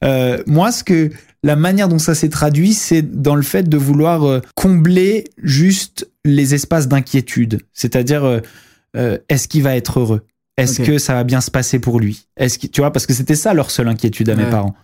Euh, 0.04 0.42
moi, 0.46 0.70
ce 0.70 0.84
que, 0.84 1.10
la 1.42 1.56
manière 1.56 1.88
dont 1.88 1.98
ça 1.98 2.14
s'est 2.14 2.28
traduit, 2.28 2.74
c'est 2.74 3.00
dans 3.02 3.34
le 3.36 3.42
fait 3.42 3.66
de 3.68 3.76
vouloir 3.78 4.24
euh, 4.24 4.40
combler 4.54 5.24
juste 5.42 6.08
les 6.26 6.54
espaces 6.54 6.88
d'inquiétude. 6.88 7.60
C'est-à-dire, 7.72 8.40
euh, 8.96 9.18
est-ce 9.30 9.48
qu'il 9.48 9.62
va 9.62 9.76
être 9.76 9.98
heureux? 10.00 10.26
Est-ce 10.58 10.82
que 10.82 10.98
ça 10.98 11.14
va 11.14 11.24
bien 11.24 11.40
se 11.40 11.50
passer 11.50 11.78
pour 11.78 12.00
lui? 12.00 12.26
Est-ce 12.36 12.58
que 12.58 12.66
tu 12.66 12.82
vois 12.82 12.92
parce 12.92 13.06
que 13.06 13.14
c'était 13.14 13.34
ça 13.34 13.54
leur 13.54 13.70
seule 13.70 13.88
inquiétude 13.88 14.28
à 14.28 14.36
mes 14.36 14.44
parents. 14.50 14.74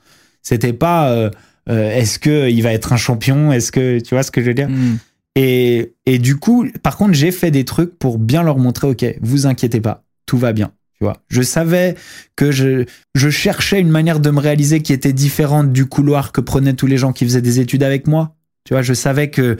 C'était 0.42 0.72
pas 0.72 1.30
euh, 1.68 1.90
est-ce 1.90 2.18
que 2.18 2.50
il 2.50 2.62
va 2.62 2.72
être 2.72 2.92
un 2.92 2.96
champion? 2.96 3.52
Est-ce 3.52 3.72
que 3.72 4.00
tu 4.00 4.14
vois 4.14 4.22
ce 4.22 4.30
que 4.30 4.40
je 4.40 4.46
veux 4.46 4.54
dire? 4.54 4.68
Hmm. 4.68 4.98
Et 5.36 5.94
et 6.06 6.18
du 6.18 6.36
coup, 6.36 6.66
par 6.82 6.96
contre, 6.96 7.14
j'ai 7.14 7.30
fait 7.30 7.50
des 7.50 7.64
trucs 7.64 7.98
pour 7.98 8.18
bien 8.18 8.42
leur 8.42 8.58
montrer 8.58 8.88
OK, 8.88 9.04
vous 9.20 9.46
inquiétez 9.46 9.80
pas, 9.80 10.04
tout 10.26 10.38
va 10.38 10.52
bien. 10.52 10.72
Tu 10.98 11.04
vois, 11.04 11.16
je 11.28 11.42
savais 11.42 11.94
que 12.36 12.52
je 12.52 12.84
je 13.14 13.30
cherchais 13.30 13.80
une 13.80 13.90
manière 13.90 14.20
de 14.20 14.30
me 14.30 14.40
réaliser 14.40 14.82
qui 14.82 14.92
était 14.92 15.12
différente 15.12 15.72
du 15.72 15.86
couloir 15.86 16.32
que 16.32 16.40
prenaient 16.40 16.74
tous 16.74 16.86
les 16.86 16.98
gens 16.98 17.12
qui 17.12 17.24
faisaient 17.24 17.42
des 17.42 17.60
études 17.60 17.82
avec 17.82 18.06
moi. 18.06 18.34
Tu 18.64 18.74
vois, 18.74 18.82
je 18.82 18.94
savais 18.94 19.28
que 19.28 19.56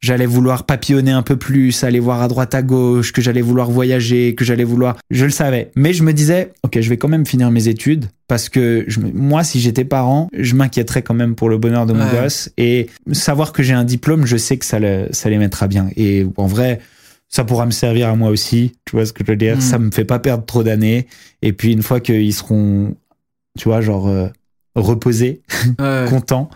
j'allais 0.00 0.26
vouloir 0.26 0.64
papillonner 0.64 1.10
un 1.10 1.22
peu 1.22 1.36
plus, 1.36 1.82
aller 1.82 1.98
voir 1.98 2.22
à 2.22 2.28
droite 2.28 2.54
à 2.54 2.62
gauche, 2.62 3.12
que 3.12 3.20
j'allais 3.20 3.40
vouloir 3.40 3.68
voyager, 3.70 4.34
que 4.36 4.44
j'allais 4.44 4.62
vouloir. 4.64 4.96
Je 5.10 5.24
le 5.24 5.30
savais. 5.32 5.70
Mais 5.74 5.92
je 5.92 6.04
me 6.04 6.12
disais, 6.12 6.52
ok, 6.62 6.78
je 6.80 6.88
vais 6.88 6.96
quand 6.96 7.08
même 7.08 7.26
finir 7.26 7.50
mes 7.50 7.66
études 7.68 8.06
parce 8.28 8.48
que 8.48 8.84
je 8.86 9.00
moi, 9.00 9.42
si 9.44 9.58
j'étais 9.60 9.84
parent, 9.84 10.28
je 10.38 10.54
m'inquiéterais 10.54 11.02
quand 11.02 11.14
même 11.14 11.34
pour 11.34 11.48
le 11.48 11.58
bonheur 11.58 11.86
de 11.86 11.94
mon 11.94 12.04
Ouais. 12.04 12.12
gosse 12.22 12.50
et 12.56 12.88
savoir 13.12 13.52
que 13.52 13.62
j'ai 13.64 13.72
un 13.74 13.84
diplôme, 13.84 14.24
je 14.26 14.36
sais 14.36 14.56
que 14.56 14.64
ça, 14.66 14.78
le- 14.78 15.08
ça 15.10 15.30
les 15.30 15.38
mettra 15.38 15.66
bien. 15.66 15.88
Et 15.96 16.24
en 16.36 16.46
vrai, 16.46 16.80
ça 17.28 17.42
pourra 17.44 17.66
me 17.66 17.72
servir 17.72 18.08
à 18.08 18.14
moi 18.14 18.30
aussi. 18.30 18.74
Tu 18.84 18.94
vois 18.94 19.04
ce 19.06 19.12
que 19.12 19.24
je 19.26 19.32
veux 19.32 19.36
dire? 19.36 19.56
Mm. 19.56 19.60
Ça 19.60 19.78
me 19.80 19.90
fait 19.90 20.04
pas 20.04 20.20
perdre 20.20 20.44
trop 20.44 20.62
d'années. 20.62 21.08
Et 21.42 21.52
puis 21.52 21.72
une 21.72 21.82
fois 21.82 21.98
qu'ils 21.98 22.32
seront, 22.34 22.94
tu 23.58 23.68
vois, 23.68 23.80
genre 23.80 24.06
euh, 24.06 24.28
reposés, 24.76 25.42
Ouais. 25.80 26.04
contents, 26.08 26.50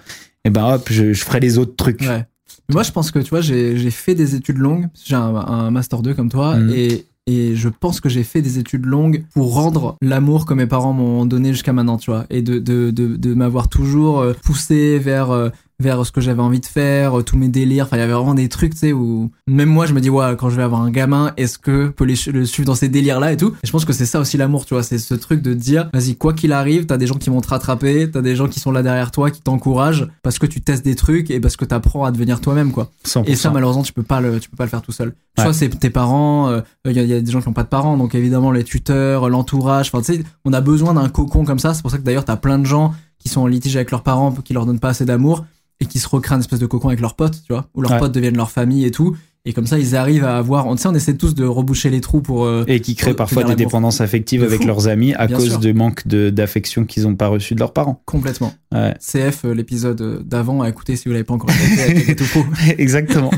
et 0.49 0.51
ben 0.51 0.75
hop, 0.75 0.89
je, 0.91 1.13
je 1.13 1.25
ferai 1.25 1.41
les 1.41 1.59
autres 1.59 1.77
trucs. 1.77 2.01
Ouais. 2.01 2.27
Moi, 2.71 2.83
je 2.83 2.91
pense 2.93 3.11
que 3.11 3.19
tu 3.19 3.31
vois, 3.31 3.41
j'ai 3.41 3.91
fait 3.91 4.15
des 4.15 4.35
études 4.35 4.59
longues. 4.59 4.89
J'ai 5.05 5.15
un, 5.15 5.35
un 5.35 5.71
master 5.71 6.03
2 6.03 6.15
comme 6.15 6.31
toi, 6.31 6.57
Mhm. 6.57 6.71
et, 6.75 7.07
et 7.27 7.55
je 7.57 7.69
pense 7.69 8.01
que 8.01 8.09
j'ai 8.09 8.25
fait 8.25 8.41
des 8.43 8.59
études 8.59 8.87
longues 8.87 9.25
pour 9.35 9.55
rendre 9.55 9.97
l'amour 10.03 10.47
que 10.47 10.55
mes 10.55 10.67
parents 10.67 10.93
m'ont 10.95 11.27
donné 11.27 11.53
jusqu'à 11.53 11.73
maintenant, 11.75 11.99
tu 11.99 12.11
vois, 12.11 12.25
et 12.31 12.41
de 12.43 12.59
de 12.59 12.91
de, 12.91 13.17
de 13.17 13.35
m'avoir 13.35 13.69
toujours 13.69 14.21
euh, 14.21 14.33
poussé 14.45 14.99
vers 14.99 15.31
euh, 15.31 15.51
vers 15.81 16.05
ce 16.05 16.11
que 16.11 16.21
j'avais 16.21 16.43
envie 16.43 16.59
de 16.59 16.67
faire, 16.67 17.21
euh, 17.21 17.23
tous 17.23 17.37
mes 17.37 17.47
délires. 17.47 17.85
Enfin, 17.85 17.97
il 17.97 18.01
y 18.01 18.03
avait 18.03 18.13
vraiment 18.13 18.35
des 18.35 18.49
trucs, 18.49 18.73
tu 18.73 18.79
sais, 18.79 18.93
où 18.93 19.31
même 19.47 19.69
moi, 19.69 19.87
je 19.87 19.95
me 19.95 20.01
dis, 20.01 20.11
ouais, 20.11 20.35
quand 20.37 20.51
je 20.51 20.57
vais 20.57 20.65
avoir 20.65 20.83
un 20.83 20.91
gamin, 20.91 21.33
est-ce 21.37 21.57
que 21.57 21.87
je 21.87 21.91
peux 21.91 22.05
les, 22.05 22.17
le 22.33 22.45
suivre 22.47 22.67
dans 22.67 22.75
ces 22.75 22.89
délires-là 22.89 23.33
et 23.33 23.37
tout? 23.37 23.55
Et 23.63 23.67
je 23.67 23.71
pense 23.71 23.85
que 23.85 23.93
c'est 23.93 24.07
ça 24.07 24.19
aussi 24.19 24.37
l'amour, 24.37 24.67
tu 24.67 24.75
vois, 24.75 24.83
c'est 24.83 24.99
ce 24.99 25.15
truc 25.15 25.41
de 25.41 25.55
dire, 25.55 25.89
vas-y, 25.95 26.17
quoi 26.17 26.33
qu'il 26.33 26.53
arrive, 26.53 26.87
t'as 26.87 26.97
des 26.97 27.07
gens 27.07 27.15
qui 27.15 27.31
vont 27.31 27.41
te 27.41 27.49
rattraper, 27.49 28.11
t'as 28.11 28.23
des 28.23 28.35
gens 28.35 28.49
qui 28.49 28.59
sont 28.59 28.73
là 28.73 28.83
derrière 28.83 29.13
toi, 29.13 29.31
qui 29.31 29.41
t'encouragent, 29.41 30.09
parce 30.23 30.41
que 30.41 30.47
tu 30.47 30.61
testes 30.61 30.85
des 30.85 30.97
trucs 30.97 31.31
et 31.31 31.39
parce 31.39 31.57
que 31.57 31.65
t'apprends 31.65 32.05
à 32.05 32.11
devenir 32.11 32.41
toi-même, 32.41 32.73
quoi. 32.73 32.91
100%. 33.07 33.25
Et 33.27 33.37
ça, 33.37 33.51
malheureusement, 33.51 33.85
tu 33.85 33.93
peux 33.93 34.03
pas 34.03 34.21
le, 34.21 34.41
tu 34.41 34.51
peux 34.51 34.57
pas 34.57 34.65
le 34.65 34.71
faire 34.71 34.83
tout 34.83 34.93
seul. 34.93 35.15
Ouais. 35.39 35.45
Soit 35.45 35.53
c'est 35.53 35.69
tes 35.69 35.91
parents, 35.91 36.49
euh, 36.49 36.61
il 36.87 36.93
y, 36.93 36.99
a, 36.99 37.03
il 37.05 37.09
y 37.09 37.15
a 37.15 37.21
des 37.21 37.31
gens 37.31 37.41
qui 37.41 37.47
ont 37.47 37.53
pas 37.53 37.63
de 37.63 37.69
parents, 37.69 37.97
donc 37.97 38.17
évidemment 38.17 38.51
les 38.51 38.65
tuteurs, 38.65 39.29
l'entourage. 39.29 39.91
Enfin, 39.93 40.03
tu 40.03 40.17
sais, 40.17 40.25
on 40.45 40.53
a 40.53 40.61
besoin 40.61 40.95
d'un 40.95 41.09
cocon 41.09 41.45
comme 41.45 41.61
ça. 41.61 41.73
C'est 41.75 41.83
pour 41.83 41.93
ça 41.93 41.99
que 41.99 42.03
d'ailleurs, 42.03 42.25
t'as 42.25 42.37
plein 42.37 42.59
de 42.59 42.67
gens 42.67 42.93
qui 43.19 43.29
sont 43.29 43.41
en 43.41 43.47
litige 43.47 43.77
avec 43.77 43.91
leurs 43.91 44.03
parents, 44.03 44.33
qui 44.33 44.53
leur 44.55 44.67
donnent 44.67 44.81
pas 44.81 44.91
assez 44.91 45.05
d'amour 45.05 45.45
et 45.81 45.87
qui 45.87 45.99
se 45.99 46.09
recréent 46.09 46.37
une 46.37 46.41
espèce 46.41 46.59
de 46.59 46.67
cocon 46.67 46.89
avec 46.89 47.01
leurs 47.01 47.15
potes, 47.15 47.43
tu 47.47 47.53
vois, 47.53 47.69
où 47.75 47.83
leurs 47.83 47.93
Ouais. 47.93 47.99
potes 47.99 48.13
deviennent 48.13 48.37
leur 48.37 48.51
famille 48.51 48.85
et 48.85 48.91
tout. 48.91 49.17
Et 49.45 49.53
comme 49.55 49.67
ça, 49.67 49.79
ils 49.79 49.97
arrivent 49.97 50.25
à 50.25 50.37
avoir. 50.37 50.67
On, 50.67 50.75
on 50.85 50.95
essaie 50.95 51.15
tous 51.17 51.35
de 51.35 51.45
reboucher 51.45 51.89
les 51.89 52.01
trous 52.03 52.21
pour. 52.21 52.45
euh, 52.45 52.65
Et 52.67 52.81
qui 52.81 52.97
créent 52.97 53.15
parfois 53.15 53.45
des 53.45 53.55
dépendances 53.55 54.01
affectives 54.03 54.41
De 54.43 54.47
avec 54.47 54.65
leurs 54.65 54.89
amis 54.89 55.15
à 55.15 55.27
Bien 55.27 55.37
cause 55.37 55.51
sûr. 55.51 55.59
du 55.61 55.73
manque 55.73 56.07
de- 56.07 56.29
d'affection 56.29 56.85
qu'ils 56.85 57.05
n'ont 57.05 57.15
pas 57.15 57.29
reçu 57.29 57.55
de 57.55 57.61
leurs 57.61 57.73
parents. 57.73 58.03
Complètement. 58.05 58.53
Ouais. 58.75 58.95
CF, 59.01 59.45
euh, 59.47 59.55
l'épisode 59.55 60.01
euh, 60.03 60.23
d'avant, 60.23 60.61
à 60.63 60.69
écouter 60.69 60.97
si 60.97 61.05
vous 61.09 61.13
l'avez 61.13 61.25
pas 61.25 61.35
encore 61.35 61.49
écouté. 61.51 62.17
Exactement. 62.79 63.31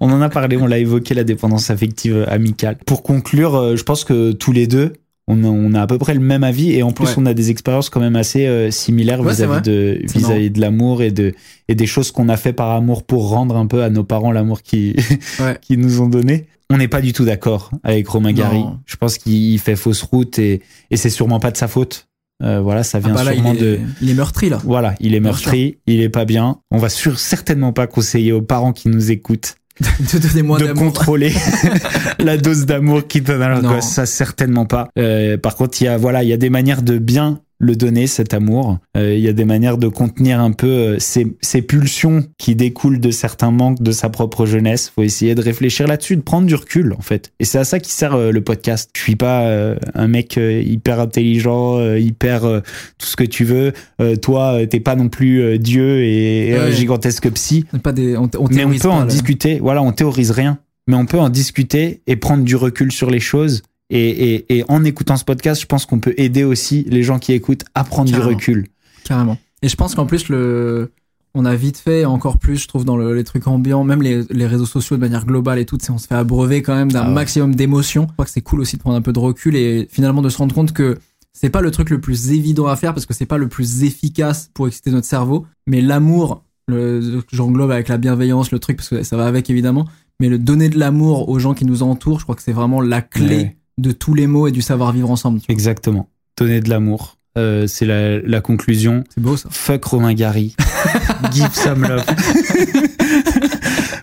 on 0.00 0.10
en 0.10 0.20
a 0.22 0.28
parlé, 0.30 0.56
on 0.56 0.66
l'a 0.66 0.78
évoqué, 0.78 1.14
la 1.14 1.22
dépendance 1.24 1.70
affective 1.70 2.24
amicale. 2.28 2.78
Pour 2.86 3.02
conclure, 3.02 3.54
euh, 3.54 3.76
je 3.76 3.82
pense 3.84 4.02
que 4.04 4.32
tous 4.32 4.52
les 4.52 4.66
deux, 4.66 4.94
on 5.28 5.44
a, 5.44 5.46
on 5.48 5.72
a 5.74 5.82
à 5.82 5.86
peu 5.86 5.98
près 5.98 6.14
le 6.14 6.20
même 6.20 6.42
avis 6.44 6.72
et 6.72 6.82
en 6.82 6.90
plus 6.92 7.04
Ouais. 7.06 7.14
on 7.18 7.26
a 7.26 7.34
des 7.34 7.50
expériences 7.50 7.90
quand 7.90 8.00
même 8.00 8.16
assez 8.16 8.46
euh, 8.46 8.70
similaires 8.70 9.20
Ouais, 9.20 9.32
vis-à-vis 9.32 9.62
de 9.62 10.00
vis-à-vis 10.12 10.50
de 10.50 10.60
l'amour 10.60 11.02
et 11.02 11.10
de 11.12 11.32
et 11.68 11.74
des 11.74 11.86
choses 11.86 12.10
qu'on 12.10 12.28
a 12.28 12.36
fait 12.36 12.52
par 12.52 12.70
amour 12.70 13.04
pour 13.04 13.28
rendre 13.28 13.56
un 13.56 13.66
peu 13.66 13.82
à 13.82 13.90
nos 13.90 14.04
parents 14.04 14.32
l'amour 14.32 14.62
qui 14.62 14.94
Ouais. 15.40 15.56
qui 15.62 15.76
nous 15.76 16.00
ont 16.00 16.08
donné. 16.08 16.46
On 16.70 16.78
n'est 16.78 16.88
pas 16.88 17.00
du 17.02 17.12
tout 17.12 17.24
d'accord 17.24 17.70
avec 17.84 18.08
Romain 18.08 18.32
Gary. 18.32 18.60
Non. 18.60 18.78
Je 18.86 18.96
pense 18.96 19.18
qu'il 19.18 19.58
fait 19.58 19.76
fausse 19.76 20.02
route 20.02 20.38
et 20.38 20.62
et 20.90 20.96
c'est 20.96 21.10
sûrement 21.10 21.38
pas 21.40 21.50
de 21.50 21.56
sa 21.56 21.68
faute. 21.68 22.08
Euh, 22.42 22.60
voilà, 22.60 22.82
ça 22.82 22.98
Ah 22.98 23.06
vient 23.06 23.14
bah 23.14 23.22
là, 23.22 23.32
il 23.34 23.36
sûrement 23.36 23.52
est, 23.52 23.58
de 23.58 23.78
il 24.00 24.10
est 24.10 24.14
meurtri 24.14 24.48
là. 24.48 24.58
voilà, 24.64 24.96
il 24.98 25.14
est 25.14 25.20
meurtri, 25.20 25.78
il 25.86 26.00
est 26.00 26.08
pas 26.08 26.24
bien. 26.24 26.58
On 26.72 26.78
va 26.78 26.88
sur, 26.88 27.16
certainement 27.20 27.72
pas 27.72 27.86
conseiller 27.86 28.32
aux 28.32 28.42
parents 28.42 28.72
qui 28.72 28.88
nous 28.88 29.12
écoutent 29.12 29.54
de 29.80 30.18
donner 30.18 30.42
moins 30.42 30.58
de 30.58 30.72
contrôler 30.72 31.32
la 32.18 32.36
dose 32.36 32.66
d'amour 32.66 33.06
qu'ils 33.06 33.22
donnent 33.22 33.42
à 33.42 33.48
leur 33.48 33.62
gosse. 33.62 33.86
Ça, 33.86 34.06
certainement 34.06 34.66
pas. 34.66 34.88
Euh, 34.98 35.36
par 35.38 35.56
contre, 35.56 35.80
il 35.80 35.86
y 35.86 35.88
a, 35.88 35.96
voilà, 35.96 36.22
il 36.22 36.28
y 36.28 36.32
a 36.32 36.36
des 36.36 36.50
manières 36.50 36.82
de 36.82 36.98
bien 36.98 37.40
le 37.64 37.76
donner, 37.76 38.08
cet 38.08 38.34
amour. 38.34 38.78
Euh, 38.96 39.14
il 39.14 39.20
y 39.20 39.28
a 39.28 39.32
des 39.32 39.44
manières 39.44 39.78
de 39.78 39.86
contenir 39.86 40.40
un 40.40 40.50
peu 40.50 40.66
euh, 40.66 40.96
ces, 40.98 41.36
ces 41.40 41.62
pulsions 41.62 42.24
qui 42.36 42.56
découlent 42.56 42.98
de 42.98 43.12
certains 43.12 43.52
manques 43.52 43.80
de 43.80 43.92
sa 43.92 44.08
propre 44.08 44.46
jeunesse. 44.46 44.90
Faut 44.92 45.04
essayer 45.04 45.36
de 45.36 45.40
réfléchir 45.42 45.86
là-dessus, 45.86 46.16
de 46.16 46.22
prendre 46.22 46.46
du 46.48 46.56
recul, 46.56 46.92
en 46.98 47.02
fait. 47.02 47.32
Et 47.38 47.44
c'est 47.44 47.58
à 47.58 47.64
ça 47.64 47.78
qui 47.78 47.92
sert 47.92 48.14
euh, 48.14 48.32
le 48.32 48.40
podcast. 48.42 48.90
Je 48.96 49.00
suis 49.00 49.14
pas 49.14 49.42
euh, 49.44 49.76
un 49.94 50.08
mec 50.08 50.36
euh, 50.38 50.60
hyper 50.60 50.98
intelligent, 50.98 51.78
euh, 51.78 52.00
hyper 52.00 52.44
euh, 52.44 52.60
tout 52.98 53.06
ce 53.06 53.14
que 53.14 53.22
tu 53.24 53.44
veux. 53.44 53.72
Euh, 54.00 54.16
toi, 54.16 54.54
euh, 54.60 54.66
t'es 54.66 54.80
pas 54.80 54.96
non 54.96 55.08
plus 55.08 55.40
euh, 55.40 55.56
Dieu 55.58 56.02
et, 56.04 56.52
Ouais. 56.58 56.72
gigantesque 56.72 57.30
psy. 57.30 57.64
Pas 57.84 57.92
des, 57.92 58.16
on, 58.16 58.28
on 58.38 58.48
Mais 58.50 58.64
on 58.64 58.70
peut 58.70 58.78
pas, 58.78 58.88
en 58.88 59.00
là. 59.00 59.06
discuter. 59.06 59.60
Voilà, 59.60 59.82
on 59.82 59.92
théorise 59.92 60.32
rien. 60.32 60.58
Mais 60.88 60.96
on 60.96 61.06
peut 61.06 61.20
en 61.20 61.28
discuter 61.28 62.02
et 62.08 62.16
prendre 62.16 62.42
du 62.42 62.56
recul 62.56 62.90
sur 62.90 63.08
les 63.08 63.20
choses. 63.20 63.62
Et, 63.94 64.34
et, 64.34 64.58
et 64.58 64.64
en 64.68 64.84
écoutant 64.84 65.16
ce 65.16 65.24
podcast, 65.24 65.60
je 65.60 65.66
pense 65.66 65.84
qu'on 65.86 66.00
peut 66.00 66.14
aider 66.16 66.44
aussi 66.44 66.84
les 66.88 67.02
gens 67.02 67.18
qui 67.18 67.32
écoutent 67.32 67.64
à 67.74 67.84
prendre 67.84 68.10
Carrément. 68.10 68.28
du 68.30 68.34
recul. 68.34 68.66
Carrément. 69.04 69.38
Et 69.62 69.68
je 69.68 69.76
pense 69.76 69.94
qu'en 69.94 70.06
plus, 70.06 70.28
le, 70.30 70.92
on 71.34 71.44
a 71.44 71.54
vite 71.54 71.76
fait, 71.78 72.04
encore 72.06 72.38
plus, 72.38 72.56
je 72.56 72.68
trouve, 72.68 72.84
dans 72.84 72.96
le- 72.96 73.14
les 73.14 73.24
trucs 73.24 73.46
ambiants, 73.46 73.84
même 73.84 74.00
les, 74.02 74.22
les 74.30 74.46
réseaux 74.46 74.66
sociaux 74.66 74.96
de 74.96 75.00
manière 75.02 75.26
globale 75.26 75.58
et 75.58 75.66
tout, 75.66 75.78
on 75.90 75.98
se 75.98 76.06
fait 76.06 76.14
abreuver 76.14 76.62
quand 76.62 76.74
même 76.74 76.90
d'un 76.90 77.02
Ah 77.02 77.08
ouais. 77.08 77.14
maximum 77.14 77.54
d'émotions. 77.54 78.06
Je 78.08 78.12
crois 78.14 78.24
que 78.24 78.30
c'est 78.30 78.40
cool 78.40 78.60
aussi 78.60 78.76
de 78.76 78.80
prendre 78.80 78.96
un 78.96 79.02
peu 79.02 79.12
de 79.12 79.18
recul 79.18 79.56
et 79.56 79.86
finalement 79.90 80.22
de 80.22 80.28
se 80.30 80.38
rendre 80.38 80.54
compte 80.54 80.72
que 80.72 80.98
c'est 81.34 81.50
pas 81.50 81.60
le 81.60 81.70
truc 81.70 81.90
le 81.90 82.00
plus 82.00 82.30
évident 82.32 82.66
à 82.66 82.76
faire 82.76 82.94
parce 82.94 83.06
que 83.06 83.14
c'est 83.14 83.26
pas 83.26 83.38
le 83.38 83.48
plus 83.48 83.84
efficace 83.84 84.50
pour 84.54 84.68
exciter 84.68 84.90
notre 84.90 85.06
cerveau, 85.06 85.46
mais 85.66 85.80
l'amour, 85.80 86.44
le, 86.68 87.22
j'englobe 87.32 87.70
avec 87.70 87.88
la 87.88 87.98
bienveillance, 87.98 88.50
le 88.52 88.58
truc, 88.58 88.76
parce 88.78 88.88
que 88.88 89.02
ça 89.02 89.16
va 89.16 89.26
avec 89.26 89.48
évidemment, 89.50 89.86
mais 90.20 90.28
le 90.28 90.38
donner 90.38 90.68
de 90.68 90.78
l'amour 90.78 91.28
aux 91.28 91.38
gens 91.38 91.54
qui 91.54 91.64
nous 91.64 91.82
entourent, 91.82 92.18
je 92.20 92.24
crois 92.24 92.34
que 92.36 92.42
c'est 92.42 92.52
vraiment 92.52 92.80
la 92.80 93.00
clé 93.02 93.36
Ouais. 93.36 93.56
De 93.78 93.92
tous 93.92 94.14
les 94.14 94.26
mots 94.26 94.46
et 94.46 94.52
du 94.52 94.62
savoir 94.62 94.92
vivre 94.92 95.10
ensemble. 95.10 95.40
Exactement. 95.48 96.08
Donner 96.36 96.60
de 96.60 96.68
l'amour. 96.68 97.16
Euh, 97.38 97.66
c'est 97.66 97.86
la, 97.86 98.18
la 98.20 98.40
conclusion. 98.40 99.04
C'est 99.14 99.22
beau 99.22 99.36
ça. 99.36 99.48
Fuck 99.50 99.84
Romain 99.84 100.12
Gary. 100.14 100.54
Give 101.32 101.52
some 101.52 101.82
love. 101.82 102.04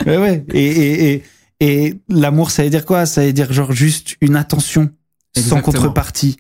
ouais, 0.06 0.18
ouais. 0.18 0.46
Et, 0.54 0.66
et, 0.66 1.14
et, 1.14 1.24
et 1.88 1.96
l'amour, 2.10 2.52
ça 2.52 2.64
veut 2.64 2.70
dire 2.70 2.86
quoi? 2.86 3.06
Ça 3.06 3.26
veut 3.26 3.34
dire 3.34 3.52
genre 3.54 3.72
juste 3.72 4.16
une 4.22 4.36
attention 4.36 4.90
sans 5.38 5.62
contrepartie. 5.62 6.38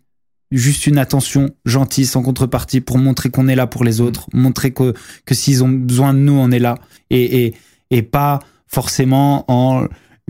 Juste 0.52 0.88
une 0.88 0.98
attention 0.98 1.52
gentille, 1.65 2.08
sans 2.08 2.24
contrepartie, 2.24 2.82
pour 2.82 2.98
montrer 2.98 3.30
qu'on 3.30 3.48
est 3.48 3.56
là 3.56 3.68
pour 3.68 3.84
les 3.84 4.02
autres, 4.02 4.28
montrer 4.34 4.72
que, 4.72 4.96
que 5.26 5.36
s'ils 5.36 5.63
ont 5.63 5.70
besoin 5.70 6.15
de 6.15 6.20
nous, 6.20 6.34
on 6.34 6.50
est 6.50 6.58
là. 6.58 6.76
Et, 7.12 7.46
et, 7.46 7.54
et 7.92 8.02
pas 8.02 8.39
forcément 8.65 9.46
en 9.48 9.86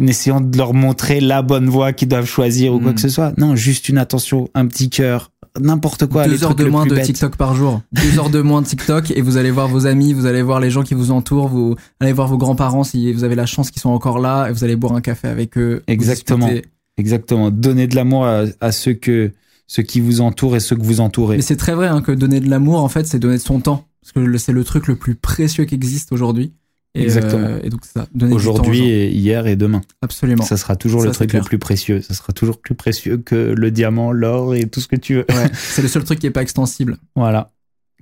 essayant 0.08 0.42
de 0.42 0.58
leur 0.58 0.74
montrer 0.74 1.20
la 1.20 1.42
bonne 1.42 1.68
voie 1.68 1.94
qu'ils 1.94 2.08
doivent 2.08 2.26
choisir 2.26 2.74
ou 2.74 2.80
quoi 2.80 2.94
que 2.94 3.02
ce 3.02 3.10
soit. 3.10 3.34
Non, 3.38 3.56
juste 3.56 3.90
une 3.90 3.98
attention, 3.98 4.50
un 4.54 4.68
petit 4.68 4.90
cœur, 4.90 5.32
n'importe 5.60 6.06
quoi. 6.06 6.28
les 6.28 6.38
deux 6.38 6.44
heures 6.44 6.56
trucs 6.56 6.66
de 6.66 6.72
moins 6.72 6.86
de. 6.86 6.98
TikTok 7.00 7.36
par 7.36 7.56
jour. 7.56 7.82
Deux 7.92 8.20
heures 8.20 8.30
de 8.30 8.42
moins 8.42 8.62
de 8.62 8.68
TikTok 8.68 9.12
et 9.12 9.22
vous 9.22 9.38
allez 9.38 9.52
voir 9.52 9.68
vos 9.68 9.88
amis, 9.88 10.14
vous 10.14 10.26
allez 10.26 10.42
voir 10.42 10.60
les 10.60 10.70
gens 10.70 10.84
qui 10.84 10.94
vous 10.94 11.12
entourent, 11.12 11.48
vous 11.48 11.76
allez 12.00 12.14
voir 12.14 12.28
vos 12.28 12.38
grands-parents 12.38 12.84
si 12.84 13.12
vous 13.14 13.24
avez 13.24 13.36
la 13.36 13.46
chance 13.46 13.72
qu'ils 13.72 13.82
sont 13.82 13.90
encore 13.90 14.20
là 14.20 14.48
et 14.48 14.52
vous 14.52 14.64
allez 14.64 14.76
boire 14.76 14.94
un 14.94 15.02
café 15.02 15.28
avec 15.28 15.58
eux. 15.58 15.84
Exactement. 15.88 16.50
Exactement. 16.98 17.50
Donner 17.50 17.88
de 17.88 17.96
l'amour 17.96 18.26
à, 18.26 18.44
à 18.60 18.72
ceux 18.72 18.94
que 18.94 19.32
ceux 19.68 19.84
qui 19.84 20.02
vous 20.02 20.20
entourent 20.20 20.56
et 20.56 20.60
ceux 20.60 20.76
que 20.76 20.84
vous 20.84 21.00
entourez. 21.00 21.38
Mais 21.38 21.44
c'est 21.44 21.56
très 21.56 21.76
vrai 21.76 21.88
hein, 21.88 22.02
que 22.02 22.12
donner 22.12 22.40
de 22.40 22.50
l'amour, 22.50 22.84
en 22.84 22.90
fait, 22.90 23.06
c'est 23.06 23.20
donner 23.20 23.38
de 23.38 23.42
son 23.42 23.62
temps. 23.62 23.86
Parce 24.02 24.12
que 24.14 24.38
c'est 24.38 24.52
le 24.52 24.64
truc 24.64 24.88
le 24.88 24.96
plus 24.96 25.14
précieux 25.14 25.66
qui 25.66 25.76
existe 25.76 26.12
aujourd'hui. 26.12 26.54
Et, 26.96 27.04
Exactement. 27.04 27.48
euh, 27.48 27.60
et 27.64 27.70
donc, 27.70 27.82
ça. 27.86 28.08
Aujourd'hui 28.32 28.90
et 28.90 29.10
hier 29.12 29.46
et 29.46 29.56
demain. 29.56 29.82
Absolument. 30.02 30.44
Ça 30.44 30.58
sera 30.58 30.76
toujours 30.76 31.02
Ça, 31.02 31.08
le 31.08 31.14
truc 31.14 31.30
clair. 31.30 31.44
le 31.44 31.48
plus 31.48 31.60
précieux. 31.60 32.02
Ça 32.02 32.14
sera 32.16 32.34
toujours 32.34 32.60
plus 32.60 32.74
précieux 32.74 33.18
que 33.18 33.36
le 33.36 33.72
diamant, 33.72 34.12
l'or 34.12 34.56
et 34.56 34.68
tout 34.68 34.80
ce 34.82 34.88
que 34.88 34.96
tu 34.96 35.16
veux. 35.16 35.26
Ouais. 35.30 35.50
c'est 35.54 35.84
le 35.84 35.88
seul 35.88 36.04
truc 36.04 36.20
qui 36.20 36.26
est 36.28 36.32
pas 36.32 36.42
extensible. 36.42 36.98
Voilà. 37.16 37.52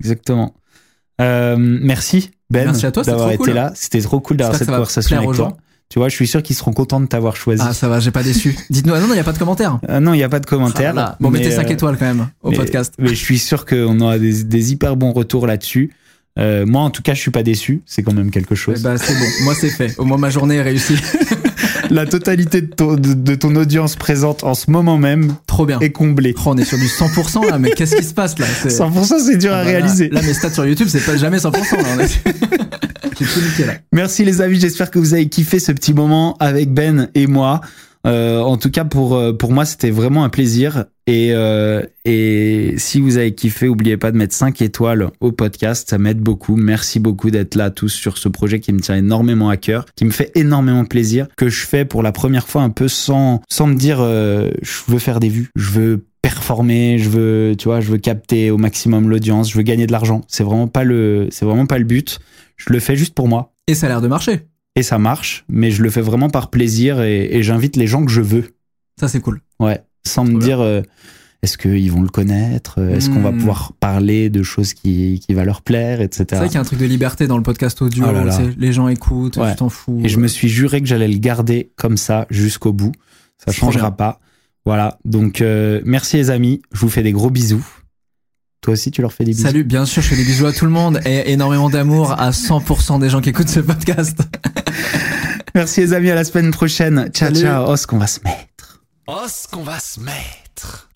Exactement. 0.00 0.54
Euh, 1.20 1.56
merci 1.58 2.30
Ben 2.50 2.66
Merci 2.66 2.86
à 2.86 2.92
toi, 2.92 3.02
c'était 3.02 3.12
d'avoir 3.12 3.30
été 3.32 3.38
cool. 3.44 3.50
là. 3.50 3.72
C'était 3.74 4.00
trop 4.00 4.20
cool 4.20 4.36
d'avoir 4.36 4.56
cette 4.56 4.68
conversation 4.68 5.18
avec 5.18 5.32
toi. 5.32 5.56
Tu 5.90 5.98
vois, 5.98 6.08
je 6.10 6.14
suis 6.14 6.26
sûr 6.26 6.42
qu'ils 6.42 6.54
seront 6.54 6.72
contents 6.72 7.00
de 7.00 7.06
t'avoir 7.06 7.34
choisi. 7.34 7.62
Ah, 7.66 7.72
ça 7.72 7.88
va, 7.88 7.98
j'ai 7.98 8.10
pas 8.10 8.22
déçu. 8.22 8.54
Dites-nous, 8.70 8.92
ah 8.92 9.00
non, 9.00 9.06
il 9.08 9.14
n'y 9.14 9.20
a 9.20 9.24
pas 9.24 9.32
de 9.32 9.38
commentaires. 9.38 9.80
Ah 9.88 10.00
non, 10.00 10.12
il 10.12 10.18
n'y 10.18 10.22
a 10.22 10.28
pas 10.28 10.38
de 10.38 10.44
commentaires. 10.44 10.92
Ah 10.92 11.00
là. 11.00 11.16
Bon, 11.18 11.30
mais, 11.30 11.38
mettez 11.38 11.50
5 11.50 11.66
euh, 11.66 11.72
étoiles 11.72 11.96
quand 11.96 12.04
même 12.04 12.28
au 12.42 12.50
mais- 12.50 12.56
podcast. 12.58 12.92
Mais 12.98 13.08
je 13.08 13.14
suis 13.14 13.38
sûr 13.38 13.64
qu'on 13.64 13.98
aura 14.00 14.18
des, 14.18 14.44
des 14.44 14.72
hyper 14.72 14.96
bons 14.96 15.12
retours 15.12 15.46
là-dessus. 15.46 15.90
Euh, 16.38 16.64
moi, 16.66 16.82
en 16.82 16.90
tout 16.90 17.02
cas, 17.02 17.14
je 17.14 17.20
suis 17.20 17.30
pas 17.30 17.42
déçu. 17.42 17.82
C'est 17.86 18.02
quand 18.02 18.12
même 18.14 18.30
quelque 18.30 18.54
chose. 18.54 18.82
bah, 18.82 18.96
c'est 18.96 19.12
bon. 19.14 19.26
Moi, 19.44 19.54
c'est 19.58 19.70
fait. 19.70 19.94
Au 19.98 20.04
moins, 20.04 20.18
ma 20.18 20.30
journée 20.30 20.56
est 20.56 20.62
réussie. 20.62 20.96
La 21.90 22.04
totalité 22.06 22.60
de 22.60 22.66
ton, 22.66 22.94
de, 22.96 23.14
de 23.14 23.34
ton 23.34 23.54
audience 23.56 23.96
présente 23.96 24.44
en 24.44 24.52
ce 24.54 24.70
moment 24.70 24.98
même 24.98 25.34
Trop 25.46 25.64
bien. 25.64 25.80
est 25.80 25.90
comblée. 25.90 26.34
Oh, 26.36 26.42
on 26.48 26.56
est 26.58 26.64
sur 26.64 26.76
du 26.76 26.84
100% 26.86 27.48
là, 27.50 27.58
mais 27.58 27.70
qu'est-ce 27.70 27.96
qui 27.96 28.04
se 28.04 28.12
passe 28.12 28.38
là? 28.38 28.46
C'est- 28.62 28.68
100% 28.68 29.18
c'est 29.24 29.36
dur 29.38 29.50
Ah 29.54 29.60
à 29.60 29.64
bah 29.64 29.70
là- 29.72 29.78
réaliser. 29.78 30.08
Là, 30.10 30.20
mes 30.20 30.34
stats 30.34 30.50
sur 30.52 30.66
YouTube, 30.66 30.88
c'est 30.90 31.00
pas 31.04 31.16
jamais 31.16 31.38
100%. 31.38 31.96
Là, 31.96 32.04
est... 32.04 32.08
J'ai 33.18 33.24
tout 33.26 33.40
niqué 33.40 33.64
là. 33.64 33.72
Merci 33.92 34.24
les 34.24 34.40
amis, 34.42 34.60
j'espère 34.60 34.90
que 34.90 34.98
vous 34.98 35.14
avez 35.14 35.28
kiffé 35.28 35.58
ce 35.58 35.72
petit 35.72 35.94
moment 35.94 36.36
avec 36.40 36.72
Ben 36.72 37.08
et 37.14 37.26
moi. 37.26 37.62
Euh, 38.08 38.40
en 38.40 38.56
tout 38.56 38.70
cas 38.70 38.84
pour 38.84 39.14
euh, 39.14 39.32
pour 39.32 39.52
moi 39.52 39.64
c'était 39.64 39.90
vraiment 39.90 40.24
un 40.24 40.28
plaisir. 40.28 40.86
Et 41.06 41.32
euh, 41.32 41.82
et 42.04 42.74
si 42.76 43.00
vous 43.00 43.16
avez 43.16 43.34
kiffé 43.34 43.68
oubliez 43.68 43.96
pas 43.96 44.12
de 44.12 44.16
mettre 44.16 44.34
5 44.34 44.60
étoiles 44.62 45.10
au 45.20 45.32
podcast. 45.32 45.88
Ça 45.90 45.98
m'aide 45.98 46.20
beaucoup. 46.20 46.56
Merci 46.56 47.00
beaucoup 47.00 47.30
d'être 47.30 47.54
là 47.54 47.70
tous 47.70 47.88
sur 47.88 48.18
ce 48.18 48.28
projet 48.28 48.60
qui 48.60 48.72
me 48.72 48.80
tient 48.80 48.96
énormément 48.96 49.48
à 49.48 49.56
cœur 49.56 49.86
qui 49.94 50.04
me 50.04 50.10
fait 50.10 50.30
énormément 50.34 50.84
plaisir 50.84 51.26
que 51.36 51.48
je 51.48 51.66
fais 51.66 51.84
pour 51.84 52.02
la 52.02 52.12
première 52.12 52.48
fois 52.48 52.62
un 52.62 52.70
peu 52.70 52.88
sans 52.88 53.42
sans 53.48 53.66
me 53.66 53.74
dire 53.74 53.98
euh, 54.00 54.50
je 54.62 54.78
veux 54.88 54.98
faire 54.98 55.20
des 55.20 55.28
vues. 55.28 55.50
Je 55.54 55.70
veux 55.70 56.06
performer. 56.22 56.98
Je 56.98 57.08
veux 57.10 57.54
tu 57.58 57.68
vois 57.68 57.80
je 57.80 57.90
veux 57.90 57.98
capter 57.98 58.50
au 58.50 58.58
maximum 58.58 59.08
l'audience. 59.08 59.50
Je 59.50 59.56
veux 59.56 59.62
gagner 59.62 59.86
de 59.86 59.92
l'argent. 59.92 60.22
C'est 60.28 60.44
vraiment 60.44 60.68
pas 60.68 60.84
le 60.84 61.28
c'est 61.30 61.44
vraiment 61.44 61.66
pas 61.66 61.78
le 61.78 61.84
but. 61.84 62.20
Je 62.56 62.72
le 62.72 62.80
fais 62.80 62.96
juste 62.96 63.14
pour 63.14 63.28
moi. 63.28 63.52
Et 63.66 63.74
ça 63.74 63.86
a 63.86 63.88
l'air 63.90 64.00
de 64.00 64.08
marcher. 64.08 64.47
Et 64.78 64.82
ça 64.82 64.98
marche, 64.98 65.44
mais 65.48 65.70
je 65.70 65.82
le 65.82 65.90
fais 65.90 66.00
vraiment 66.00 66.30
par 66.30 66.50
plaisir 66.50 67.00
et, 67.02 67.28
et 67.36 67.42
j'invite 67.42 67.76
les 67.76 67.86
gens 67.86 68.04
que 68.04 68.10
je 68.12 68.20
veux. 68.20 68.44
Ça, 68.98 69.08
c'est 69.08 69.20
cool. 69.20 69.40
Ouais, 69.60 69.80
sans 70.06 70.24
me 70.24 70.30
bien. 70.30 70.38
dire 70.38 70.60
euh, 70.60 70.82
est-ce 71.42 71.56
qu'ils 71.58 71.90
vont 71.92 72.02
le 72.02 72.08
connaître, 72.08 72.76
euh, 72.78 72.96
est-ce 72.96 73.10
qu'on 73.10 73.20
va 73.20 73.30
Hmm. 73.32 73.38
pouvoir 73.38 73.72
parler 73.78 74.28
de 74.30 74.42
choses 74.42 74.74
qui, 74.74 75.20
qui 75.24 75.34
va 75.34 75.44
leur 75.44 75.62
plaire, 75.62 76.00
etc. 76.00 76.24
C'est 76.30 76.36
vrai 76.36 76.46
qu'il 76.46 76.54
y 76.54 76.58
a 76.58 76.60
un 76.60 76.64
truc 76.64 76.78
de 76.80 76.84
liberté 76.86 77.26
dans 77.26 77.36
le 77.36 77.42
podcast 77.42 77.80
audio. 77.82 78.04
Oh 78.08 78.12
là 78.12 78.24
là. 78.24 78.38
Les 78.56 78.72
gens 78.72 78.88
écoutent, 78.88 79.36
Ouais. 79.36 79.50
tu 79.52 79.56
t'en 79.58 79.68
fous. 79.68 80.00
Et 80.04 80.08
je 80.08 80.18
me 80.18 80.26
suis 80.28 80.48
juré 80.48 80.80
que 80.80 80.86
j'allais 80.86 81.08
le 81.08 81.18
garder 81.18 81.70
comme 81.76 81.96
ça 81.96 82.26
jusqu'au 82.30 82.72
bout. 82.72 82.92
Ça 83.44 83.52
changera 83.52 83.96
pas. 83.96 84.20
Voilà. 84.64 84.98
Donc 85.04 85.40
euh, 85.40 85.80
merci 85.84 86.16
les 86.16 86.30
amis. 86.30 86.60
Je 86.72 86.80
vous 86.80 86.88
fais 86.88 87.02
des 87.02 87.12
gros 87.12 87.30
bisous. 87.30 87.64
Toi 88.60 88.72
aussi, 88.72 88.90
tu 88.90 89.00
leur 89.02 89.12
fais 89.12 89.22
des 89.22 89.30
bisous. 89.30 89.44
Salut, 89.44 89.62
bien 89.62 89.86
sûr, 89.86 90.02
je 90.02 90.08
fais 90.08 90.16
des 90.16 90.24
bisous 90.24 90.46
à 90.46 90.52
tout 90.52 90.64
le 90.64 90.72
monde 90.72 90.98
et 91.06 91.30
énormément 91.30 91.70
d'amour 91.70 92.10
à 92.18 92.32
100% 92.32 92.98
des 92.98 93.08
gens 93.08 93.20
qui 93.20 93.28
écoutent 93.28 93.48
ce 93.48 93.60
podcast. 93.60 94.18
Merci 95.58 95.80
les 95.80 95.92
amis. 95.92 96.08
À 96.08 96.14
la 96.14 96.22
semaine 96.22 96.52
prochaine. 96.52 97.10
Ciao 97.12 97.34
Salut. 97.34 97.40
ciao. 97.40 97.64
Oh, 97.66 97.76
ce 97.76 97.84
qu'on 97.88 97.98
va 97.98 98.06
se 98.06 98.20
mettre. 98.20 98.80
Oh, 99.08 99.26
ce 99.26 99.48
qu'on 99.48 99.64
va 99.64 99.80
se 99.80 99.98
mettre. 99.98 100.88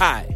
Hi, 0.00 0.35